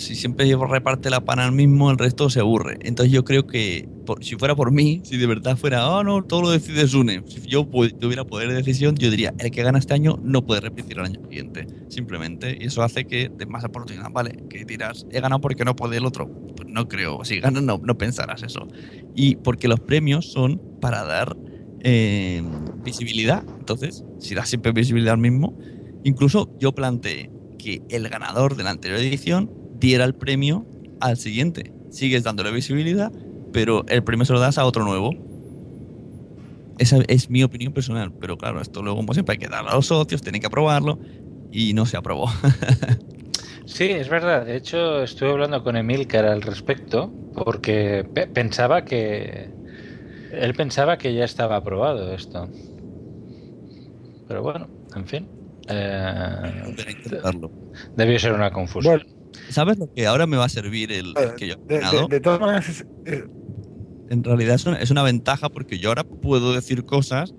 [0.07, 2.77] si siempre reparte la pana al mismo, el resto se aburre.
[2.81, 3.89] Entonces yo creo que
[4.21, 7.41] si fuera por mí, si de verdad fuera, oh no, todo lo decide Sune, si
[7.41, 7.67] yo
[7.99, 11.05] tuviera poder de decisión, yo diría, el que gana este año no puede repetir el
[11.05, 12.57] año siguiente, simplemente.
[12.59, 14.45] Y eso hace que des más oportunidad, ¿vale?
[14.49, 16.29] Que dirás, he ganado porque no puede el otro.
[16.55, 18.67] Pues no creo, si ganas no, no pensarás eso.
[19.13, 21.35] Y porque los premios son para dar
[21.81, 22.41] eh,
[22.83, 23.43] visibilidad.
[23.59, 25.57] Entonces, si das siempre visibilidad al mismo,
[26.07, 27.29] Incluso yo planteé
[27.59, 30.67] que el ganador de la anterior edición diera el premio
[30.99, 31.73] al siguiente.
[31.89, 33.13] sigues dándole visibilidad,
[33.51, 35.19] pero el premio se lo das a otro nuevo.
[36.77, 39.75] Esa es mi opinión personal, pero claro, esto luego como siempre hay que darlo a
[39.75, 40.99] los socios, tienen que aprobarlo
[41.49, 42.29] y no se aprobó.
[43.65, 44.45] Sí, es verdad.
[44.45, 49.55] De hecho, estuve hablando con Emilcar al respecto porque pe- pensaba que
[50.29, 52.51] él pensaba que ya estaba aprobado esto.
[54.25, 55.31] Pero bueno, en fin.
[55.67, 56.77] eh,
[57.95, 59.01] debió ser una confusión.
[59.49, 61.79] ¿Sabes lo que ahora me va a servir el, el que yo he De, de-
[61.81, 62.07] ganado?
[62.07, 63.23] de todas maneras, es- es-
[64.09, 67.33] En realidad es una, es una ventaja porque yo ahora puedo decir cosas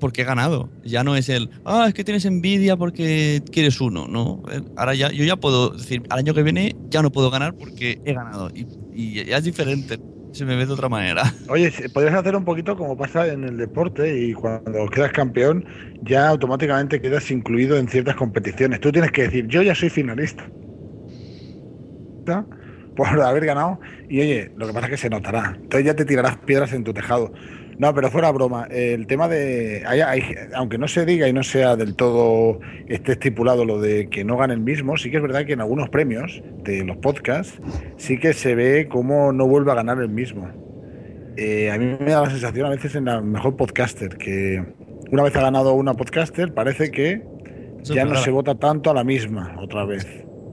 [0.00, 0.70] porque he ganado.
[0.82, 4.42] Ya no es el, ah, es que tienes envidia porque quieres uno, ¿no?
[4.76, 8.00] Ahora ya, yo ya puedo decir, al año que viene ya no puedo ganar porque
[8.04, 8.50] he ganado.
[8.54, 9.98] Y, y ya es diferente,
[10.32, 11.32] se me ve de otra manera.
[11.48, 15.64] Oye, podrías hacer un poquito como pasa en el deporte y cuando quedas campeón
[16.02, 18.80] ya automáticamente quedas incluido en ciertas competiciones.
[18.80, 20.50] Tú tienes que decir, yo ya soy finalista
[22.96, 25.54] por haber ganado y oye, lo que pasa es que se notará.
[25.56, 27.32] Entonces ya te tirarás piedras en tu tejado.
[27.78, 31.42] No, pero fuera broma, el tema de, hay- hay- aunque no se diga y no
[31.42, 35.22] sea del todo esté estipulado lo de que no gane el mismo, sí que es
[35.22, 37.58] verdad que en algunos premios de los podcasts
[37.96, 40.48] sí que se ve cómo no vuelve a ganar el mismo.
[41.36, 44.62] Eh, a mí me da la sensación a veces en la mejor podcaster que
[45.10, 47.22] una vez ha ganado una podcaster parece que
[47.94, 50.06] ya no se vota tanto a la misma otra vez.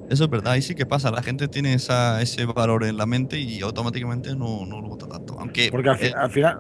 [0.10, 1.12] Eso es verdad, ahí sí que pasa.
[1.12, 5.08] La gente tiene esa, ese valor en la mente y automáticamente no, no lo vota
[5.08, 5.36] tanto.
[5.40, 6.58] Aunque Porque al, fi- eh, al final,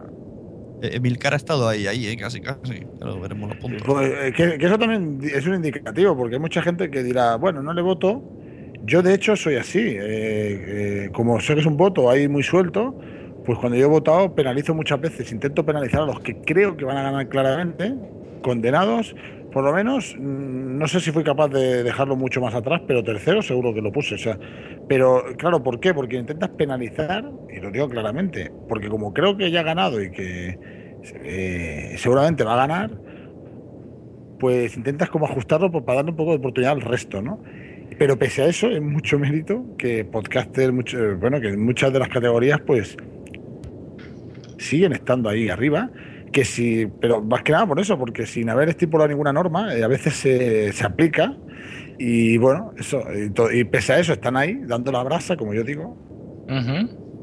[0.81, 2.89] eh, Emilcar ha estado ahí, ahí, eh, casi, casi.
[2.97, 3.85] Pero veremos los puntos.
[3.85, 7.35] pues, eh, que, que eso también es un indicativo, porque hay mucha gente que dirá,
[7.35, 8.25] bueno, no le voto.
[8.81, 12.43] Yo de hecho soy así, eh, eh, como sé que es un voto ahí muy
[12.43, 12.97] suelto,
[13.43, 16.85] pues cuando yo he votado penalizo muchas veces, intento penalizar a los que creo que
[16.85, 17.99] van a ganar claramente,
[18.41, 19.15] condenados,
[19.51, 23.03] por lo menos, mm, no sé si fui capaz de dejarlo mucho más atrás, pero
[23.03, 24.15] tercero seguro que lo puse.
[24.15, 24.37] O sea,
[24.87, 25.93] pero claro, ¿por qué?
[25.93, 30.11] Porque intentas penalizar, y lo digo claramente, porque como creo que ya ha ganado y
[30.11, 30.57] que
[31.23, 32.91] eh, seguramente va a ganar,
[34.39, 37.41] pues intentas como ajustarlo para darle un poco de oportunidad al resto, ¿no?
[37.97, 41.91] Pero pese a eso, es mucho mérito que podcaster, mucho, eh, bueno, que en muchas
[41.91, 42.95] de las categorías, pues
[44.57, 45.89] siguen estando ahí arriba.
[46.31, 49.83] Que si, pero más que nada por eso, porque sin haber estipulado ninguna norma, eh,
[49.83, 51.35] a veces se, se aplica.
[51.97, 55.53] Y bueno, eso, y, to- y pese a eso, están ahí dando la brasa, como
[55.53, 55.97] yo digo,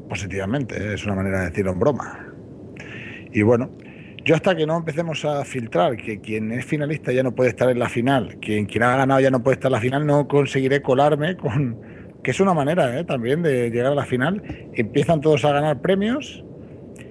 [0.09, 0.75] positivamente.
[0.75, 0.93] ¿eh?
[0.95, 2.27] Es una manera de decirlo en broma.
[3.31, 3.71] Y bueno,
[4.25, 7.69] yo hasta que no empecemos a filtrar que quien es finalista ya no puede estar
[7.69, 10.27] en la final, quien, quien ha ganado ya no puede estar en la final, no
[10.27, 11.77] conseguiré colarme con...
[12.23, 13.05] Que es una manera ¿eh?
[13.05, 14.41] también de llegar a la final.
[14.73, 16.43] Empiezan todos a ganar premios,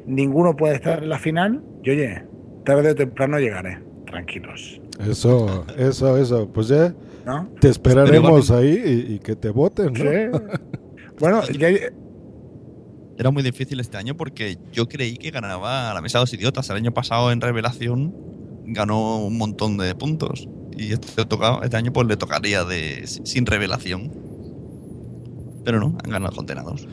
[0.06, 2.24] ninguno puede estar en la final y oye,
[2.64, 3.78] tarde o temprano llegaré.
[4.06, 4.80] Tranquilos.
[5.00, 6.48] Eso, eso, eso.
[6.52, 7.48] Pues ya ¿No?
[7.60, 9.98] te esperaremos ahí y, y que te voten, ¿no?
[9.98, 10.44] Sí.
[11.18, 11.68] Bueno, ya,
[13.18, 16.68] Era muy difícil este año porque yo creí que ganaba la mesa de los idiotas.
[16.70, 18.14] El año pasado en Revelación
[18.66, 20.48] ganó un montón de puntos.
[20.76, 21.22] Y este,
[21.62, 24.12] este año pues le tocaría de sin revelación.
[25.64, 26.86] Pero no, han ganado condenados.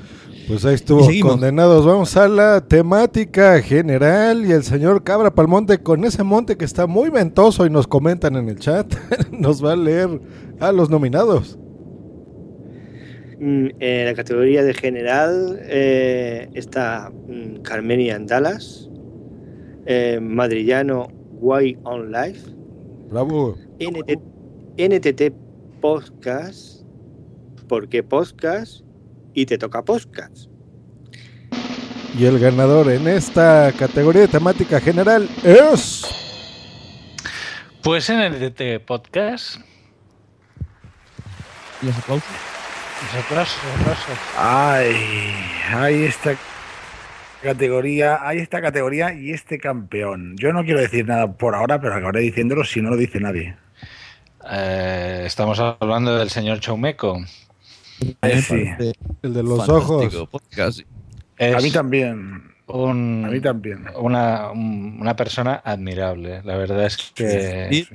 [0.48, 1.86] Pues ahí estuvo, condenados.
[1.86, 6.86] Vamos a la temática general y el señor Cabra Palmonte con ese monte que está
[6.86, 8.94] muy ventoso y nos comentan en el chat,
[9.32, 10.10] nos va a leer
[10.60, 11.58] a los nominados.
[13.40, 18.90] Mm, En la categoría de general eh, está mm, Carmenian Dallas,
[19.86, 21.08] eh, Madrillano
[21.40, 22.52] Why on Life,
[23.10, 23.56] Bravo.
[23.80, 24.20] NT
[24.78, 25.34] NTT
[25.82, 26.84] Podcast,
[27.68, 28.82] porque Podcast
[29.34, 30.48] y te toca Podcast.
[32.18, 36.06] Y el ganador en esta categoría de temática general es...
[37.82, 39.58] Pues en el DT Podcast.
[41.82, 42.30] ¿Los aplausos?
[43.02, 44.20] Los aplausos, los aplausos.
[44.38, 44.96] Ay,
[45.74, 46.36] hay esta
[47.42, 50.36] categoría, hay esta categoría y este campeón.
[50.38, 53.58] Yo no quiero decir nada por ahora, pero acabaré diciéndolo si no lo dice nadie.
[54.50, 57.20] Eh, estamos hablando del señor Chaumeco.
[58.22, 58.64] Eh, sí.
[59.22, 60.30] El de los Fantástico ojos.
[60.30, 60.80] podcast.
[61.38, 62.44] Es A mí también.
[62.68, 63.86] un- A mí también.
[64.00, 66.42] Una, un- una persona admirable.
[66.44, 67.86] La verdad es que.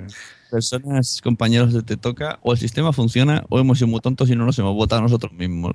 [0.51, 4.35] Personas, compañeros de Te Toca, o el sistema funciona o hemos sido muy tontos y
[4.36, 5.74] no nos hemos votado nosotros mismos.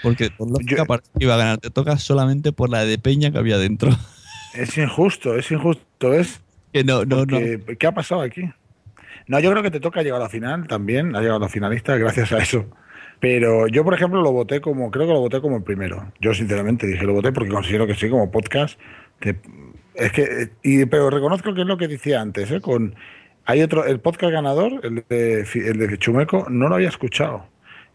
[0.00, 3.32] Porque por lógica parece que iba a ganar Te Toca solamente por la de Peña
[3.32, 3.90] que había dentro.
[4.54, 6.40] Es injusto, es injusto, es.
[6.72, 7.38] Que no, no, no.
[7.78, 8.42] ¿Qué ha pasado aquí?
[9.26, 11.48] No, yo creo que te toca llegar a la final también, ha llegado a la
[11.48, 12.66] finalista gracias a eso.
[13.22, 16.12] Pero yo, por ejemplo, lo voté como, creo que lo voté como el primero.
[16.20, 18.80] Yo, sinceramente, dije, lo voté porque considero que sí, como podcast.
[19.94, 22.60] es que, y, pero reconozco que es lo que decía antes, ¿eh?
[22.60, 22.96] Con,
[23.44, 27.46] hay otro, el podcast ganador, el de, el de Chumeco, no lo había escuchado.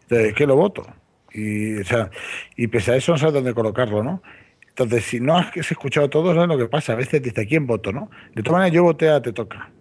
[0.04, 0.86] Entonces, ¿qué lo voto?
[1.34, 2.08] Y, o sea,
[2.56, 4.22] y pese a eso no sabes dónde colocarlo, ¿no?
[4.66, 6.94] Entonces, si no has escuchado todo, sabes lo que pasa.
[6.94, 8.10] A veces dice, ¿a quién voto, no?
[8.34, 9.72] De todas maneras, yo voté a Te Toca.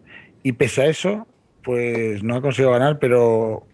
[0.43, 1.25] Y pese a eso,
[1.63, 3.65] pues no ha conseguido ganar, pero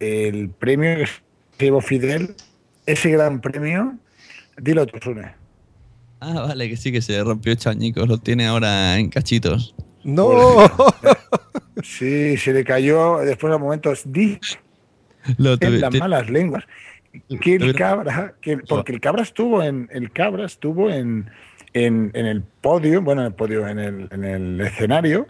[0.00, 2.34] el premio que se llevó Fidel,
[2.86, 3.94] ese gran premio,
[4.56, 5.32] dilo tú, Sune.
[6.20, 8.08] Ah, vale, que sí, que se rompió chañicos.
[8.08, 9.74] Lo tiene ahora en cachitos.
[10.04, 10.28] ¡No!
[11.84, 14.02] Sí, se le cayó después de momentos.
[14.04, 14.38] Di
[15.36, 16.64] Lo en las te- malas lenguas.
[17.40, 21.30] Que el cabra, que, porque el cabra estuvo en el cabra estuvo en,
[21.74, 25.28] en, en el podio, bueno, en el podio, en el, en el escenario,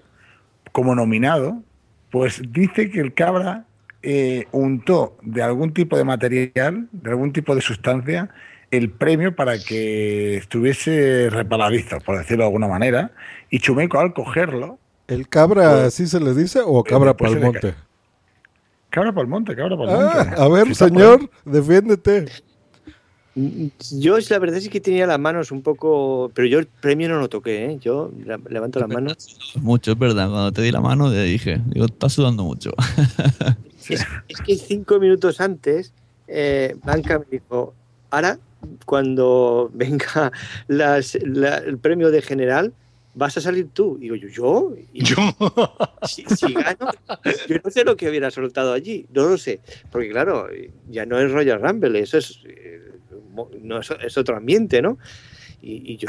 [0.73, 1.63] como nominado,
[2.11, 3.67] pues dice que el cabra
[4.03, 8.31] eh, untó de algún tipo de material, de algún tipo de sustancia,
[8.71, 13.13] el premio para que estuviese reparadizo, por decirlo de alguna manera,
[13.51, 17.41] y Chumeco al cogerlo, ¿El cabra Pues- así se le dice o cabra se le
[17.41, 17.75] palmonte?
[18.91, 20.41] cabra para el monte, cabra para el Ah, monte.
[20.43, 22.27] a ver, está señor, defiéndete.
[23.93, 26.31] Yo la verdad es que tenía las manos un poco...
[26.35, 27.79] Pero yo el premio no lo toqué, ¿eh?
[27.81, 28.11] Yo
[28.51, 29.55] levanto las manos.
[29.63, 30.29] Mucho, es verdad.
[30.29, 32.73] Cuando te di la mano, te dije, digo, estás sudando mucho.
[33.95, 35.93] Es, es que cinco minutos antes,
[36.27, 37.75] eh, Blanca me dijo,
[38.11, 38.39] ahora,
[38.85, 40.33] cuando venga
[40.67, 42.73] las- la- el premio de general,
[43.15, 43.97] vas a salir tú.
[44.01, 44.29] Y digo, ¿yo?
[44.29, 44.75] ¿Yo?
[44.93, 45.01] Y
[46.07, 46.91] Si, si gano,
[47.49, 49.61] yo no sé lo que hubiera soltado allí, no lo sé.
[49.91, 50.49] Porque claro,
[50.89, 52.81] ya no es Royal Rumble, eso es, eh,
[53.63, 54.99] no, es, es otro ambiente, ¿no?
[55.61, 56.09] Y, y yo...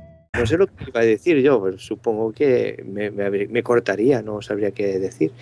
[0.33, 4.41] No sé lo que iba a decir yo, pero supongo que me, me cortaría, no
[4.41, 5.33] sabría qué decir.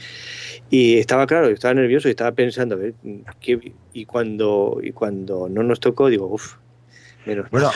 [0.72, 2.96] Y estaba claro, estaba nervioso y estaba pensando, a ver,
[3.40, 6.56] ¿qué- y, cuando, y cuando no nos tocó, digo, uff,
[7.26, 7.50] menos.
[7.52, 7.72] Bueno,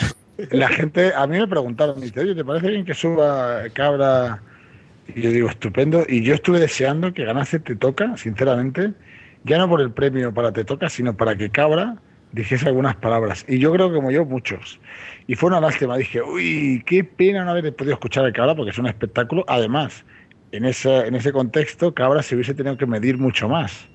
[0.50, 4.42] la gente, a mí me preguntaron, me dice, oye, ¿te parece bien que suba Cabra?
[5.14, 6.04] Y yo digo, estupendo.
[6.08, 8.94] Y yo estuve deseando que ganase Te Toca, sinceramente,
[9.44, 11.96] ya no por el premio para Te Toca, sino para que Cabra
[12.34, 13.44] dijese algunas palabras.
[13.48, 14.80] Y yo creo que como yo, muchos.
[15.26, 15.96] Y fue una lástima.
[15.96, 19.44] Dije, uy, qué pena no haber podido escuchar a Cabra porque es un espectáculo.
[19.48, 20.04] Además,
[20.52, 23.88] en ese, en ese contexto, Cabra se hubiese tenido que medir mucho más.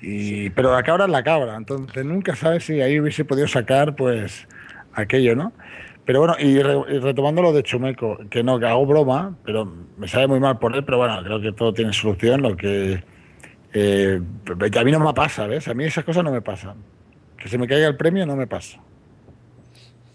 [0.00, 3.94] Y, pero la cabra es la cabra, entonces nunca sabes si ahí hubiese podido sacar
[3.94, 4.48] pues
[4.94, 5.52] aquello, ¿no?
[6.04, 9.64] Pero bueno, y, re- y retomando lo de Chumeco, que no, que hago broma, pero
[9.96, 13.04] me sabe muy mal por él, pero bueno, creo que todo tiene solución, lo que
[13.72, 14.20] eh,
[14.76, 15.68] a mí no me pasa, ¿ves?
[15.68, 16.78] A mí esas cosas no me pasan.
[17.42, 18.78] Que se me caiga el premio no me pasa.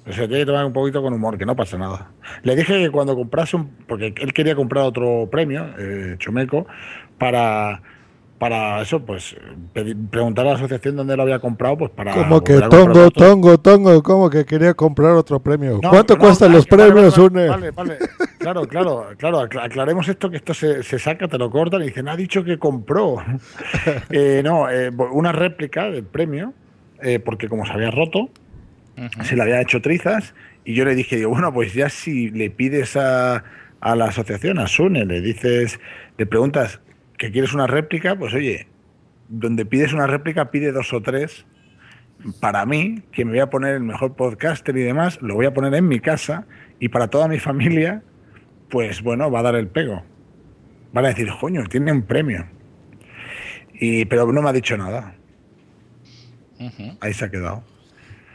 [0.10, 2.12] O sea, tiene que tomar un poquito con humor, que no pasa nada.
[2.44, 3.70] Le dije que cuando comprase un.
[3.88, 6.66] Porque él quería comprar otro premio, eh, Chumeco,
[7.18, 7.82] para.
[8.40, 9.36] Para eso, pues,
[10.12, 12.14] preguntar a la asociación dónde lo había comprado, pues para.
[12.14, 15.80] Como que tongo, tongo, tongo, como que quería comprar otro premio.
[15.82, 17.50] No, ¿Cuánto no, cuestan los premios, vale, Une?
[17.50, 17.98] Vale, vale.
[18.38, 19.40] Claro, claro, claro.
[19.42, 22.44] acla- Aclaremos esto, que esto se, se saca, te lo cortan y dicen, ha dicho
[22.44, 23.18] que compró.
[24.12, 26.54] Eh, no, eh, una réplica del premio,
[27.02, 28.30] eh, porque como se había roto,
[29.24, 30.34] se le había hecho trizas,
[30.66, 33.44] y yo le dije, digo, bueno, pues ya si le pides a,
[33.80, 35.80] a la asociación, a Sune, le dices,
[36.18, 36.82] le preguntas
[37.18, 38.68] que quieres una réplica, pues oye,
[39.30, 41.46] donde pides una réplica, pide dos o tres
[42.40, 45.54] para mí, que me voy a poner el mejor podcaster y demás, lo voy a
[45.54, 46.46] poner en mi casa
[46.80, 48.02] y para toda mi familia,
[48.70, 50.04] pues bueno, va a dar el pego.
[50.94, 52.46] Van a decir, coño, tiene un premio.
[53.74, 55.14] Y, pero no me ha dicho nada.
[57.02, 57.64] Ahí se ha quedado.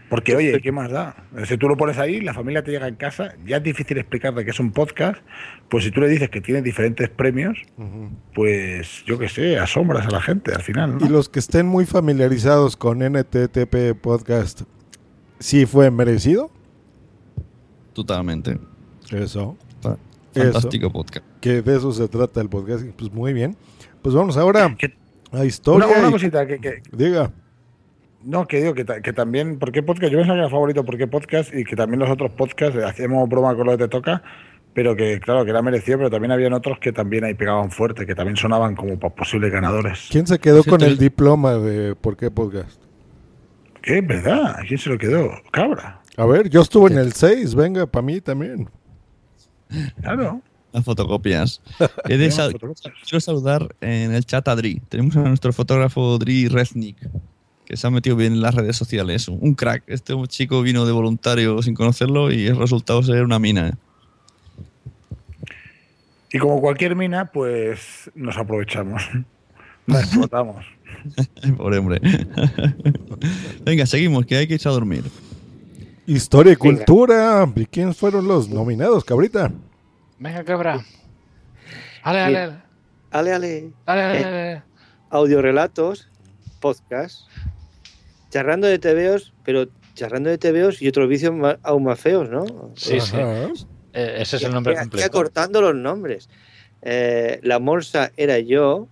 [0.08, 1.16] Porque, oye, ¿qué más da?
[1.46, 4.44] Si tú lo pones ahí, la familia te llega en casa, ya es difícil explicarle
[4.44, 5.16] que es un podcast,
[5.70, 7.56] pues si tú le dices que tiene diferentes premios,
[8.34, 10.98] pues yo qué sé, asombras a la gente al final.
[10.98, 11.06] ¿no?
[11.06, 14.62] Y los que estén muy familiarizados con NTTP Podcast,
[15.38, 16.50] ¿sí fue merecido?
[17.94, 18.58] Totalmente.
[19.10, 19.56] Eso.
[19.80, 19.98] Eso.
[20.34, 21.24] Fantástico podcast.
[21.40, 22.84] Que de eso se trata el podcast.
[22.98, 23.56] Pues muy bien.
[24.02, 24.74] Pues vamos ahora
[25.32, 25.86] a historia.
[25.86, 27.30] Una, una y- cosita que, que- Diga.
[28.24, 30.12] No, que digo que, ta- que también, ¿por qué podcast?
[30.12, 33.28] Yo pensaba que era favorito porque podcast y que también los otros podcasts eh, hacíamos
[33.28, 34.22] broma con lo de Te Toca,
[34.74, 38.06] pero que claro, que era merecido, pero también habían otros que también ahí pegaban fuerte,
[38.06, 40.08] que también sonaban como posibles ganadores.
[40.10, 42.80] ¿Quién se quedó Por con el diploma de por qué podcast?
[43.82, 44.00] ¿Qué?
[44.00, 44.56] ¿Verdad?
[44.68, 45.30] ¿Quién se lo quedó?
[45.50, 46.00] Cabra.
[46.16, 48.68] A ver, yo estuve en el 6, venga, para mí también.
[50.00, 50.40] Claro.
[50.72, 51.60] Las fotocopias.
[51.78, 52.94] He de Tenemos sal- fotocopias.
[53.08, 54.80] quiero saludar en el chat a Dri.
[54.88, 56.96] Tenemos a nuestro fotógrafo Dri Resnick,
[57.72, 59.28] que se ha metido bien en las redes sociales.
[59.28, 59.84] Un crack.
[59.86, 63.68] Este chico vino de voluntario sin conocerlo y el resultado ser una mina.
[63.68, 63.72] ¿eh?
[66.34, 69.02] Y como cualquier mina, pues nos aprovechamos.
[69.86, 70.66] Nos explotamos.
[71.56, 72.00] Pobre hombre.
[73.64, 75.04] Venga, seguimos, que hay que irse a dormir.
[76.06, 77.50] Historia y cultura.
[77.56, 79.50] ¿Y quiénes fueron los nominados, cabrita?
[80.18, 80.84] Venga, cabra.
[82.02, 82.56] Ale, ale, ale.
[83.10, 83.70] Ale, ale.
[83.86, 84.62] Ale, ale, Eh, ale.
[85.10, 86.08] Audiorelatos,
[86.60, 87.22] podcast,
[88.32, 92.72] charrando de tebeos, pero charrando de tebeos y otros vicios ma- aún más feos, ¿no?
[92.74, 93.16] Sí, sí.
[93.92, 95.10] Eh, ese es el nombre completo.
[95.10, 96.30] cortando los nombres.
[96.80, 98.88] Eh, la morsa era yo,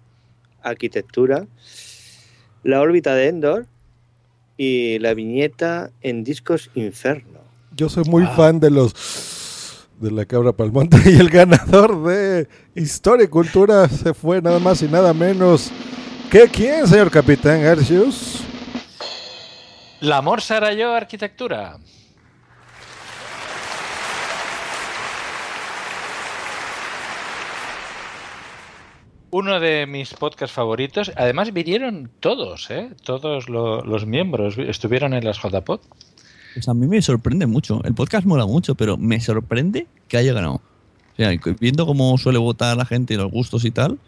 [0.62, 1.46] arquitectura,
[2.62, 3.66] la órbita de Endor
[4.58, 7.40] y la viñeta en discos Inferno.
[7.74, 8.94] Yo soy muy fan de los
[10.00, 14.82] de la cabra palmonte y el ganador de Historia y Cultura se fue nada más
[14.82, 15.70] y nada menos
[16.30, 18.39] que quién, señor capitán Garcius.
[20.00, 21.78] La morsa era yo, arquitectura.
[29.32, 31.12] Uno de mis podcasts favoritos.
[31.16, 32.90] Además, vinieron todos, ¿eh?
[33.04, 35.80] Todos lo- los miembros estuvieron en las JPod.
[36.54, 37.80] Pues a mí me sorprende mucho.
[37.84, 40.54] El podcast mola mucho, pero me sorprende que haya ganado.
[41.12, 43.98] O sea, viendo cómo suele votar la gente y los gustos y tal,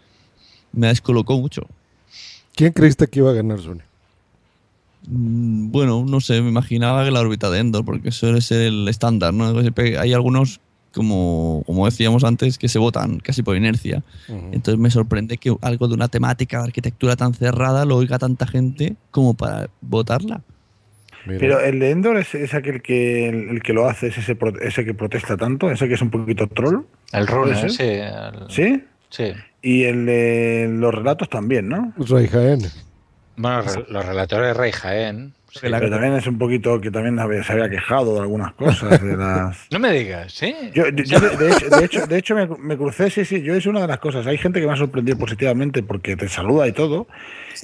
[0.73, 1.67] me descolocó mucho.
[2.53, 3.79] ¿Quién creíste que iba a ganar, Sony?
[5.07, 8.87] Mm, Bueno, no sé, me imaginaba que la órbita de Endor, porque suele ser el
[8.87, 9.53] estándar, ¿no?
[9.99, 10.59] Hay algunos,
[10.93, 14.03] como, como decíamos antes, que se votan casi por inercia.
[14.51, 18.47] Entonces me sorprende que algo de una temática de arquitectura tan cerrada lo oiga tanta
[18.47, 20.41] gente como para votarla.
[21.25, 24.35] Pero el de Endor es, es aquel que el, el que lo hace, es ese,
[24.35, 26.81] pro- ese que protesta tanto, ese que es un poquito troll.
[27.13, 27.71] El ¿Puede runner, ser?
[27.71, 27.83] sí.
[27.83, 28.83] el- ¿Sí?
[29.09, 29.31] Sí.
[29.61, 31.93] Y el de los relatos también, ¿no?
[31.97, 32.59] Rey Jaén.
[33.35, 35.33] Bueno, los relatores de Rey Jaén.
[35.51, 35.59] sí.
[35.61, 39.01] Pero también es un poquito que también se había quejado de algunas cosas.
[39.01, 39.57] De las...
[39.71, 40.53] No me digas, ¿sí?
[40.73, 43.41] Yo, yo- yo de, de hecho, de hecho, de hecho me, me crucé, sí, sí,
[43.41, 44.25] yo es una de las cosas.
[44.27, 47.07] Hay gente que me ha sorprendido positivamente porque te saluda y todo.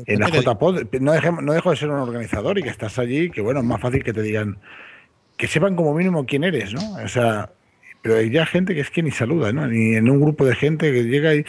[0.05, 3.41] En la JPod, no, no dejo de ser un organizador y que estás allí, que
[3.41, 4.57] bueno, es más fácil que te digan,
[5.37, 6.95] que sepan como mínimo quién eres, ¿no?
[7.03, 7.49] O sea,
[8.01, 9.67] pero hay ya gente que es que ni saluda, ¿no?
[9.67, 11.43] Ni en un grupo de gente que llega y,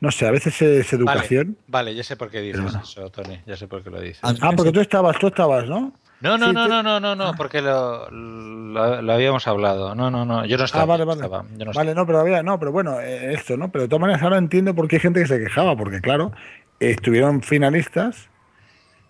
[0.00, 1.56] no sé, a veces es educación.
[1.68, 3.40] Vale, vale, ya sé por qué dices eso, Tony.
[3.46, 4.20] Ya sé por qué lo dices.
[4.22, 5.92] Ah, porque tú estabas, tú estabas, ¿no?
[6.20, 9.94] No, no, Sí, no, no, no, no, no, porque lo, lo, lo habíamos hablado.
[9.94, 10.84] No, no, no, yo no estaba.
[10.84, 11.22] Ah, vale, vale.
[11.22, 13.70] estaba, yo no vale, no, pero había, no, pero bueno, eh, esto, ¿no?
[13.70, 16.32] Pero de todas maneras ahora entiendo por qué hay gente que se quejaba, porque claro,
[16.80, 18.30] estuvieron finalistas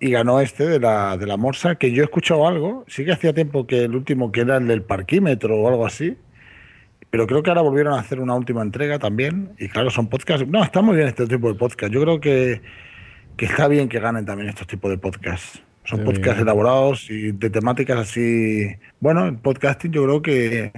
[0.00, 3.12] y ganó este de la, de la Morsa, que yo he escuchado algo, sí que
[3.12, 6.16] hacía tiempo que el último que era el del parquímetro o algo así,
[7.14, 10.48] pero creo que ahora volvieron a hacer una última entrega también, y claro, son podcasts,
[10.48, 12.60] no, está muy bien este tipo de podcast, yo creo que,
[13.36, 15.62] que está bien que ganen también estos tipos de podcasts.
[15.84, 16.48] Son podcasts bien.
[16.48, 18.66] elaborados y de temáticas así.
[18.98, 20.72] Bueno, el podcasting yo creo que,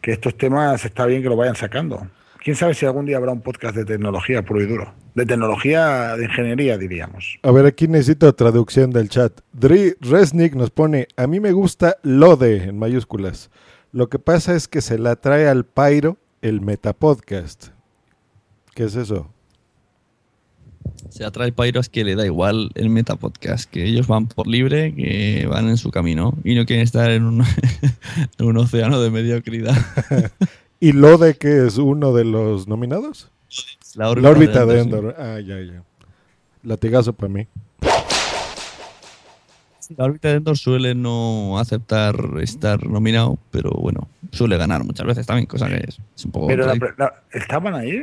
[0.00, 2.08] que estos temas está bien que lo vayan sacando.
[2.42, 4.94] Quién sabe si algún día habrá un podcast de tecnología puro y duro.
[5.14, 7.38] De tecnología, de ingeniería, diríamos.
[7.42, 9.42] A ver, aquí necesito traducción del chat.
[9.52, 13.50] Dri Resnick nos pone, a mí me gusta Lode en mayúsculas.
[13.92, 17.68] Lo que pasa es que se la trae al Pyro el Metapodcast.
[18.74, 19.28] ¿Qué es eso?
[21.08, 24.94] Se atrae Pyro es que le da igual el metapodcast, que ellos van por libre,
[24.94, 27.42] que van en su camino y no quieren estar en un,
[28.38, 29.76] en un océano de mediocridad.
[30.80, 33.30] ¿Y Lode que es uno de los nominados?
[33.96, 35.16] La La órbita de de Endor, Endor.
[35.18, 35.82] Ah, ya, ya.
[36.62, 37.46] Latigazo para mí.
[39.96, 45.26] La órbita de Endor suele no aceptar estar nominado, pero bueno, suele ganar muchas veces
[45.26, 46.46] también, cosa que es, es un poco...
[46.46, 48.02] Pero la- la- estaban ahí,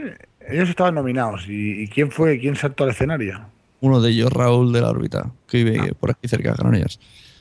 [0.49, 1.47] ellos estaban nominados.
[1.47, 2.39] ¿Y, y quién fue?
[2.39, 3.39] ¿Quién saltó al escenario?
[3.79, 6.99] Uno de ellos, Raúl de la órbita, que vive por aquí cerca de Granollers.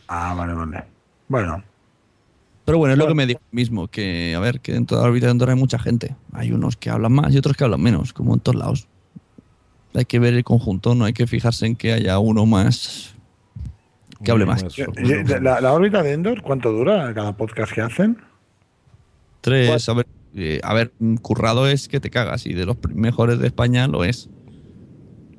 [0.09, 0.85] Ah, vale, vale.
[1.29, 1.63] Bueno.
[2.65, 5.09] Pero bueno, es lo que me digo mismo, que a ver, que dentro de la
[5.09, 6.15] órbita de Endor hay mucha gente.
[6.33, 8.89] Hay unos que hablan más y otros que hablan menos, como en todos lados.
[9.95, 13.15] Hay que ver el conjunto, no hay que fijarse en que haya uno más
[14.25, 14.63] que hable más.
[14.75, 18.19] Yo- yo- la, la órbita de Endor, ¿cuánto dura cada podcast que hacen?
[19.41, 22.77] Tres, a ver, eh, a ver, mm, currado es que te cagas y de los
[22.95, 24.29] mejores de España lo es.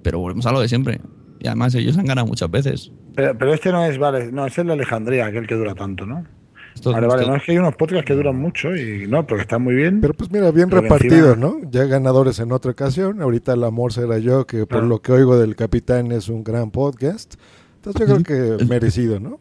[0.03, 1.01] Pero volvemos a lo de siempre.
[1.39, 2.91] Y además ellos han ganado muchas veces.
[3.15, 6.05] Pero, pero este no es, vale, no, es el de Alejandría, aquel que dura tanto,
[6.05, 6.25] ¿no?
[6.73, 9.25] Esto- vale, vale, esto- no es que hay unos podcasts que duran mucho y no,
[9.25, 9.99] pero que están muy bien.
[9.99, 11.69] Pero pues mira, bien repartidos, encima- ¿no?
[11.71, 13.21] Ya ganadores en otra ocasión.
[13.21, 14.85] Ahorita el amor será yo, que por Claro.
[14.87, 17.35] lo que oigo del capitán es un gran podcast.
[17.87, 19.39] Entonces yo creo que merecido, ¿no?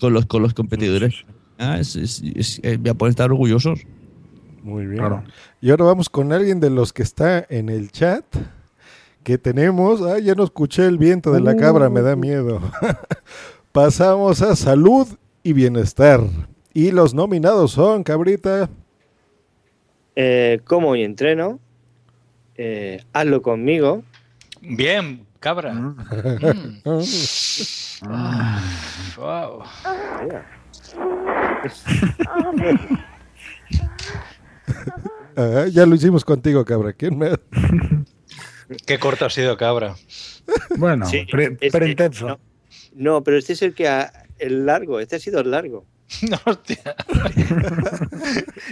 [0.00, 1.24] Con los, con los competidores.
[1.58, 3.80] Ah, es, es- es- eh, ya pueden estar orgullosos.
[4.62, 4.98] Muy bien.
[5.00, 5.24] Claro.
[5.60, 8.24] Y ahora vamos con alguien de los que está en el chat,
[9.22, 10.00] que tenemos.
[10.02, 12.60] Ah, ya no escuché el viento de la cabra, me da miedo.
[13.72, 15.06] Pasamos a salud
[15.42, 16.20] y bienestar.
[16.72, 18.68] Y los nominados son, cabrita.
[20.16, 21.58] Eh, como y entreno.
[22.56, 24.02] Eh, hazlo conmigo.
[24.60, 25.72] Bien, cabra.
[25.72, 25.96] Mm.
[28.08, 28.60] Ah,
[29.16, 29.62] wow.
[35.36, 36.92] Ah, ya lo hicimos contigo, cabra.
[36.92, 37.30] ¿Quién me...
[38.86, 39.94] Qué corto ha sido, cabra.
[40.76, 41.56] Bueno, Sí, pre-
[42.22, 42.38] no,
[42.94, 45.00] no, pero este es el que ha, el largo.
[45.00, 45.86] Este ha sido el largo.
[46.28, 46.96] No, hostia.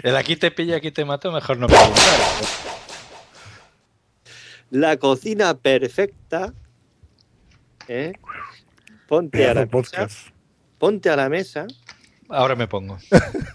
[0.03, 2.03] El aquí te pilla, aquí te mato, mejor no preguntar.
[4.70, 6.53] La cocina perfecta.
[7.89, 8.12] ¿eh?
[9.09, 10.09] Ponte a la mesa.
[10.78, 11.66] Ponte a la mesa.
[12.28, 12.99] Ahora me pongo.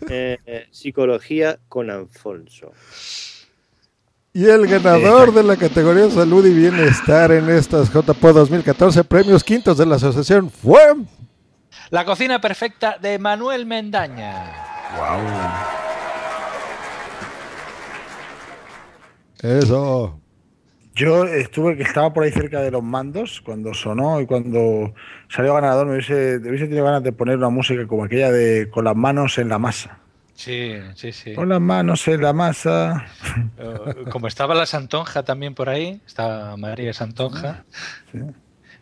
[0.09, 2.71] eh, eh, psicología con Alfonso.
[4.33, 9.77] Y el ganador de la categoría Salud y Bienestar en estas JPO 2014 premios quintos
[9.77, 10.81] de la asociación fue...
[11.91, 14.51] La cocina perfecta de Manuel Mendaña.
[19.39, 20.22] Eso.
[20.95, 24.93] Yo estuve que estaba por ahí cerca de los mandos cuando sonó y cuando
[25.27, 28.85] salió ganador me hubiese, hubiese tenido ganas de poner una música como aquella de con
[28.85, 29.97] las manos en la masa.
[30.35, 31.33] Sí, sí, sí.
[31.33, 33.05] Con las manos en la masa.
[34.11, 37.63] Como estaba la Santonja también por ahí, estaba María Santonja.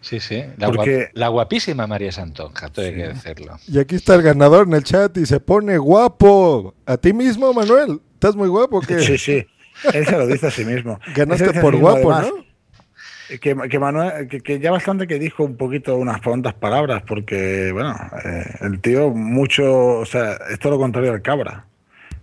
[0.01, 0.43] Sí, sí.
[0.57, 3.57] La, Porque- guap- la guapísima María Santonja, todo hay que decirlo.
[3.67, 6.73] Y aquí está el ganador en el chat y se pone guapo.
[6.85, 8.01] ¿A ti mismo, Manuel?
[8.15, 8.81] ¿Estás muy guapo?
[8.81, 8.99] ¿qué?
[8.99, 9.45] Sí, sí.
[9.93, 10.99] Él se lo dice a sí mismo.
[11.15, 12.31] Ganaste por mismo, guapo, además,
[13.39, 17.71] Que, que Manuel, que, que ya bastante que dijo un poquito unas cuantas palabras, porque,
[17.71, 17.95] bueno,
[18.25, 21.65] eh, el tío mucho, o sea, es todo lo contrario al cabra.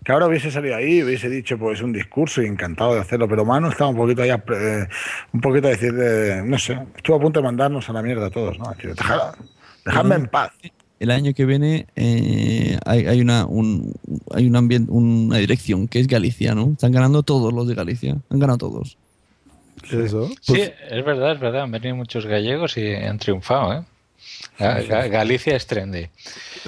[0.05, 3.69] Cabra hubiese salido ahí, hubiese dicho pues un discurso y encantado de hacerlo, pero Manu
[3.69, 4.87] estaba un poquito ahí, eh,
[5.33, 8.27] un poquito a decir, de, no sé, estuvo a punto de mandarnos a la mierda
[8.27, 8.71] a todos, ¿no?
[8.71, 9.35] Decir, "Dejad-
[9.85, 10.51] dejadme en paz.
[11.01, 13.95] El año que viene eh, hay, hay una un,
[14.35, 16.71] hay un ambiente, una dirección que es Galicia, ¿no?
[16.73, 18.17] Están ganando todos los de Galicia.
[18.31, 18.97] Han ganado todos.
[19.91, 20.29] Eso.
[20.41, 20.61] Sí,
[20.91, 21.63] es verdad, es verdad.
[21.63, 23.83] Han venido muchos gallegos y han triunfado, ¿eh?
[24.59, 26.09] Ga- Ga- Galicia es trendy.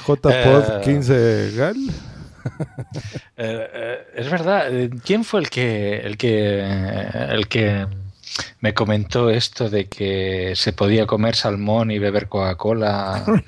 [0.06, 1.76] JPod Eh, 15 Gal.
[3.36, 4.74] Eh, eh, es verdad.
[4.74, 6.60] eh, ¿Quién fue el que el que
[7.30, 7.86] el que
[8.60, 13.24] me comentó esto de que se podía comer salmón y beber Coca-Cola?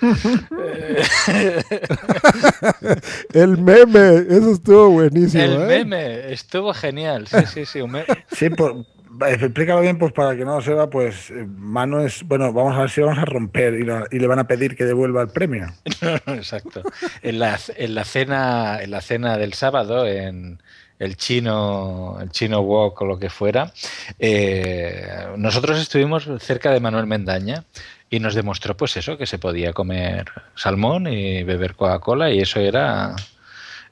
[3.35, 5.43] el meme, eso estuvo buenísimo.
[5.43, 5.67] el ¿eh?
[5.67, 7.27] meme estuvo genial.
[7.27, 7.81] Sí, sí, sí.
[7.81, 7.93] un
[8.33, 12.77] Sí, va, explícalo bien, pues para que no lo sepa, pues Manu es, bueno, vamos
[12.77, 15.23] a ver si vamos a romper y, lo- y le van a pedir que devuelva
[15.23, 15.67] el premio.
[16.03, 16.83] No, no, exacto.
[17.23, 20.61] En la, en la cena, en la cena del sábado, en
[21.03, 23.73] el chino, el chino walk o lo que fuera,
[24.19, 27.65] eh, nosotros estuvimos cerca de Manuel Mendaña
[28.09, 32.61] y nos demostró, pues eso, que se podía comer salmón y beber Coca-Cola y eso
[32.61, 33.17] era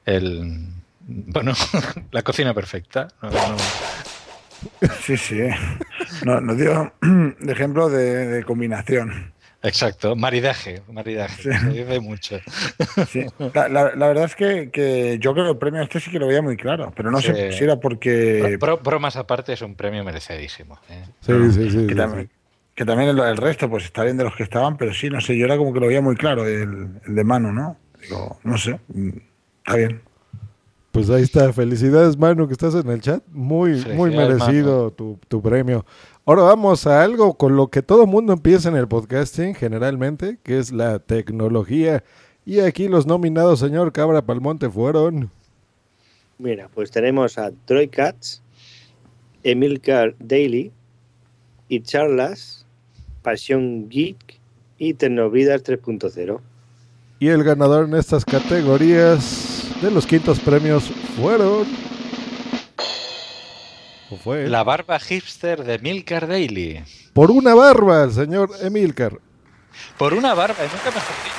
[0.05, 0.67] el,
[1.01, 1.53] bueno,
[2.11, 3.07] la cocina perfecta.
[5.03, 5.41] Sí, sí.
[6.23, 9.30] No- Nos dio de ejemplo de combinación.
[9.63, 11.43] Exacto, maridaje, maridaje.
[11.43, 11.49] Sí.
[11.59, 12.39] Se dice mucho.
[13.07, 13.25] Sí.
[13.53, 16.19] La, la- la verdad es que, que yo creo que el premio este sí que
[16.19, 18.57] lo veía muy claro, pero no sé si era porque...
[18.59, 20.79] Bro- bromas aparte, es un premio merecidísimo.
[20.89, 21.03] ¿eh?
[21.21, 21.87] Sí, sí, sí.
[21.87, 22.29] que, sí, también,
[22.75, 25.21] que también el, el resto pues está bien de los que estaban, pero sí, no
[25.21, 27.77] sé, yo era como que lo veía muy claro, el, el de Manu, ¿no?
[28.01, 29.09] Digo, no sé, mm,
[29.59, 30.01] está bien.
[30.91, 31.53] Pues ahí está.
[31.53, 33.23] Felicidades, Manu, que estás en el chat.
[33.31, 35.85] Muy, muy merecido tu, tu premio.
[36.23, 40.59] Ahora vamos a algo con lo que todo mundo empieza en el podcasting generalmente, que
[40.59, 42.03] es la tecnología.
[42.45, 45.31] Y aquí los nominados, señor Cabra Palmonte, fueron...
[46.37, 48.41] Mira, pues tenemos a Troy Katz,
[49.41, 50.71] Emilcar Daily
[51.67, 52.67] y Charlas,
[53.23, 54.39] Pasión Geek
[54.77, 56.39] y Tecnovidas 3.0.
[57.19, 60.83] Y el ganador en estas categorías de los quintos premios
[61.19, 61.65] fueron...
[64.49, 66.83] La barba hipster de Milcar Daily.
[67.13, 69.13] Por una barba, el señor Emilcar.
[69.97, 71.35] Por una barba, y nunca mejor dicho.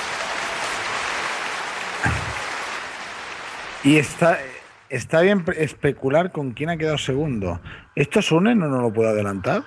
[3.83, 4.39] Y está,
[4.89, 7.59] está bien especular con quién ha quedado segundo.
[7.95, 8.55] ¿Esto es UNE?
[8.55, 9.63] ¿No nos lo puedo adelantar?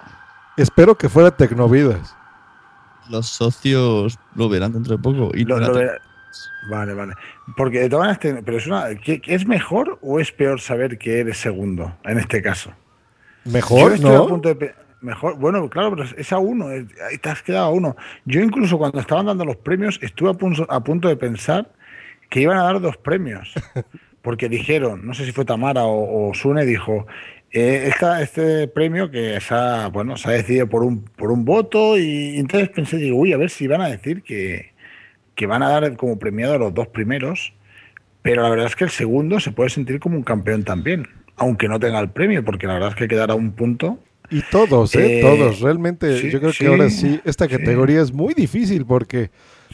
[0.56, 2.14] Espero que fuera Tecnovidas.
[3.10, 5.30] Los socios lo verán dentro de poco.
[5.34, 5.56] Y Lo-
[6.70, 7.14] Vale, vale.
[7.56, 10.98] Porque de todas maneras, pero es una, ¿qué- qué ¿es mejor o es peor saber
[10.98, 12.72] que eres segundo en este caso?
[13.46, 14.26] Mejor, a ¿no?
[14.28, 16.66] punto de mejor, bueno, claro, pero es a uno,
[17.20, 17.96] te has quedado a uno.
[18.24, 21.70] Yo incluso cuando estaban dando los premios estuve a punto, a punto de pensar
[22.28, 23.52] que iban a dar dos premios.
[24.22, 27.06] Porque dijeron, no sé si fue Tamara o, o Sune, dijo,
[27.52, 31.44] Eh, esta- este premio que se ha, bueno, se ha decidido por un, por un
[31.44, 34.74] voto y entonces pensé, digo, uy, a ver si van a decir que,
[35.36, 37.54] que van a dar como premiado a los dos primeros,
[38.20, 41.06] pero la verdad es que el segundo se puede sentir como un campeón también,
[41.36, 43.98] aunque no tenga el premio, porque la verdad es que quedará un punto.
[44.30, 45.18] Y todos, ¿eh?
[45.18, 45.60] Eh, todos.
[45.60, 47.50] Realmente, sí, yo creo sí, que ahora sí, esta sí.
[47.50, 49.30] categoría es muy difícil porque,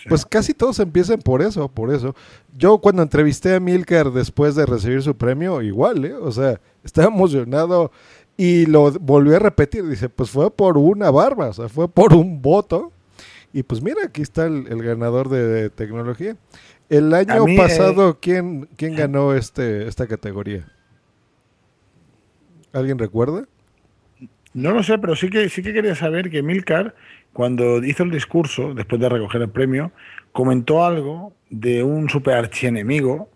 [0.08, 2.14] pues casi todos empiezan por eso, por eso.
[2.56, 6.14] Yo cuando entrevisté a Milcar después de recibir su premio, igual, ¿eh?
[6.14, 7.92] O sea, estaba emocionado
[8.36, 9.86] y lo volvió a repetir.
[9.86, 12.92] Dice, pues fue por una barba, o sea, fue por un voto.
[13.54, 16.36] Y pues mira, aquí está el, el ganador de, de tecnología.
[16.88, 20.66] El año mí, eh, pasado, ¿quién, ¿quién ganó este, esta categoría?
[22.72, 23.44] ¿Alguien recuerda?
[24.54, 26.94] No lo sé, pero sí que sí que quería saber que Milcar,
[27.32, 29.92] cuando hizo el discurso, después de recoger el premio,
[30.32, 33.30] comentó algo de un super archienemigo,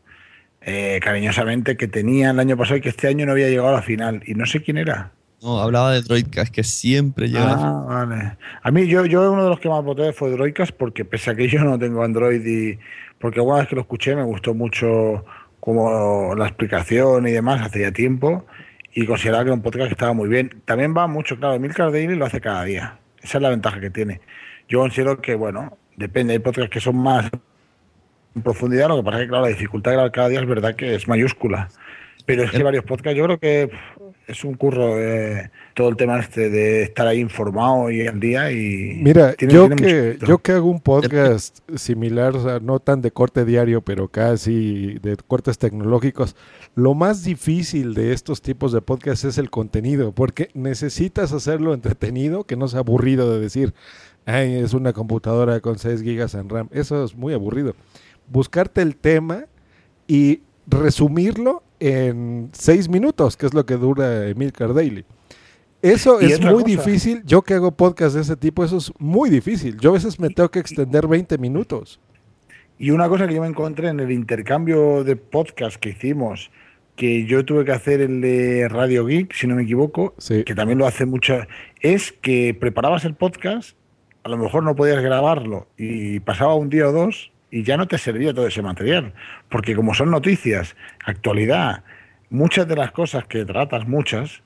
[0.61, 3.73] eh, cariñosamente, que tenía el año pasado y que este año no había llegado a
[3.73, 4.23] la final.
[4.27, 5.13] Y no sé quién era.
[5.43, 7.53] No, hablaba de Droidcast, que siempre llega.
[7.53, 8.37] a Ah, vale.
[8.63, 11.35] A mí, yo, yo uno de los que más voté fue Droidcast, porque pese a
[11.35, 12.79] que yo no tengo Android y.
[13.19, 15.25] Porque alguna vez que lo escuché me gustó mucho
[15.61, 18.45] como la explicación y demás, hace ya tiempo,
[18.97, 20.63] y consideraba que era un podcast que estaba muy bien.
[20.65, 22.99] También va mucho, claro, Milcar Daily lo hace cada día.
[23.23, 24.23] Esa es la ventaja que tiene.
[24.71, 27.31] Yo considero que, bueno, depende, hay podcasts que son más
[28.35, 30.47] en profundidad, lo que pasa es que, claro, la dificultad de grabar cada día es
[30.47, 31.69] verdad que es mayúscula.
[32.25, 33.71] Pero es que varios podcasts, yo creo que
[34.27, 38.51] es un curro eh, todo el tema este de estar ahí informado y al día
[38.51, 42.81] y Mira, tiene- yo, tiene que, yo que hago un podcast similar, o sea, no
[42.81, 46.35] tan de corte diario, pero casi de cortes tecnológicos,
[46.75, 52.45] lo más difícil de estos tipos de podcasts es el contenido, porque necesitas hacerlo entretenido,
[52.45, 53.75] que no sea aburrido de decir,
[54.29, 56.69] Ay, es una computadora con 6 gigas en RAM.
[56.73, 57.77] Eso es muy aburrido.
[58.29, 59.45] Buscarte el tema
[60.09, 65.05] y resumirlo en 6 minutos, que es lo que dura Emilcar Daily.
[65.83, 66.65] Eso es muy cosa.
[66.65, 67.23] difícil.
[67.25, 69.79] Yo que hago podcast de ese tipo, eso es muy difícil.
[69.79, 72.01] Yo a veces me tengo que extender 20 minutos.
[72.79, 76.51] Y una cosa que yo me encontré en el intercambio de podcast que hicimos,
[76.95, 80.79] que yo tuve que hacer el de Radio Geek, si no me equivoco, que también
[80.79, 81.39] lo hace mucho,
[81.81, 83.77] es que preparabas el podcast,
[84.25, 87.89] a lo mejor no podías grabarlo y pasaba un día o dos y ya no
[87.89, 89.15] te servía todo ese material,
[89.49, 90.77] porque como son noticias,
[91.07, 91.85] actualidad,
[92.29, 94.43] muchas de las cosas que tratas, muchas,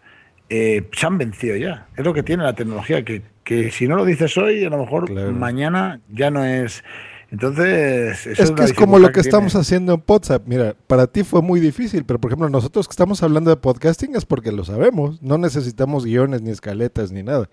[0.49, 1.89] eh, se han vencido ya.
[1.97, 4.78] Es lo que tiene la tecnología, que, que si no lo dices hoy, a lo
[4.78, 6.85] mejor mañana ya no es...
[7.32, 9.28] Entonces, Es que es como lo que tiene.
[9.28, 10.43] estamos haciendo en WhatsApp.
[10.47, 14.15] Mira, para ti fue muy difícil, pero por ejemplo, nosotros que estamos hablando de podcasting
[14.15, 15.20] es porque lo sabemos.
[15.20, 17.49] No necesitamos guiones, ni escaletas, ni nada.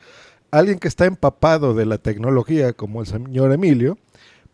[0.51, 3.97] Alguien que está empapado de la tecnología, como el señor Emilio,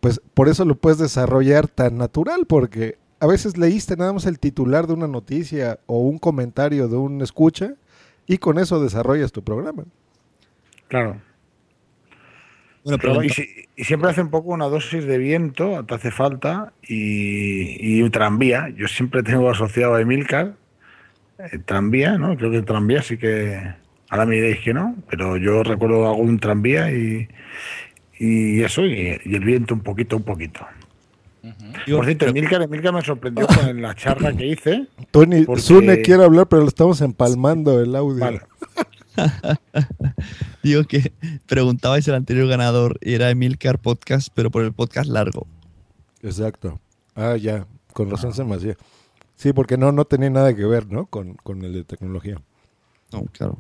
[0.03, 4.38] pues por eso lo puedes desarrollar tan natural, porque a veces leíste nada más el
[4.38, 7.75] titular de una noticia o un comentario de un escucha
[8.27, 9.85] y con eso desarrollas tu programa.
[10.88, 11.21] Claro.
[12.84, 16.11] Bueno, Pero y, si- y siempre hace un poco una dosis de viento, te hace
[16.11, 18.69] falta, y, y un tranvía.
[18.75, 20.55] Yo siempre tengo asociado a Emilcar,
[21.39, 22.38] eh, tranvía, ¿no?
[22.38, 23.75] Creo que el tranvía sí que.
[24.09, 27.27] Ahora me diréis que no, pero yo recuerdo algún tranvía y,
[28.19, 30.61] y eso, y, y el viento un poquito, un poquito.
[31.90, 34.88] Por cierto, Emilcar, Emilcar me sorprendió con la charla que hice.
[35.11, 38.40] Tony, porque- Sune quiere hablar, pero lo estamos empalmando el audio.
[40.64, 41.11] Digo que
[41.45, 45.45] preguntabais el anterior ganador y era Emilcar Podcast, pero por el podcast largo.
[46.22, 46.80] Exacto.
[47.15, 48.76] Ah, ya, con razón se me hacía.
[49.35, 51.06] Sí, porque no, no tenía nada que ver, ¿no?
[51.07, 52.38] Con, con el de tecnología.
[53.11, 53.57] No, claro.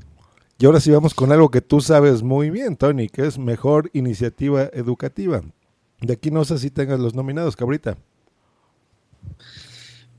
[0.63, 3.89] Y ahora sí vamos con algo que tú sabes muy bien, Tony, que es mejor
[3.91, 5.41] iniciativa educativa.
[5.99, 7.97] De aquí no sé si tengas los nominados, cabrita.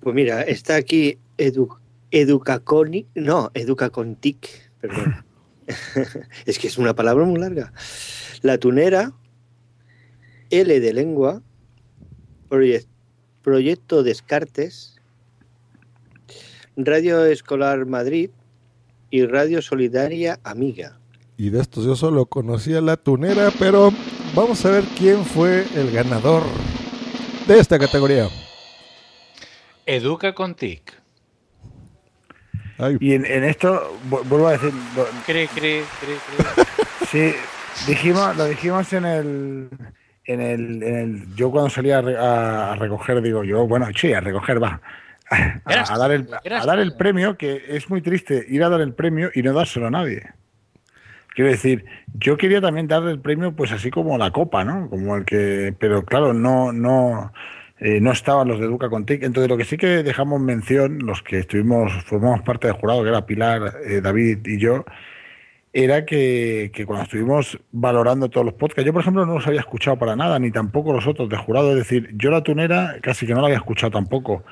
[0.01, 1.79] Pues mira, está aquí Edu,
[2.11, 5.25] Educaconic, no, Educacontic, perdón.
[6.45, 7.73] es que es una palabra muy larga.
[8.43, 9.15] La tunera,
[10.51, 11.41] L de lengua,
[12.51, 12.87] Proye-
[13.41, 15.01] Proyecto Descartes,
[16.77, 18.29] Radio Escolar Madrid
[19.15, 20.99] y Radio Solidaria Amiga.
[21.37, 23.93] Y de estos yo solo conocía la tunera, pero
[24.35, 26.43] vamos a ver quién fue el ganador
[27.47, 28.27] de esta categoría.
[29.87, 30.93] Educa con TIC.
[32.99, 36.65] Y en, en esto, vu- vuelvo a decir, lo- Cri, cri, cri, cri.
[37.09, 37.33] Sí,
[37.87, 39.69] dijimos, lo dijimos en el,
[40.25, 43.87] en el, en el- yo cuando salía a, re- a- a recoger, digo yo, bueno,
[43.97, 44.81] sí, a recoger va,
[45.65, 48.95] a, dar el, a dar el premio, que es muy triste ir a dar el
[48.95, 50.23] premio y no dárselo a nadie.
[51.35, 51.85] Quiero decir,
[52.15, 54.89] yo quería también darle el premio, pues así como la copa, ¿no?
[54.89, 57.33] Como el que, pero claro, no, no,
[57.81, 59.25] eh, no estaban los de Educa con TIC.
[59.25, 63.09] Entonces, lo que sí que dejamos mención, los que estuvimos, formamos parte del jurado, que
[63.09, 64.85] era Pilar, eh, David y yo,
[65.73, 69.59] era que, que cuando estuvimos valorando todos los podcasts, yo por ejemplo no los había
[69.59, 73.27] escuchado para nada, ni tampoco los otros de jurado, es decir, yo la tunera casi
[73.27, 74.45] que no la había escuchado tampoco.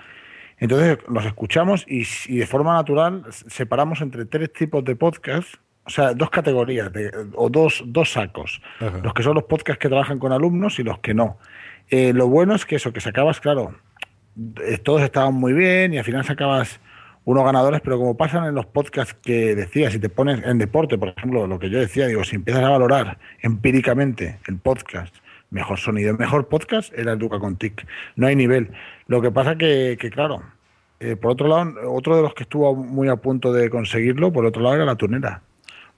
[0.63, 5.91] Entonces los escuchamos y, y de forma natural separamos entre tres tipos de podcasts, o
[5.91, 8.63] sea, dos categorías de- o dos, dos sacos.
[8.81, 9.01] Ajá.
[9.03, 11.39] Los que son los podcasts que trabajan con alumnos y los que no.
[11.91, 13.75] Eh, lo bueno es que eso, que sacabas, claro,
[14.65, 16.81] eh, todos estaban muy bien y al final sacabas
[17.25, 20.99] unos ganadores, pero como pasan en los podcasts que decías, si te pones en deporte,
[20.99, 25.15] por ejemplo, lo que yo decía, digo, si empiezas a valorar empíricamente el podcast,
[25.53, 27.87] mejor sonido, mejor podcast era el Duca con Tic.
[28.17, 28.73] No hay nivel.
[29.07, 30.43] Lo que pasa que, que claro,
[30.99, 34.45] eh, por otro lado, otro de los que estuvo muy a punto de conseguirlo, por
[34.47, 35.43] otro lado, era la tunera.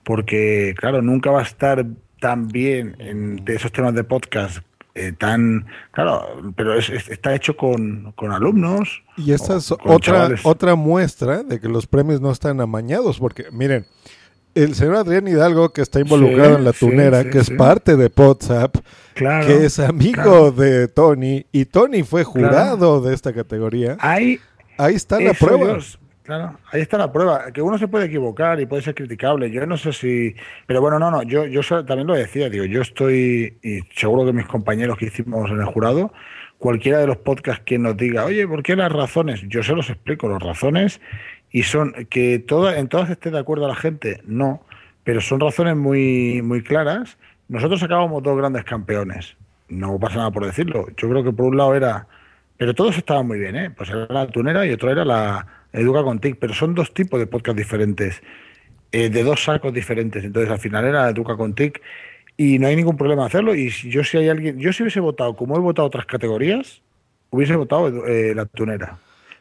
[0.02, 1.84] Porque, claro, nunca va a estar
[2.20, 4.58] tan bien en de esos temas de podcast,
[4.94, 5.66] eh, tan.
[5.92, 9.02] Claro, pero es- es- está hecho con, con alumnos.
[9.16, 10.40] Y esta es otra, chavales.
[10.44, 13.86] otra muestra de que los premios no están amañados, porque miren,
[14.54, 17.96] el señor Adrián Hidalgo, que está involucrado Sí, en la tunera, sí, que es parte
[17.96, 18.76] de WhatsApp,
[19.14, 20.50] Claro, que es amigo claro.
[20.52, 23.96] de Tony, y Tony fue jurado de esta categoría.
[24.00, 24.38] Ahí,
[24.76, 25.78] Ahí está la prueba.
[26.24, 27.52] claro, ahí está la prueba.
[27.52, 29.50] Que uno se puede equivocar y puede ser criticable.
[29.52, 30.34] Yo no sé si.
[30.66, 31.22] Pero bueno, no, no.
[31.22, 32.50] Yo, yo también lo decía.
[32.50, 33.56] Digo, yo estoy.
[33.62, 36.12] Y seguro que mis compañeros que hicimos en el jurado,
[36.64, 39.42] cualquiera de los podcasts que nos diga, oye, ¿por qué las razones?
[39.48, 40.98] Yo se los explico, las razones.
[41.50, 44.64] Y son que toda, en todas esté de acuerdo la gente, no.
[45.04, 47.18] Pero son razones muy, muy claras.
[47.48, 49.36] Nosotros sacábamos dos grandes campeones.
[49.68, 50.86] No pasa nada por decirlo.
[50.96, 52.06] Yo creo que por un lado era
[52.56, 53.70] pero todos estaban muy bien, ¿eh?
[53.70, 57.20] Pues era la tunera y otro era la Educa con TIC, pero son dos tipos
[57.20, 58.22] de podcast diferentes,
[58.90, 60.24] eh, de dos sacos diferentes.
[60.24, 61.82] Entonces al final era Educa con TIC
[62.36, 63.54] y no hay ningún problema hacerlo.
[63.54, 66.82] Y yo si hay alguien, yo si hubiese votado, como he votado otras categorías,
[67.30, 68.98] hubiese votado eh, la tunera.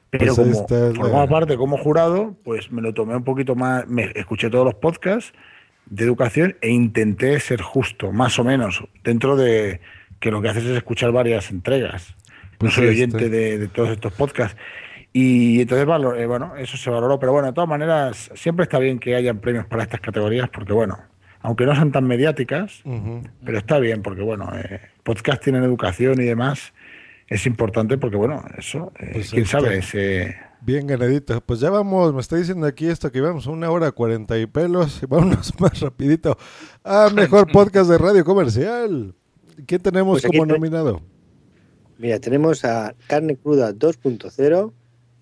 [0.10, 4.12] Pero Pues como formaba parte como jurado, pues me lo tomé un poquito más, me
[4.16, 5.34] escuché todos los podcasts
[5.88, 9.82] de educación e intenté ser justo, más o menos, dentro de
[10.20, 12.16] que lo que haces es escuchar varias entregas.
[12.60, 14.56] Pues no soy ahí oyente de, de todos estos podcasts.
[15.12, 15.88] Y entonces,
[16.18, 17.20] eh, bueno, eso se valoró.
[17.20, 20.74] Pero bueno, de todas maneras, siempre está bien que hayan premios para estas categorías, porque
[20.74, 21.00] bueno,
[21.44, 22.82] aunque no sean tan mediáticas,
[23.46, 26.74] pero está bien, porque bueno, eh, podcast tienen educación y demás,
[27.28, 31.42] es importante porque bueno, eso, eh, Pues quién sabe, se- Bien ganadito.
[31.42, 34.46] Pues ya vamos, me está diciendo aquí esto que vamos a una hora cuarenta y
[34.46, 35.02] pelos.
[35.10, 36.38] Vámonos más rapidito.
[36.86, 39.14] Ah, mejor podcast de radio comercial.
[39.68, 41.02] ¿Qué tenemos Pues como te- nominado?
[41.98, 44.72] Mira, tenemos a Carne Cruda 2.0,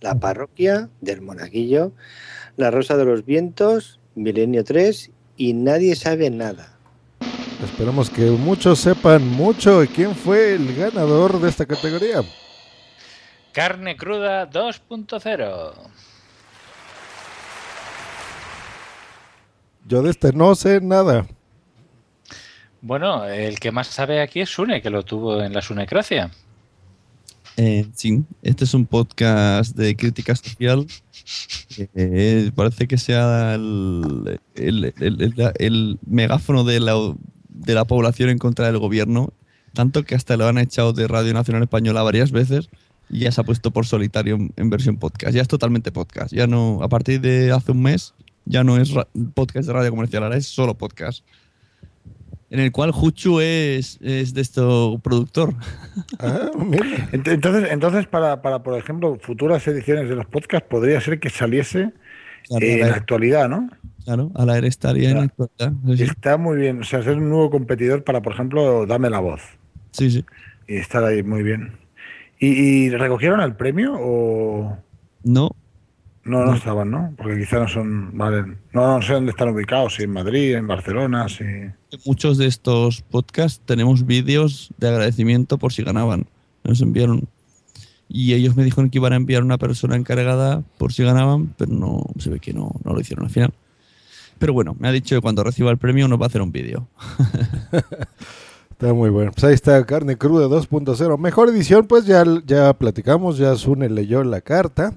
[0.01, 1.91] La Parroquia del Monaguillo,
[2.55, 6.77] La Rosa de los Vientos, Milenio 3 y Nadie sabe nada.
[7.63, 9.83] Esperamos que muchos sepan mucho.
[9.93, 12.21] ¿Quién fue el ganador de esta categoría?
[13.51, 15.73] Carne cruda 2.0.
[19.87, 21.27] Yo de este no sé nada.
[22.81, 26.31] Bueno, el que más sabe aquí es Sune, que lo tuvo en la Sunecracia.
[27.63, 30.87] Eh, sí, este es un podcast de crítica social.
[31.93, 36.95] Eh, parece que sea el, el- megáfono de la,
[37.49, 39.31] de la población en contra del gobierno,
[39.73, 42.67] tanto que hasta lo han echado de Radio Nacional Española varias veces
[43.11, 45.35] y ya se ha puesto por solitario en, versión podcast.
[45.35, 46.33] Ya es totalmente podcast.
[46.33, 48.15] Ya no, a partir de hace un mes,
[48.45, 48.91] ya no es
[49.35, 51.23] podcast de radio comercial, ahora es solo podcast.
[52.51, 55.55] En el cual Juchu es, es de esto productor.
[56.19, 61.29] Ent- Entonces, entonces para, para, por ejemplo, futuras ediciones de los podcasts, podría ser que
[61.29, 61.91] saliese
[62.47, 63.69] Claro, eh, en la actualidad, ¿no?
[64.03, 65.73] Claro, a la era estaría en la actualidad.
[65.87, 66.03] Sí, sí.
[66.03, 66.81] Está muy bien.
[66.81, 69.41] O sea, ser un nuevo competidor para, por ejemplo, Dame la Voz.
[69.91, 70.25] Sí, sí.
[70.67, 71.77] Y estar ahí muy bien.
[72.39, 74.77] ¿Y, y recogieron el premio o...?
[75.23, 75.51] No.
[76.23, 77.13] No, no estaban, ¿no?
[77.17, 78.15] Porque quizá no son...
[78.15, 78.43] Vale.
[78.73, 81.43] No, no sé dónde están ubicados, si en Madrid, en Barcelona, si...
[82.05, 86.27] Muchos de estos podcasts tenemos vídeos de agradecimiento por si ganaban.
[86.63, 87.27] Nos enviaron.
[88.07, 91.71] Y ellos me dijeron que iban a enviar una persona encargada por si ganaban, pero
[91.71, 93.53] no se ve que no, no lo hicieron al final.
[94.37, 96.51] Pero bueno, me ha dicho que cuando reciba el premio nos va a hacer un
[96.51, 96.87] vídeo.
[98.71, 99.31] Está muy bueno.
[99.31, 101.19] Pues ahí está Carne Cruda 2.0.
[101.19, 104.95] Mejor edición, pues ya, ya platicamos, ya Sune leyó la carta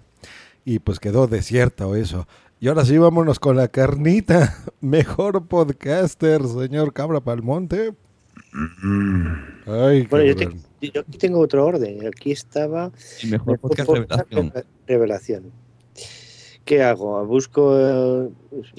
[0.64, 2.26] y pues quedó desierta o eso.
[2.60, 4.56] Y ahora sí, vámonos con la carnita.
[4.80, 7.92] Mejor podcaster, señor Cabra Palmonte.
[9.66, 10.62] Ay, Bueno, yo, cabrón.
[10.80, 12.06] te- yo aquí tengo otro orden.
[12.06, 12.90] Aquí estaba.
[13.22, 14.50] Y mejor podcast revelación.
[14.52, 15.52] Revela- Revelación.
[16.64, 17.24] ¿Qué hago?
[17.26, 17.76] Busco.
[17.78, 18.28] eh,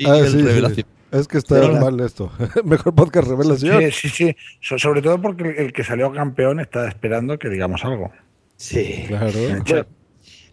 [0.05, 0.43] Ah, sí,
[0.75, 0.85] sí.
[1.11, 1.83] Es que está Revelación.
[1.97, 2.31] mal esto.
[2.65, 3.79] Mejor podcast revelación.
[3.83, 4.35] Sí, sí, sí.
[4.61, 8.11] So- sobre todo porque el, el que salió campeón está esperando que digamos algo.
[8.57, 9.05] Sí.
[9.07, 9.31] Claro.
[9.37, 9.85] Bueno,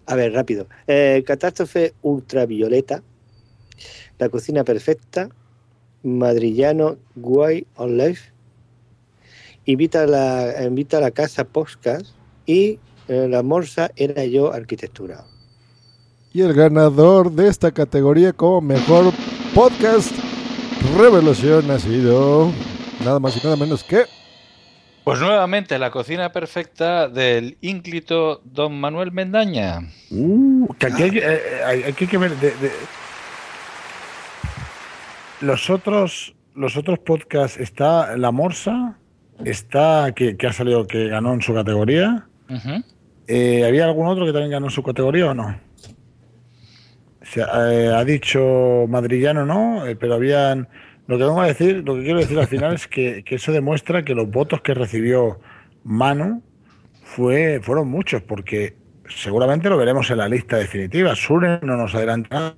[0.07, 0.67] a ver, rápido.
[0.87, 3.03] Eh, catástrofe ultravioleta.
[4.19, 5.29] La cocina perfecta.
[6.03, 8.33] Madrillano Guay on Life.
[9.65, 12.07] Invita a la, invita a la casa podcast.
[12.47, 15.25] Y eh, la morsa era yo arquitectura.
[16.33, 19.13] Y el ganador de esta categoría como mejor
[19.55, 20.13] podcast
[20.99, 22.51] revelación ha sido
[23.05, 24.05] nada más y nada menos que
[25.05, 29.81] Pues nuevamente la cocina perfecta del ínclito don Manuel Mendaña.
[30.11, 32.31] Uh, que aquí hay, eh, hay- hay que ver.
[32.37, 32.71] de- de-
[35.41, 38.97] Los otros, los otros podcasts está La Morsa,
[39.45, 42.27] está que, que ha salido que ganó en su categoría.
[43.27, 45.59] Eh, ¿Había algún otro que también ganó en su categoría o no?
[47.23, 50.69] O sea, eh, ha dicho Madrillano no, eh, pero habían.
[51.07, 53.53] Lo que vengo a decir, lo que quiero decir al final es que, que eso
[53.53, 55.41] demuestra que los votos que recibió
[55.85, 56.43] Manu
[57.03, 58.77] fue, fueron muchos, porque
[59.09, 61.15] seguramente lo veremos en la lista definitiva.
[61.15, 62.57] Sune no nos adelanta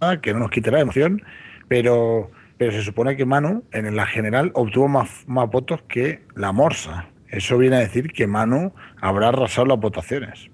[0.00, 1.22] nada, que no nos quite la emoción,
[1.68, 6.52] pero, pero se supone que Manu, en la general, obtuvo más, más votos que la
[6.52, 7.08] Morsa.
[7.28, 10.50] Eso viene a decir que Manu habrá arrasado las votaciones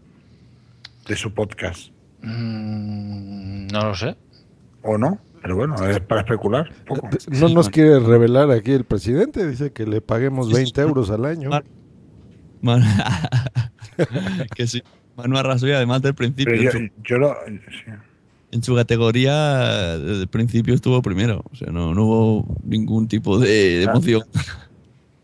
[1.06, 1.93] de su podcast.
[2.22, 4.16] Mm, no lo sé.
[4.82, 5.20] ¿O no?
[5.43, 6.73] Pero bueno, es para especular.
[6.86, 7.09] poco.
[7.31, 11.51] no nos quiere revelar aquí el presidente, dice que le paguemos 20 euros al año.
[12.60, 12.85] Man-
[14.55, 14.82] que sí.
[15.16, 16.55] Manu arrasó y además del principio.
[16.56, 17.36] Pero yo, en, su, yo lo.
[18.52, 21.43] en su categoría, desde el principio estuvo primero.
[21.52, 24.23] O sea, no, no hubo ningún tipo de, de emoción.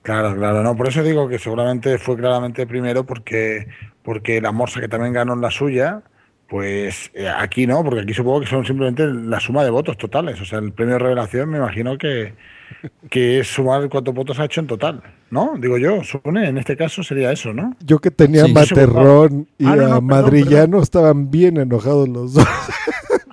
[0.02, 3.68] Claro, claro, no, por eso digo que seguramente fue claramente primero porque,
[4.02, 6.02] porque la Morsa que también ganó en la suya,
[6.48, 10.40] pues eh, aquí no, porque aquí supongo que son simplemente la suma de votos totales.
[10.40, 12.34] O sea, el premio de revelación me imagino que,
[13.10, 15.54] que es sumar cuántos votos ha hecho en total, ¿no?
[15.58, 17.76] Digo yo, Sune, en este caso sería eso, ¿no?
[17.84, 18.52] Yo que tenía Sí.
[18.54, 22.46] Materrón y Ah, no, no, a perdón, Madrillano estaban bien enojados los dos.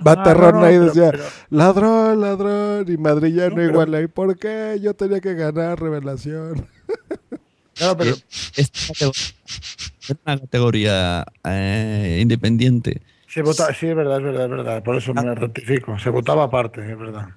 [0.03, 4.37] Materrón Ah, no, no, ahí decía, pero- ladrón, ladrón, y Madrillano pero- igual ahí, ¿por
[4.37, 6.67] qué yo tenía que ganar revelación?
[7.75, 9.13] Claro, pero categoría
[10.07, 13.01] era una categoría eh, independiente.
[13.27, 14.83] se vota, sí, es verdad, es verdad, es verdad.
[14.83, 15.99] Por eso me rectifico.
[15.99, 17.29] Se votaba aparte, es verdad.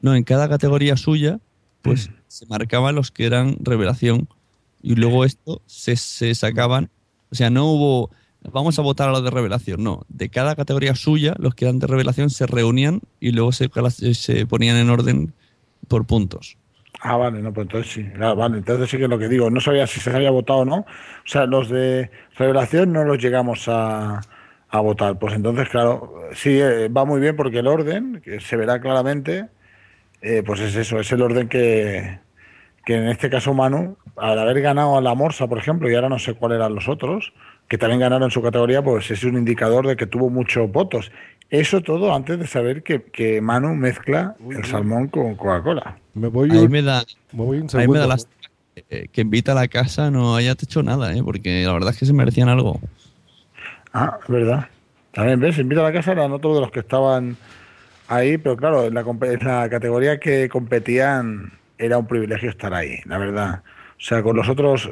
[0.00, 1.40] No, en cada categoría suya,
[1.82, 4.28] pues se marcaban los que eran revelación
[4.82, 6.90] y luego esto se, se sacaban.
[7.30, 8.10] O sea, no hubo.
[8.50, 9.84] Vamos a votar a los de revelación.
[9.84, 13.70] No, de cada categoría suya, los que eran de revelación se reunían y luego se,
[14.14, 15.32] se ponían en orden
[15.86, 16.56] por puntos.
[17.04, 18.02] Ah, vale, no, pues entonces sí.
[18.16, 19.50] Vale, entonces sí que es lo que digo.
[19.50, 20.76] No sabía si se había votado o no.
[20.80, 20.86] O
[21.24, 24.20] sea, los de revelación no los llegamos a,
[24.68, 25.18] a votar.
[25.18, 29.48] Pues entonces, claro, sí, eh, va muy bien porque el orden, que se verá claramente,
[30.22, 32.20] eh, pues es eso, es el orden que,
[32.84, 36.08] que en este caso Manu, al haber ganado a la Morsa, por ejemplo, y ahora
[36.08, 37.32] no sé cuáles eran los otros,
[37.68, 41.12] que también ganaron su categoría, pues es un indicador de que tuvo muchos votos.
[41.52, 45.98] Eso todo antes de saber que, que Manu mezcla el salmón con Coca-Cola.
[46.14, 48.32] Me voy Ahí un- me da, me voy un ahí me da lástima
[48.88, 51.20] que, que invita a la casa no haya hecho nada, ¿eh?
[51.22, 52.80] porque la verdad es que se merecían algo.
[53.92, 54.66] Ah, es verdad.
[55.12, 57.36] También ves, invita a la casa eran otros de los que estaban
[58.08, 62.96] ahí, pero claro, en la, en la categoría que competían era un privilegio estar ahí,
[63.04, 63.62] la verdad.
[63.98, 64.90] O sea, con los otros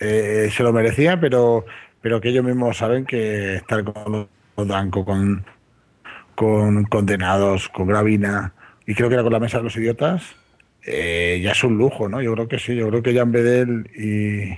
[0.00, 1.64] eh, se lo merecían, pero,
[2.00, 5.44] pero que ellos mismos saben que estar con los Danco, con,
[6.34, 8.52] con Condenados, con Gravina,
[8.86, 10.22] y creo que era con la Mesa de los Idiotas,
[10.86, 12.20] eh, ya es un lujo, ¿no?
[12.20, 14.56] Yo creo que sí, yo creo que Jan Bedel y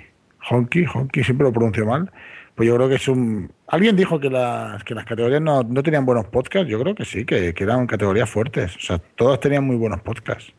[0.51, 2.11] Honky, Honky siempre lo pronuncio mal,
[2.55, 3.53] pues yo creo que es un...
[3.69, 7.05] Alguien dijo que las, que las categorías no, no tenían buenos podcasts, yo creo que
[7.05, 10.53] sí, que, que eran categorías fuertes, o sea, todas tenían muy buenos podcasts.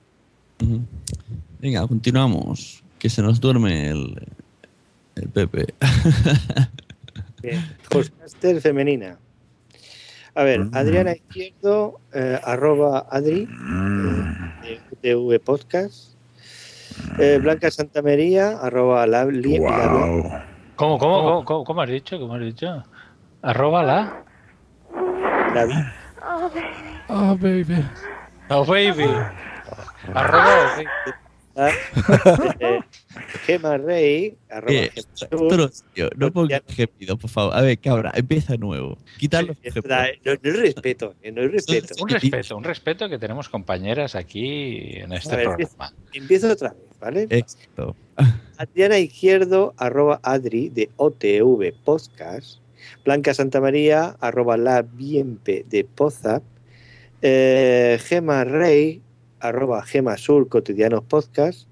[1.60, 2.84] Venga, continuamos.
[3.00, 4.28] Que se nos duerme el,
[5.16, 5.74] el Pepe.
[7.42, 7.64] Bien.
[7.90, 9.18] Podcaster femenina.
[10.38, 13.48] A ver, Adriana Izquierdo, eh, arroba Adri,
[14.64, 16.14] eh, de TV Podcast.
[17.18, 20.44] Eh, Blanca Santamaría, arroba la, li- la-
[20.76, 22.20] ¿Cómo, cómo, cómo, cómo, cómo has dicho?
[22.20, 22.84] ¿Cómo has dicho?
[23.42, 24.24] Arroba la.
[25.56, 25.94] la-
[27.10, 27.84] Oh, baby.
[28.50, 29.10] Oh, baby.
[30.14, 30.76] Arroba.
[31.58, 32.80] Eh,
[33.46, 34.92] Gema Rey, arroba Eh,
[35.30, 37.56] Gema no, tío, no pongas gemido, por favor.
[37.56, 38.98] A ver, cabra, empieza de nuevo.
[39.22, 41.96] Verdad, No, no es respeto, eh, no es respeto.
[42.00, 45.94] Un respeto, un respeto que tenemos compañeras aquí en este ver, programa.
[46.14, 47.28] Empiezo otra vez, ¿vale?
[47.30, 47.96] Éxito.
[48.58, 52.60] Adriana Izquierdo, arroba Adri, de OTV Podcast.
[53.04, 56.42] Blanca Santamaría, arroba la Bienpe de Poza.
[57.22, 59.02] Eh, Gema Rey,
[59.40, 61.68] arroba Gema Sur, Cotidianos Podcast.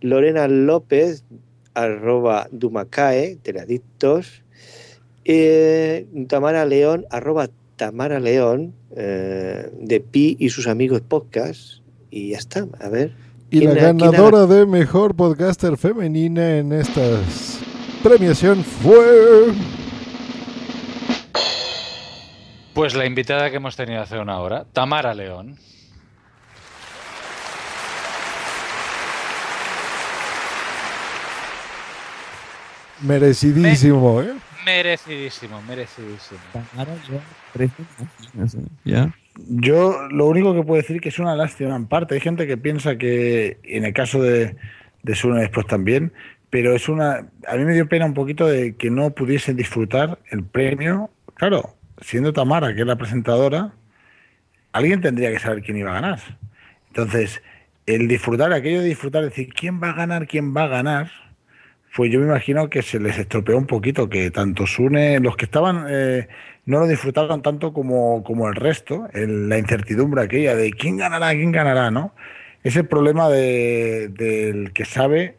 [0.00, 1.24] Lorena López,
[1.74, 4.42] arroba Dumacae, Teradictos,
[5.24, 11.78] eh, Tamara León, arroba Tamara León, eh, de Pi y sus amigos podcast,
[12.10, 13.12] y ya está, a ver.
[13.50, 17.00] Y la ¿quién ha- quién ha- ganadora de mejor podcaster femenina en esta
[18.02, 19.52] premiación fue.
[22.74, 25.56] Pues la invitada que hemos tenido hace una hora, Tamara León.
[33.02, 34.32] Merecidísimo, ¿eh?
[34.64, 36.40] Merecidísimo, merecidísimo.
[38.84, 39.14] Ya.
[39.48, 42.14] Yo lo único que puedo decir que es una lástima en parte.
[42.14, 44.56] Hay gente que piensa que, en el caso de,
[45.02, 46.12] de Sune después también,
[46.50, 47.26] pero es una.
[47.48, 51.10] A mí me dio pena un poquito de que no pudiesen disfrutar el premio.
[51.34, 53.72] Claro, siendo Tamara, que es la presentadora,
[54.72, 56.20] alguien tendría que saber quién iba a ganar.
[56.88, 57.42] Entonces,
[57.86, 61.10] el disfrutar, aquello de disfrutar, decir quién va a ganar, quién va a ganar,
[61.96, 65.44] pues yo me imagino que se les estropeó un poquito, que tanto Sune, los que
[65.44, 66.28] estaban, eh,
[66.64, 71.30] no lo disfrutaron tanto como, como el resto, el- la incertidumbre aquella de quién ganará,
[71.32, 72.14] quién ganará, ¿no?
[72.64, 75.36] Es el problema de- del que sabe,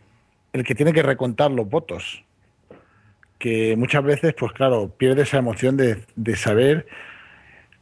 [0.54, 2.24] el que tiene que recontar los votos,
[3.40, 6.86] que muchas veces, pues claro, pierde esa emoción de, de saber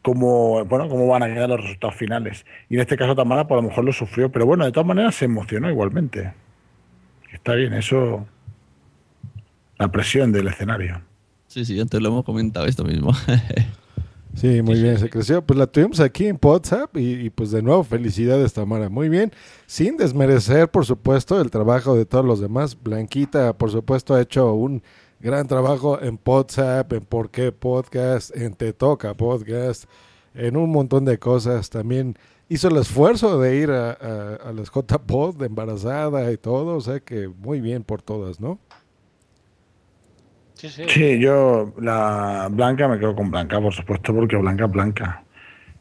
[0.02, 2.46] cómo, bueno, cómo van a quedar los resultados finales.
[2.70, 4.88] Y en este caso Tamara, pues a lo mejor lo sufrió, pero bueno, de todas
[4.88, 6.34] maneras se emocionó igualmente.
[7.34, 8.26] Está bien, eso
[9.82, 11.02] la presión del escenario.
[11.48, 13.12] Sí, sí, antes lo hemos comentado esto mismo.
[14.34, 15.46] Sí, muy bien, se creció.
[15.46, 19.34] Pues la tuvimos aquí en WhatsApp y, y, pues de nuevo, felicidades Tamara, muy bien.
[19.66, 22.82] Sin desmerecer, por supuesto, el trabajo de todos los demás.
[22.82, 24.84] Blanquita, por supuesto, ha hecho un
[25.20, 29.84] gran trabajo en WhatsApp, en Por qué Podcast, en Te Toca Podcast,
[30.34, 31.70] en un montón de cosas.
[31.70, 32.18] También
[32.48, 36.82] hizo el esfuerzo de ir a, a, a las JPod de embarazada y todo, o
[36.82, 38.60] sea que muy bien por todas, ¿no?
[40.62, 40.84] Sí, sí.
[40.88, 45.24] Sí, yo la Blanca me quedo con Blanca, por supuesto, porque Blanca es Blanca.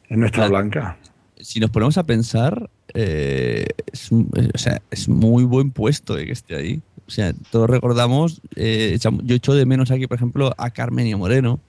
[0.09, 0.97] Es nuestra Blanca.
[1.39, 6.19] si nos ponemos a pensar, eh, es, un- eh, o sea, es muy buen puesto
[6.19, 6.81] eh, que esté ahí.
[7.07, 11.13] O sea, todos recordamos, eh, yo echo de menos aquí, por ejemplo, a Carmen y
[11.13, 11.61] a Moreno.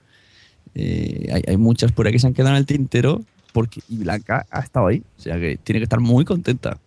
[0.74, 3.22] Eh, hay, hay muchas por ahí que se han quedado en el tintero
[3.52, 5.02] porque y Blanca ha estado ahí.
[5.18, 6.78] O sea, que tiene que estar muy contenta.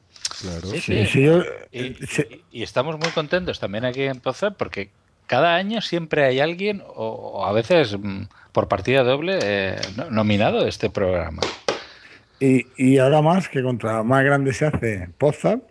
[0.41, 0.67] Claro.
[0.69, 1.05] Sí, Sí, sí.
[1.07, 4.19] sí, yo- Y, y- y estamos muy contentos también aquí en
[4.57, 4.89] porque
[5.27, 10.09] cada año siempre hay alguien, o, o a veces mm, por partida doble, eh, no-
[10.11, 11.41] nominado a este programa.
[12.39, 15.61] Y, y ahora más que contra más grande se hace Podzap,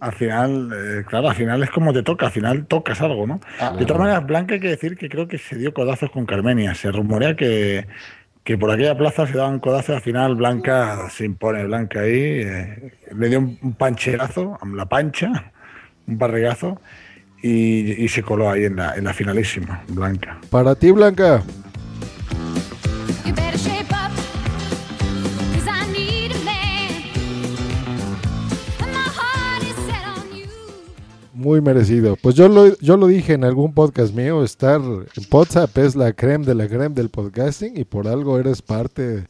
[0.00, 3.40] al final, eh, claro, al final es como te toca, al final tocas algo, ¿no?
[3.60, 6.24] Ah, de todas maneras, Blanca hay que decir que creo que se dio codazos con
[6.24, 6.74] Carmenia.
[6.76, 7.86] Se rumorea que,
[8.44, 12.92] que por aquella plaza se daban codazos, al final Blanca se impone, Blanca ahí, eh,
[13.14, 15.52] le dio un, un pancherazo, la pancha,
[16.06, 16.80] un barrigazo,
[17.42, 20.40] y, y se coló ahí en la, en la finalísima, Blanca.
[20.50, 21.42] Para ti, Blanca.
[23.24, 24.10] You better shape up,
[25.52, 27.04] 'cause I need a man.
[28.80, 30.46] And my heart is set on you.
[31.34, 32.16] Muy merecido.
[32.20, 36.12] Pues yo lo, yo lo dije en algún podcast mío, estar en WhatsApp es la
[36.12, 39.26] creme de la creme del podcasting y por algo eres parte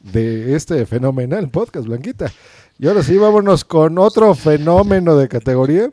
[0.00, 2.30] de este fenomenal podcast, Blanquita.
[2.78, 5.90] Y ahora sí, vámonos con otro fenómeno de categoría.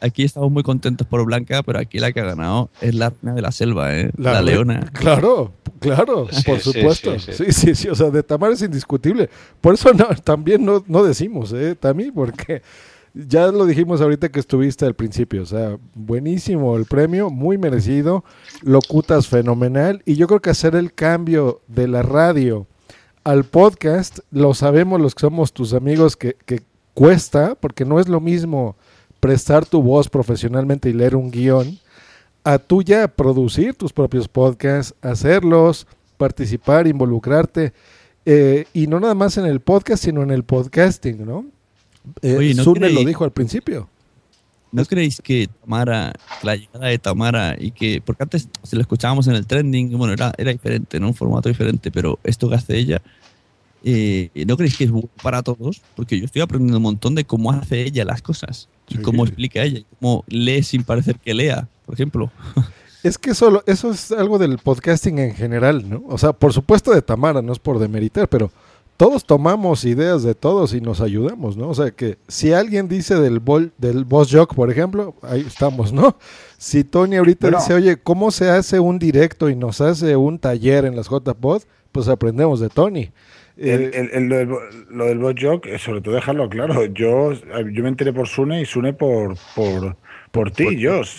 [0.00, 3.34] Aquí estamos muy contentos por Blanca, pero aquí la que ha ganado es la reina
[3.34, 4.10] de la selva, ¿eh?
[4.16, 4.80] la, leona.
[4.92, 7.18] Claro, claro, Sí, por supuesto.
[7.18, 7.52] sí, Sí sí.
[7.52, 7.74] sí.
[7.74, 9.28] sí, o sea, de Tamar es indiscutible.
[9.60, 12.10] Por eso no, también no, no decimos, ¿eh, Tami?
[12.10, 12.62] Porque
[13.14, 15.42] ya lo dijimos ahorita que estuviste al principio.
[15.42, 18.24] O sea, buenísimo el premio, muy merecido.
[18.62, 20.02] Locutas fenomenal.
[20.06, 22.66] Y yo creo que hacer el cambio de la radio
[23.24, 26.62] al podcast, lo sabemos los que somos tus amigos que, que
[26.94, 28.76] cuesta, porque no es lo mismo
[29.20, 31.78] prestar tu voz profesionalmente y leer un guion
[32.42, 35.86] a tú ya producir tus propios podcasts, hacerlos,
[36.16, 37.72] participar, involucrarte,
[38.24, 41.44] eh, y no nada más en el podcast, sino en el podcasting, ¿no?
[42.22, 43.88] Eh, Oye, ¿no Sune lo dijo al principio.
[44.72, 49.26] ¿No creéis que Tamara, la llegada de Tamara y que, porque antes se lo escuchábamos
[49.26, 51.08] en el trending, bueno, era, era diferente, ¿no?
[51.08, 53.02] Un formato diferente, pero esto que hace ella,
[53.84, 55.80] eh, ¿no creéis que es bueno para todos?
[55.96, 59.02] Porque yo estoy aprendiendo un montón de cómo hace ella las cosas y Sí.
[59.02, 62.30] cómo explica ella, y cómo lee sin parecer que lea, por ejemplo.
[63.02, 66.02] Es que eso, lo- eso es algo del podcasting en general, ¿no?
[66.08, 68.50] O sea, por supuesto de Tamara, no es por demeritar, pero
[68.98, 71.70] todos tomamos ideas de todos y nos ayudamos, ¿no?
[71.70, 75.94] O sea, que si alguien dice del, bol, del Boss Jock, por ejemplo, ahí estamos,
[75.94, 76.18] ¿no?
[76.58, 77.58] Si Tony ahorita Bueno.
[77.60, 81.62] dice, oye, ¿cómo se hace un directo y nos hace un taller en las JPod?
[81.92, 83.12] Pues aprendemos de Tony.
[83.60, 84.48] El, Eh, el- el- lo, del,
[84.90, 86.86] lo del bot joke, eh, sobre todo dejarlo claro.
[86.86, 89.96] Yo, yo me enteré por Sune y Sune por, por,
[90.32, 90.64] Por ti.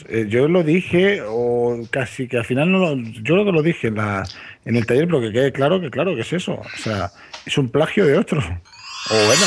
[0.09, 3.61] Eh, yo lo dije, o casi que al final no lo, yo creo que lo
[3.61, 4.23] dije en, la,
[4.65, 6.53] en el taller, pero que quede claro que claro que es eso.
[6.53, 7.11] O sea,
[7.45, 8.39] es un plagio de otro.
[8.39, 9.45] O bueno,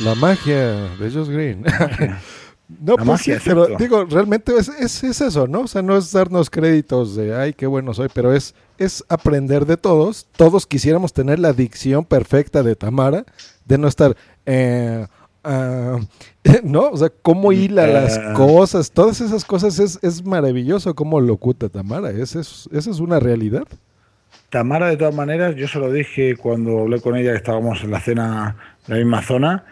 [0.00, 1.64] La magia de Josh Green.
[2.68, 5.62] no, La pues magia, sí, pero digo, realmente es, es, es eso, ¿no?
[5.62, 9.64] O sea, no es darnos créditos de, ay, qué bueno soy, pero es, es aprender
[9.64, 10.26] de todos.
[10.36, 13.24] Todos quisiéramos tener la dicción perfecta de Tamara,
[13.64, 15.06] de no estar, eh,
[15.44, 15.98] ah,
[16.62, 16.90] ¿no?
[16.90, 18.22] O sea, cómo hila las Eh.
[18.34, 22.10] cosas, todas esas cosas es, es maravilloso cómo locuta Tamara.
[22.10, 23.64] Esa es, esa es una realidad.
[24.50, 27.90] Tamara, de todas maneras, yo se lo dije cuando hablé con ella, que estábamos en
[27.90, 29.64] la cena en la misma zona.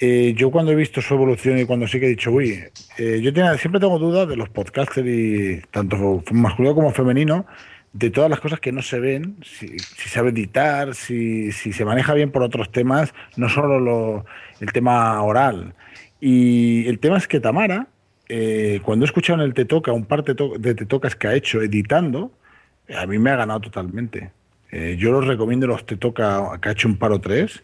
[0.00, 2.58] Eh, yo cuando he visto su evolución y cuando sí que he dicho, uy,
[2.98, 7.46] eh, yo tenía- siempre tengo dudas de los podcasters tanto masculino como femenino,
[7.92, 12.14] de todas las cosas que no se ven, si, si sabe editar, si, se maneja
[12.14, 14.24] bien por otros temas, no solo lo-
[14.60, 15.74] el tema oral.
[16.20, 17.88] Y el tema es que Tamara,
[18.28, 21.34] eh, cuando he escuchado en el Te Toca un par de Te Tocas que ha
[21.34, 22.30] hecho editando,
[22.96, 24.30] a mí me ha ganado totalmente.
[24.98, 27.60] Yo los recomiendo los Te Toca que ha hecho un paro 3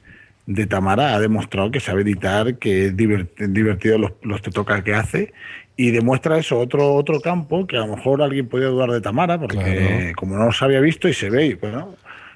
[0.46, 1.14] de Tamara.
[1.14, 5.32] Ha demostrado que sabe editar, que es divert- divertido los, los Te Toca que hace.
[5.76, 9.38] Y demuestra eso, otro, otro campo que a lo mejor alguien podía dudar de Tamara,
[9.38, 10.12] porque Claro.
[10.16, 11.94] como no los había visto y se ve, y bueno.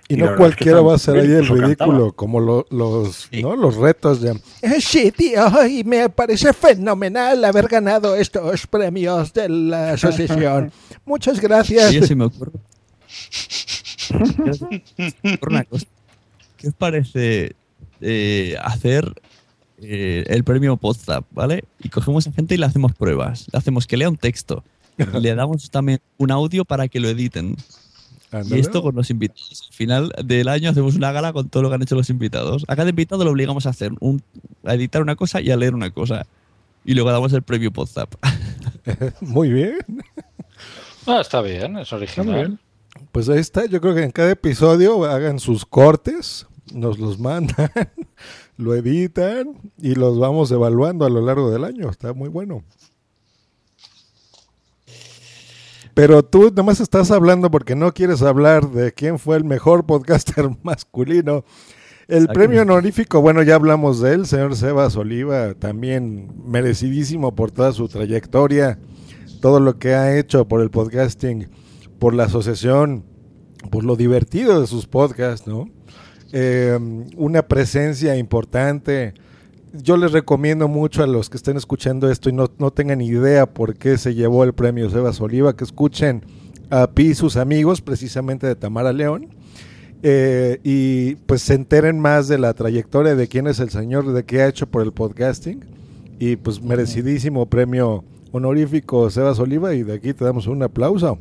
[0.09, 2.13] Y, y no verdad es que cualquiera va a hacer ahí el ridículo, cantaba.
[2.13, 3.55] como lo- los, ¿no?
[3.57, 4.33] los retos de...
[4.61, 10.71] Eh, Sí, tío, y me parece fenomenal haber ganado estos premios de la asociación.
[11.07, 11.89] Muchas gracias.
[11.91, 12.53] Oye, se me ocurre.
[15.39, 15.87] Por una cosa.
[16.59, 17.53] ¿Qué os parece
[18.01, 19.13] eh, hacer
[19.83, 21.65] eh, el premio WhatsApp, ¿vale?
[21.83, 23.47] Y cogemos a gente y le hacemos pruebas.
[23.53, 24.65] Le hacemos que lea un texto.
[24.99, 27.57] Y le damos también un audio para que lo editen.
[28.49, 29.67] Y esto con los invitados.
[29.69, 32.65] Al final del año hacemos una gala con todo lo que han hecho los invitados.
[32.69, 34.23] A cada invitado lo obligamos a hacer, un,
[34.65, 36.27] a editar una cosa y a leer una cosa.
[36.85, 38.15] Y luego damos el premio WhatsApp.
[39.21, 39.79] Muy bien.
[41.07, 42.59] Ah, está bien, es original.
[43.13, 47.71] Pues ahí está, yo creo que en cada episodio hagan sus cortes, nos los mandan,
[48.57, 51.91] lo editan y los vamos evaluando a lo largo del año.
[51.91, 52.63] Está muy bueno.
[55.95, 60.49] Pero tú nomás estás hablando porque no quieres hablar de quién fue el mejor podcaster
[60.63, 61.45] masculino.
[62.09, 62.73] El Aquí premio no.
[62.73, 68.81] honorífico, bueno, ya hablamos de él, señor Sebas Oliva, también merecidísimo por toda su trayectoria,
[69.41, 71.49] todo lo que ha hecho por el podcasting,
[72.01, 73.05] por la asociación,
[73.71, 75.69] por lo divertido de sus podcasts, ¿no?
[76.33, 76.79] Eh,
[77.17, 79.15] una presencia importante.
[79.73, 83.47] Yo les recomiendo mucho a los que estén escuchando esto y no, no tengan idea
[83.47, 86.23] por qué se llevó el premio Sebas Oliva, que escuchen
[86.71, 89.29] a Pi y sus amigos, precisamente de Tamara León,
[90.03, 94.25] eh, y pues se enteren más de la trayectoria de quién es el señor, de
[94.25, 95.65] qué ha hecho por el podcasting,
[96.19, 101.19] y pues merecidísimo premio honorífico Sebas Oliva, y de aquí te damos un aplauso.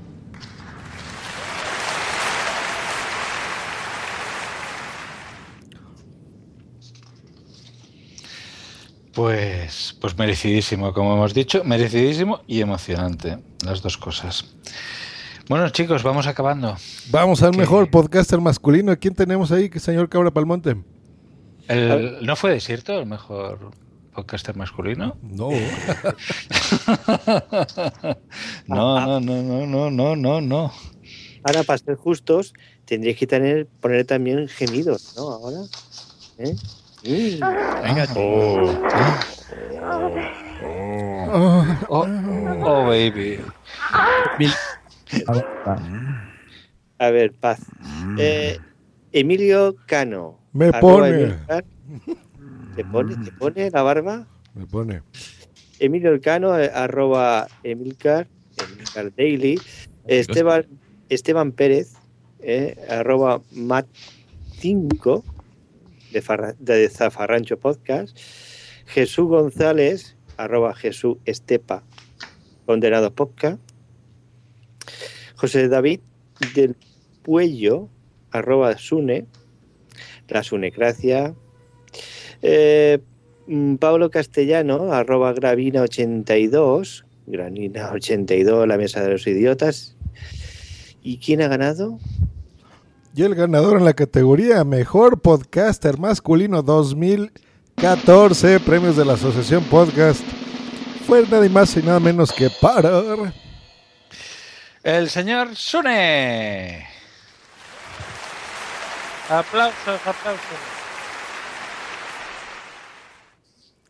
[9.14, 14.46] Pues, pues merecidísimo, como hemos dicho, merecidísimo y emocionante, las dos cosas.
[15.48, 16.78] Bueno, chicos, vamos acabando.
[17.10, 18.96] Vamos al mejor podcaster masculino.
[19.00, 20.76] ¿Quién tenemos ahí, señor Cabra Palmonte?
[21.68, 23.72] El- ¿No fue Desierto el mejor
[24.14, 25.18] podcaster masculino?
[25.24, 25.50] No.
[28.68, 30.72] no, no, no, no, no, no, no, no.
[31.44, 32.54] Ahora, para ser justos,
[32.86, 35.32] tendríais que tener, poner también gemidos, ¿no?
[35.32, 35.58] Ahora.
[36.38, 36.56] ¿Eh?
[37.04, 38.08] Venga,
[41.32, 41.66] Oh.
[41.90, 42.06] Oh,
[42.64, 43.40] oh, baby.
[46.98, 47.60] A ver, paz.
[48.18, 48.58] Eh,
[49.12, 50.40] Emilio Cano.
[50.54, 51.38] Me pone.
[52.76, 53.16] ¿Te pone?
[53.18, 54.28] ¿Te pone la barba?
[54.54, 55.02] Me pone.
[55.80, 58.28] Emilio Elcano, eh, arroba Emilcar,
[58.58, 59.60] Emilcar Daily.
[60.06, 60.66] Esteban,
[61.08, 61.94] Esteban Pérez,
[62.42, 65.24] eh, arroba Mat5
[66.12, 66.56] de, Farra-
[66.90, 68.18] Zafarrancho Podcast.
[68.86, 71.84] Jesús González, arroba Jesús Estepa,
[72.66, 73.60] Condenado Podcast.
[75.36, 76.02] José David
[76.56, 76.76] del
[77.24, 77.90] Puello,
[78.32, 79.26] arroba Sune,
[80.28, 81.34] la Sunecracia.
[82.42, 83.00] Eh,
[83.48, 89.96] mm, Pablo Castellano, arroba Gravina82, Granina82, la mesa de los idiotas.
[91.02, 92.00] ¿Y quién ha ganado?
[93.16, 100.22] Y el ganador en la categoría Mejor Podcaster Masculino 2014, premios de la Asociación Podcast,
[101.08, 103.34] fue nada más y nada menos que Parar.
[104.84, 106.88] El señor Sune.
[109.28, 110.58] Aplausos, aplausos.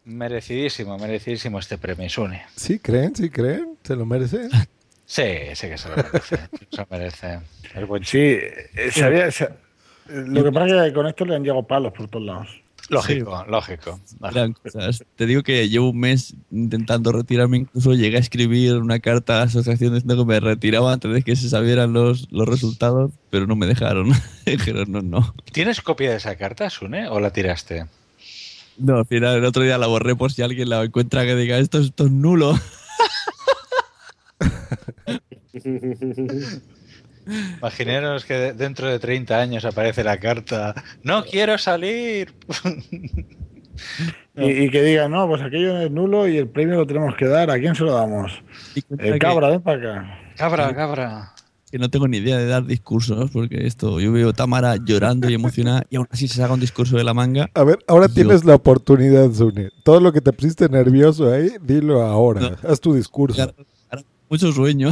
[0.06, 2.46] Merecidísimo, merecidísimo este premio, Sune.
[2.56, 3.16] ¿Sí creen?
[3.16, 3.78] ¿Sí creen?
[3.84, 4.48] ¿Se lo merece?
[5.10, 5.23] Sí,
[5.56, 6.38] sí que se lo merece.
[6.69, 7.40] se lo merece.
[7.73, 9.49] El buen Sí, eh,
[10.07, 12.61] lo que pasa es que con esto le han llegado palos por todos lados.
[12.90, 13.99] Lógico, lógico.
[14.64, 15.03] Cosas.
[15.15, 19.38] Te digo que llevo un mes intentando retirarme, incluso llegué a escribir una carta a
[19.38, 23.48] la asociación diciendo que me retiraba antes de que se sabieran los, los resultados, pero
[23.48, 24.11] no me dejaron.
[24.45, 25.34] Dijeron, no, no.
[25.52, 27.88] ¿Tienes copia de esa carta, Sune, o la tiraste?
[28.77, 31.57] No, al final el otro día la borré por si alguien la encuentra que diga
[31.57, 32.60] esto, esto es nulo.
[37.60, 40.74] Imaginaros que de- dentro de 30 años aparece la carta.
[41.03, 42.34] ¡No quiero salir!
[44.36, 47.26] Y, y que digan, no, pues aquello es nulo y el premio lo tenemos que
[47.28, 47.52] dar.
[47.52, 48.32] ¿A quién se lo damos?
[48.98, 50.20] El cabra, ven para acá.
[50.38, 51.34] Cabra, cabra.
[51.72, 55.30] Que no tengo ni idea de dar discursos, porque esto, yo veo a Tamara llorando
[55.30, 57.48] y emocionada y aún así se saca un discurso de la manga.
[57.53, 59.70] A ver, ahora Yo- tienes la oportunidad, Zune.
[59.84, 62.57] Todo lo que te pusiste nervioso ahí, dilo ahora.
[62.68, 63.53] Haz tu discurso.
[64.30, 64.91] Mucho sueño.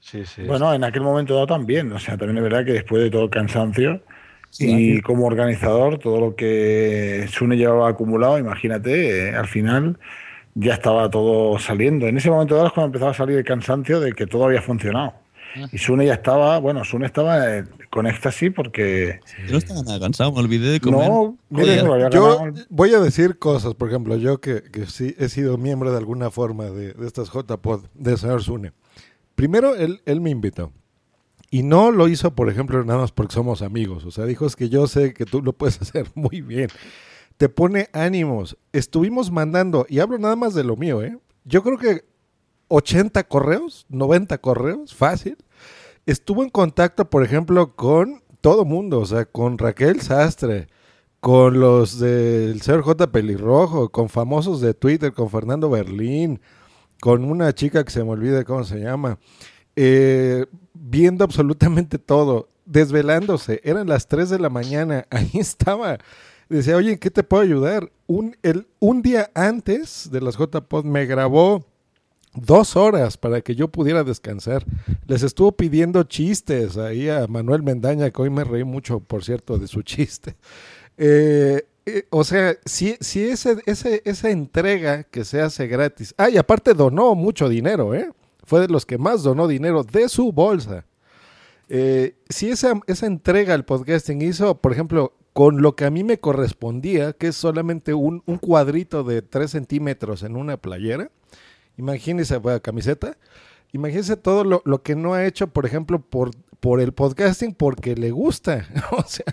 [0.00, 0.42] Sí, sí.
[0.42, 1.90] Bueno, en aquel momento dado también.
[1.92, 4.00] O sea, también es verdad que después de todo el cansancio
[4.50, 5.02] Sí, y aquí.
[5.02, 9.98] como organizador, todo lo que Sune llevaba acumulado, imagínate, eh, al final
[10.54, 12.06] ya estaba todo saliendo.
[12.06, 14.62] En ese momento dado es cuando empezaba a salir el cansancio de que todo había
[14.62, 15.14] funcionado.
[15.72, 19.20] Y Sune ya estaba, bueno, Sune estaba eh, con éxtasis porque...
[19.46, 21.08] Yo no estaba nada cansado, me olvidé de comer.
[21.08, 25.28] No, lo había yo voy a decir cosas, por ejemplo, yo que, que sí he
[25.28, 28.72] sido miembro de alguna forma de, de estas JPod, de señor Zune.
[29.34, 30.72] Primero, él, él me invitó.
[31.50, 34.04] Y no lo hizo, por ejemplo, nada más porque somos amigos.
[34.04, 36.68] O sea, dijo, es que yo sé que tú lo puedes hacer muy bien.
[37.36, 38.56] Te pone ánimos.
[38.72, 41.16] Estuvimos mandando, y hablo nada más de lo mío, ¿eh?
[41.44, 42.04] Yo creo que
[42.68, 45.36] 80 correos, 90 correos, fácil.
[46.06, 50.68] Estuvo en contacto, por ejemplo, con todo mundo, o sea, con Raquel Sastre,
[51.20, 53.10] con los del señor J.
[53.10, 56.40] Pelirrojo, con famosos de Twitter, con Fernando Berlín,
[57.00, 59.18] con una chica que se me olvida cómo se llama,
[59.76, 60.44] eh,
[60.74, 65.96] viendo absolutamente todo, desvelándose, eran las 3 de la mañana, ahí estaba.
[66.50, 67.90] Decía, oye, ¿en qué te puedo ayudar?
[68.06, 71.64] Un, el, un día antes de las JPod me grabó
[72.34, 74.64] dos horas para que yo pudiera descansar.
[75.06, 79.58] Les estuvo pidiendo chistes ahí a Manuel Mendaña, que hoy me reí mucho, por cierto,
[79.58, 80.36] de su chiste.
[80.96, 86.14] Eh, eh, o sea, si, si ese, ese, esa entrega que se hace gratis.
[86.16, 88.10] Ah, y aparte donó mucho dinero, ¿eh?
[88.44, 90.86] Fue de los que más donó dinero de su bolsa.
[91.68, 96.04] Eh, si esa, esa entrega al podcasting hizo, por ejemplo, con lo que a mí
[96.04, 101.10] me correspondía, que es solamente un, un cuadrito de 3 centímetros en una playera,
[101.76, 103.16] imagínense, bueno, camiseta,
[103.72, 106.30] imagínense todo lo, que no ha hecho, por ejemplo, por,
[106.60, 108.66] por el podcasting, porque le gusta.
[108.92, 109.26] o sea,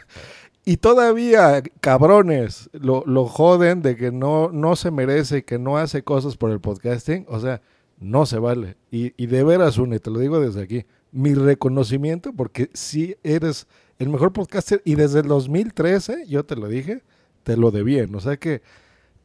[0.64, 6.04] y todavía, cabrones, lo, lo joden de que no, no se merece, que no hace
[6.04, 7.26] cosas por el podcasting.
[7.28, 7.62] O sea,
[8.00, 8.78] no se vale.
[8.92, 13.68] Y, y de veras, Une, te lo digo desde aquí, mi reconocimiento, porque sí eres
[14.00, 17.04] el mejor podcaster y desde el 2013, yo te lo dije,
[17.44, 18.14] te lo de bien.
[18.16, 18.62] O sea que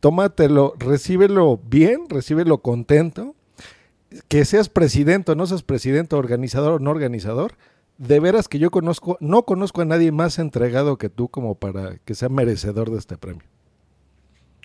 [0.07, 3.35] tómatelo, recíbelo bien, recíbelo contento.
[4.28, 7.55] Que seas presidente o no seas presidente, organizador o no organizador,
[7.99, 11.97] de veras que yo conozco, no conozco a nadie más entregado que tú como para
[12.05, 13.43] que sea merecedor de este premio.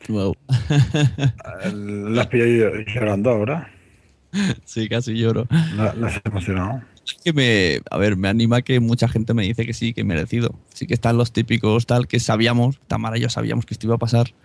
[0.10, 0.36] Wow.
[1.74, 3.72] La pillado llorando ahora.
[4.64, 5.48] Sí, casi lloro.
[5.76, 6.84] La, la has emocionado.
[7.24, 10.54] Que me, a ver, me anima que mucha gente me dice que sí, que merecido.
[10.72, 13.96] Sí que están los típicos tal que sabíamos, Tamara y yo sabíamos que esto iba
[13.96, 14.36] a pasar.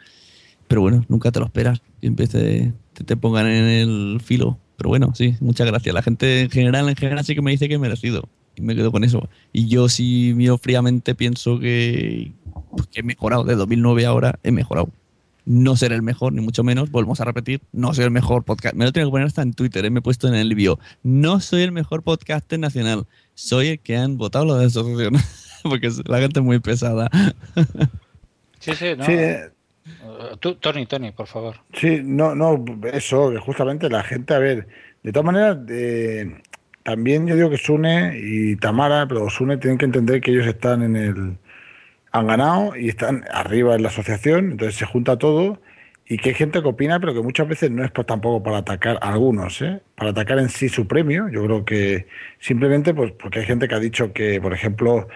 [0.69, 1.81] Pero bueno, nunca te lo esperas.
[2.01, 4.59] Y en vez de te, te pongan en el filo.
[4.77, 5.95] Pero bueno, sí, muchas gracias.
[5.95, 8.29] La gente en general, en general sí que me dice que he merecido.
[8.57, 9.29] Y me quedo con eso.
[9.53, 12.33] Y yo sí miro fríamente pienso que,
[12.71, 13.45] pues, que he mejorado.
[13.45, 14.91] De 2009 a ahora he mejorado.
[15.45, 16.91] No ser el mejor, ni mucho menos.
[16.91, 17.61] Volvemos a repetir.
[17.73, 18.75] No soy el mejor podcast.
[18.75, 19.85] Me lo tengo que poner hasta en Twitter.
[19.85, 19.91] ¿eh?
[19.91, 20.79] Me he puesto en el bio.
[21.03, 23.07] No soy el mejor podcaster nacional.
[23.35, 25.15] Soy el que han votado la de asociación.
[25.63, 27.11] Porque la gente es muy pesada.
[28.59, 29.05] Sí, sí, no.
[29.05, 29.51] Sí, eh,
[30.41, 31.57] Tú, Tony, Tony, por favor.
[31.73, 34.67] Sí, no, no, eso, que justamente la gente, a ver,
[35.03, 36.41] de todas maneras, eh,
[36.83, 40.83] también yo digo que Sune y Tamara, pero Sune tienen que entender que ellos están
[40.83, 41.39] en el,
[42.13, 45.61] han ganado y están arriba en la asociación, entonces se junta todo
[46.09, 48.59] y que hay gente que opina, pero que muchas veces no es por, tampoco para
[48.59, 49.81] atacar a algunos, ¿eh?
[49.97, 52.07] para atacar en sí su premio, yo creo que
[52.39, 55.09] simplemente pues porque hay gente que ha dicho que, por ejemplo,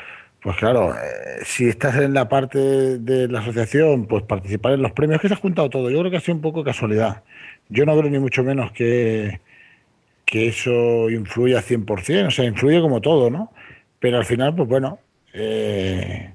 [0.43, 2.59] pues claro, eh, si estás en la parte
[2.99, 5.91] de la asociación, pues participar en los premios, que se ha juntado todo.
[5.91, 7.23] Yo creo que ha sido un poco casualidad.
[7.69, 9.41] Yo no creo ni mucho menos que,
[10.25, 13.53] que eso influya 100%, o sea, influye como todo, ¿no?
[13.99, 14.99] Pero al final, pues bueno,
[15.35, 16.33] eh,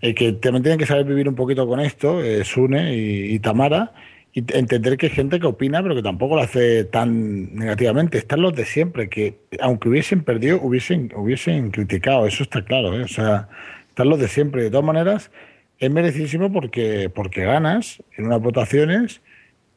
[0.00, 3.92] que también tienen que saber vivir un poquito con esto, eh, Sune y Tamara,
[4.34, 8.18] y entender que hay gente que opina, pero que tampoco lo hace tan negativamente.
[8.18, 13.04] Están los de siempre, que aunque hubiesen perdido, hubiesen, hubiesen criticado, eso está claro, ¿eh?
[13.04, 13.48] O sea,
[13.88, 14.64] están los de siempre.
[14.64, 15.30] De todas maneras,
[15.78, 19.22] es merecidísimo porque, porque ganas en unas votaciones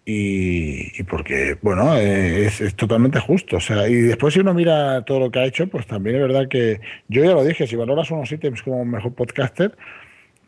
[0.05, 3.57] y, y porque, bueno, eh, es, es totalmente justo.
[3.57, 6.21] O sea, y después si uno mira todo lo que ha hecho, pues también es
[6.23, 9.77] verdad que yo ya lo dije, si valoras unos ítems como mejor podcaster,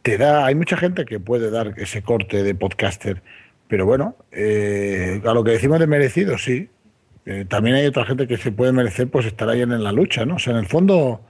[0.02, 3.22] te da, hay mucha gente que puede dar ese corte de podcaster,
[3.69, 6.69] pero bueno, eh, a lo que decimos de merecido, sí.
[7.25, 9.91] Eh, también hay otra gente que se puede merecer pues estar ahí en, en la
[9.91, 10.35] lucha, ¿no?
[10.35, 11.21] O sea, en el fondo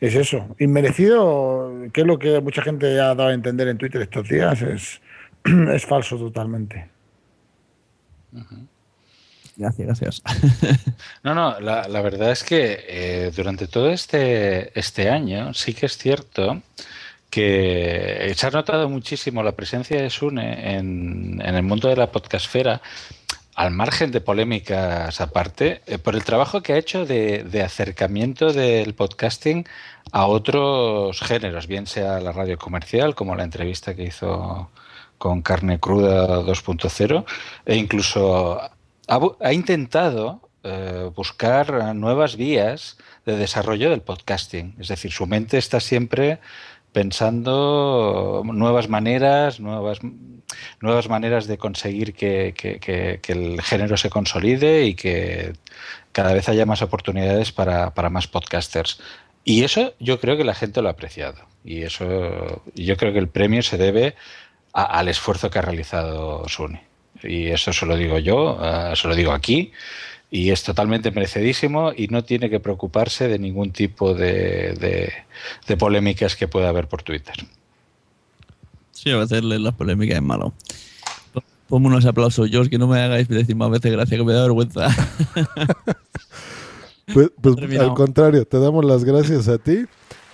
[0.00, 0.56] es eso.
[0.58, 4.62] Inmerecido, que es lo que mucha gente ha dado a entender en Twitter estos días,
[4.62, 5.02] es,
[5.44, 6.88] es falso totalmente.
[9.56, 10.22] Gracias, gracias.
[11.22, 15.86] No, no, la, la verdad es que eh, durante todo este, este año sí que
[15.86, 16.62] es cierto
[17.36, 22.80] que se ha notado muchísimo la presencia de Sune en, el mundo de la podcastfera,
[23.54, 28.94] al margen de polémicas aparte, eh, por el trabajo que ha hecho de, acercamiento del
[28.94, 29.66] podcasting
[30.12, 34.70] a otros géneros, bien sea la radio comercial, como la entrevista que hizo
[35.18, 37.26] con Carne Cruda 2.0,
[37.66, 38.58] e incluso
[39.08, 42.96] ha intentado eh, buscar nuevas vías
[43.26, 44.74] de desarrollo del podcasting.
[44.78, 46.40] Es decir, su mente está siempre
[46.96, 49.98] pensando nuevas maneras, nuevas,
[50.80, 55.52] nuevas maneras de conseguir que, que- el género se consolide y que
[56.12, 58.98] cada vez haya más oportunidades para, para más podcasters.
[59.44, 61.36] Y eso yo creo que la gente lo ha apreciado.
[61.66, 64.14] Y eso yo creo que el premio se debe
[64.72, 66.82] al esfuerzo que ha realizado Sune.
[67.22, 69.70] Y eso se lo digo yo, eh, se lo digo aquí.
[70.36, 75.12] Y es totalmente merecidísimo y no tiene que preocuparse de ningún tipo de, de-
[75.66, 77.34] de polémicas que pueda haber por Twitter.
[78.90, 80.52] Sí, a veces leer las polémicas es malo.
[81.68, 84.42] Ponme unos aplausos, George, que no me hagáis decir más veces gracias, que me da
[84.42, 84.88] vergüenza.
[87.14, 89.86] Pues, pues, al contrario, te damos las gracias a ti.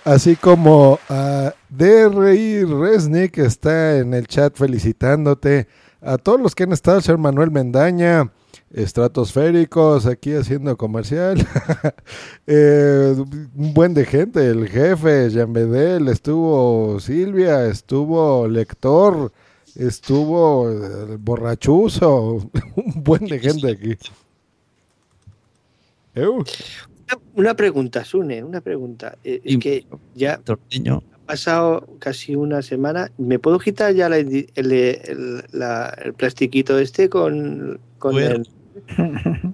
[0.03, 5.67] Así como a DRI Resnick que está en el chat felicitándote.
[6.01, 8.31] A todos los que han estado, señor Manuel Mendaña,
[8.73, 11.37] estratosféricos, aquí haciendo comercial.
[12.45, 13.15] Eh,
[13.55, 19.31] un buen de gente, el jefe, Jean Bedel, estuvo Silvia, estuvo Lector,
[19.75, 23.95] estuvo el borrachuzo, un buen de gente aquí.
[26.15, 26.43] Eu.
[27.35, 29.17] Una pregunta, Sune, una pregunta.
[29.23, 29.85] Eh, es que
[30.15, 33.09] ya ha pasado casi una semana.
[33.17, 37.79] ¿Me puedo quitar ya la indi- el, el- la- el plastiquito este con,
[38.19, 38.47] el,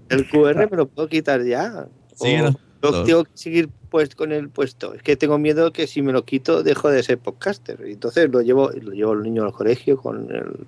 [0.09, 0.69] el QR?
[0.69, 1.87] ¿Me lo puedo quitar ya?
[2.15, 4.93] Sí, ¿O no- lo tengo que seguir pues, con el puesto?
[4.93, 7.81] Es que tengo miedo que si me lo quito dejo de ser podcaster.
[7.85, 10.65] Entonces lo llevo, lo llevo al niño al colegio con el,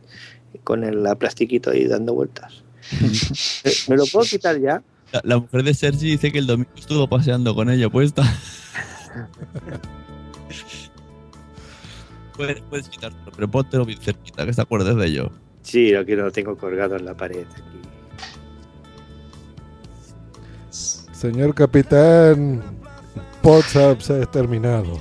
[0.64, 2.64] con el la plastiquito ahí dando vueltas.
[3.64, 4.82] Eh, ¿Me lo puedo quitar ya?
[5.14, 8.23] La, la mujer de Sergi dice que el domingo estuvo paseando con ella puesta.
[12.36, 15.32] puedes, puedes quitártelo, pero póntelo bien cerquita, que te acuerdes de ello.
[15.61, 17.45] Sí, lo que lo tengo colgado en la pared.
[17.52, 17.61] aquí.
[21.22, 22.64] Señor capitán,
[23.43, 24.99] WhatsApp se ha terminado.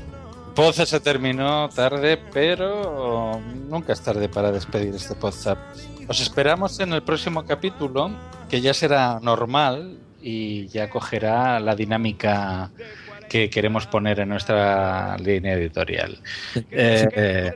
[0.55, 3.40] Poza se terminó tarde, pero
[3.70, 5.59] nunca es tarde para despedir este podcast.
[6.06, 8.10] Os esperamos en el próximo capítulo,
[8.51, 12.70] que ya será normal y ya cogerá la dinámica
[13.30, 16.20] que queremos poner en nuestra línea editorial.
[16.70, 17.51] Eh,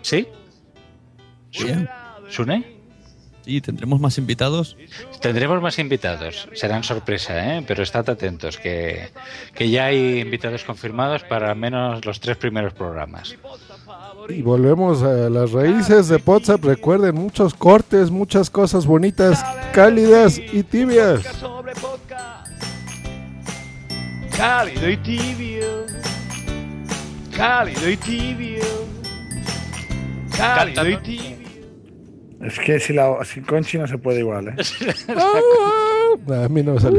[0.00, 0.26] ¿Sí?
[2.30, 2.79] ¿Sune?
[3.44, 4.76] Sí, tendremos más invitados.
[5.20, 7.64] Tendremos más invitados, serán sorpresa, ¿eh?
[7.66, 9.08] pero estad atentos, que,
[9.54, 13.36] que ya hay invitados confirmados para al menos los tres primeros programas.
[14.28, 16.64] Y volvemos a las raíces de WhatsApp.
[16.64, 21.22] Recuerden, muchos cortes, muchas cosas bonitas, cálidas y tibias.
[24.36, 25.86] Cálido y tibio.
[27.36, 28.64] Cálido y tibio.
[30.36, 31.49] Cálido y tibio.
[32.42, 34.54] Es que si la, sin Conchi no se puede igual, ¿eh?
[36.44, 36.98] A mí no me sale.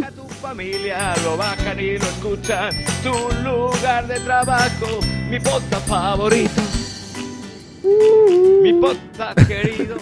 [0.00, 2.74] Baja tu familia, lo bajan y lo escuchan.
[3.02, 3.12] Tu
[3.42, 5.00] lugar de trabajo,
[5.30, 6.60] mi podcast favorito.
[8.62, 9.96] Mi podcast querido.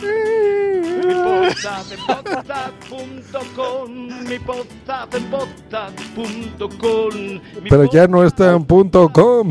[0.00, 3.90] Mi podcast en podcast.com.
[4.28, 7.14] Mi podcast en podcast.com.
[7.62, 9.50] Mi Pero ya no está en punto com.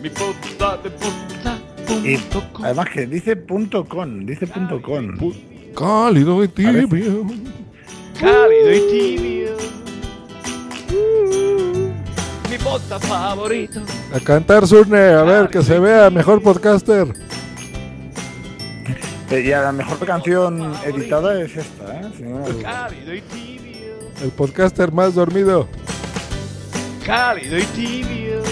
[0.00, 1.63] Mi podcast en podcast.
[2.04, 2.18] Y
[2.62, 5.18] además que dice punto con, dice punto con.
[5.76, 7.26] Cálido y tibio.
[8.18, 9.56] Cálido y tibio.
[12.50, 13.80] mi podcast favorito.
[14.14, 17.08] A cantar Sune, a ver que se vea mejor podcaster.
[19.30, 22.10] Eh, Y la mejor canción editada es esta, ¿eh?
[22.62, 25.66] Cálido y tibio, El podcaster más dormido.
[27.04, 28.42] cálido y tibio.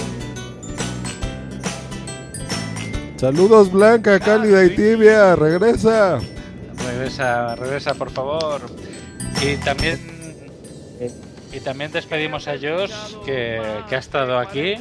[3.23, 6.19] Saludos Blanca, cálida y tibia, regresa.
[6.89, 8.63] Regresa, regresa, por favor.
[9.41, 10.01] Y también.
[11.53, 12.91] Y también despedimos a Josh,
[13.25, 14.75] que, que ha estado aquí.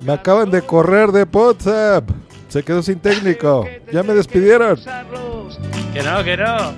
[0.00, 2.08] Me acaban de correr de WhatsApp.
[2.48, 3.68] Se quedó sin técnico.
[3.92, 4.80] Ya me despidieron.
[5.92, 6.74] Que no, que no.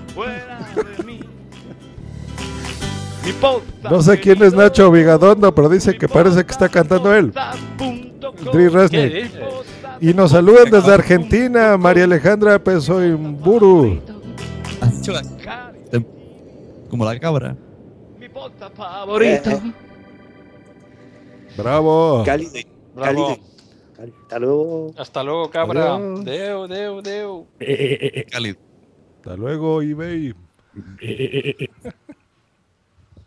[3.89, 7.33] No sé quién es Nacho Vigadondo, pero dice que parece que está cantando él.
[8.53, 9.31] Dri ¿Qué Resnick.
[10.03, 14.01] Y nos saludan desde Argentina, María Alejandra Pesoimburu.
[16.91, 17.57] Como la cabra.
[18.75, 19.61] favorito.
[21.57, 22.23] Bravo.
[22.27, 22.59] Cálido.
[22.59, 22.67] y-
[22.97, 23.27] Bravo.
[23.29, 24.91] cálido y- Hasta luego.
[24.99, 25.95] Hasta luego, cabra.
[25.95, 26.25] Adiós.
[26.25, 27.47] Deu, deu, deu.
[28.33, 28.59] Cálido.
[29.19, 30.35] Hasta luego, eBay.